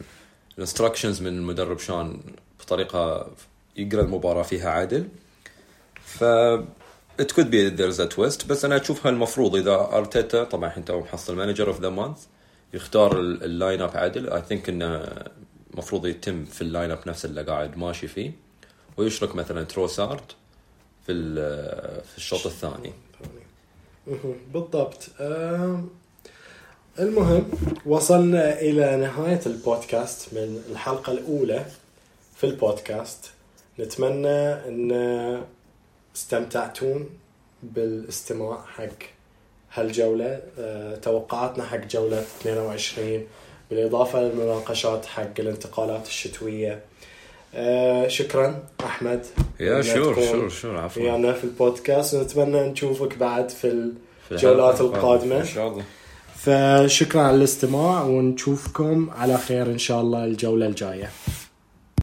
ال 0.56 0.61
instructions 0.61 1.22
من 1.22 1.28
المدرب 1.28 1.80
شون 1.80 2.20
بطريقة 2.60 3.32
يقرأ 3.78 4.02
المباراة 4.02 4.44
فيها 4.44 4.70
عدل 4.70 5.08
ف 6.06 6.24
it 7.20 7.32
could 7.32 7.50
be 7.50 7.68
there's 7.68 8.02
a 8.02 8.06
twist 8.06 8.48
بس 8.48 8.66
أنا 8.66 8.82
أشوفها 8.82 9.12
المفروض 9.12 9.56
إذا 9.56 9.74
أرتيتا 9.74 10.44
طبعا 10.44 10.78
انت 10.78 10.92
محصل 10.92 11.36
manager 11.36 11.68
of 11.68 11.82
the 11.82 11.90
month 11.90 12.18
يختار 12.74 13.20
ال 13.20 13.32
line 13.32 13.82
up 13.82 13.98
عدل 13.98 14.30
I 14.30 14.42
think 14.42 14.70
إنه 14.70 15.06
المفروض 15.74 16.06
يتم 16.06 16.46
في 16.46 16.62
ال 16.62 16.68
line 16.68 16.92
up 16.92 17.00
نفسه 17.08 17.30
اللي 17.30 17.42
قاعد 17.42 17.78
ماشي 17.78 18.08
فيه. 18.08 18.32
ويشرك 18.98 19.36
مثلا 19.36 19.64
تروسارد 19.64 20.22
في 21.06 21.14
في 22.12 22.18
الشوط 22.18 22.46
الثاني. 22.46 22.94
بالضبط. 24.54 25.10
المهم 27.00 27.52
وصلنا 27.86 28.60
إلى 28.62 28.96
نهاية 28.96 29.40
البودكاست 29.46 30.34
من 30.34 30.64
الحلقة 30.72 31.12
الأولى 31.12 31.66
في 32.36 32.44
البودكاست. 32.44 33.32
نتمنى 33.80 34.54
أن 34.54 34.92
استمتعتون 36.16 37.10
بالاستماع 37.64 38.66
حق 38.66 39.04
هالجولة. 39.74 40.42
أه 40.60 40.96
توقعاتنا 40.96 41.64
حق 41.64 41.86
جولة 41.86 42.24
22 42.42 43.28
بالإضافة 43.70 44.22
للمناقشات 44.22 45.06
حق 45.06 45.40
الانتقالات 45.40 46.08
الشتوية. 46.08 46.82
أه 47.56 48.08
شكرا 48.08 48.60
أحمد. 48.86 49.26
يا 49.60 49.82
شور 49.82 50.16
شور 50.32 50.50
شور 50.50 50.78
عفوا. 50.78 51.04
ويانا 51.04 51.34
في 51.34 51.44
البودكاست 51.44 52.14
ونتمنى 52.14 52.70
نشوفك 52.70 53.18
بعد 53.18 53.50
في 53.50 53.92
الجولات 54.32 54.82
القادمة. 54.82 55.40
إن 55.40 55.46
شاء 55.46 55.68
الله. 55.68 55.84
فشكرا 56.36 57.22
على 57.22 57.36
الاستماع 57.36 58.04
ونشوفكم 58.04 59.10
على 59.18 59.38
خير 59.38 59.66
إن 59.66 59.78
شاء 59.78 60.02
الله 60.02 60.26
الجولة 60.26 60.66
الجاية. 60.66 61.10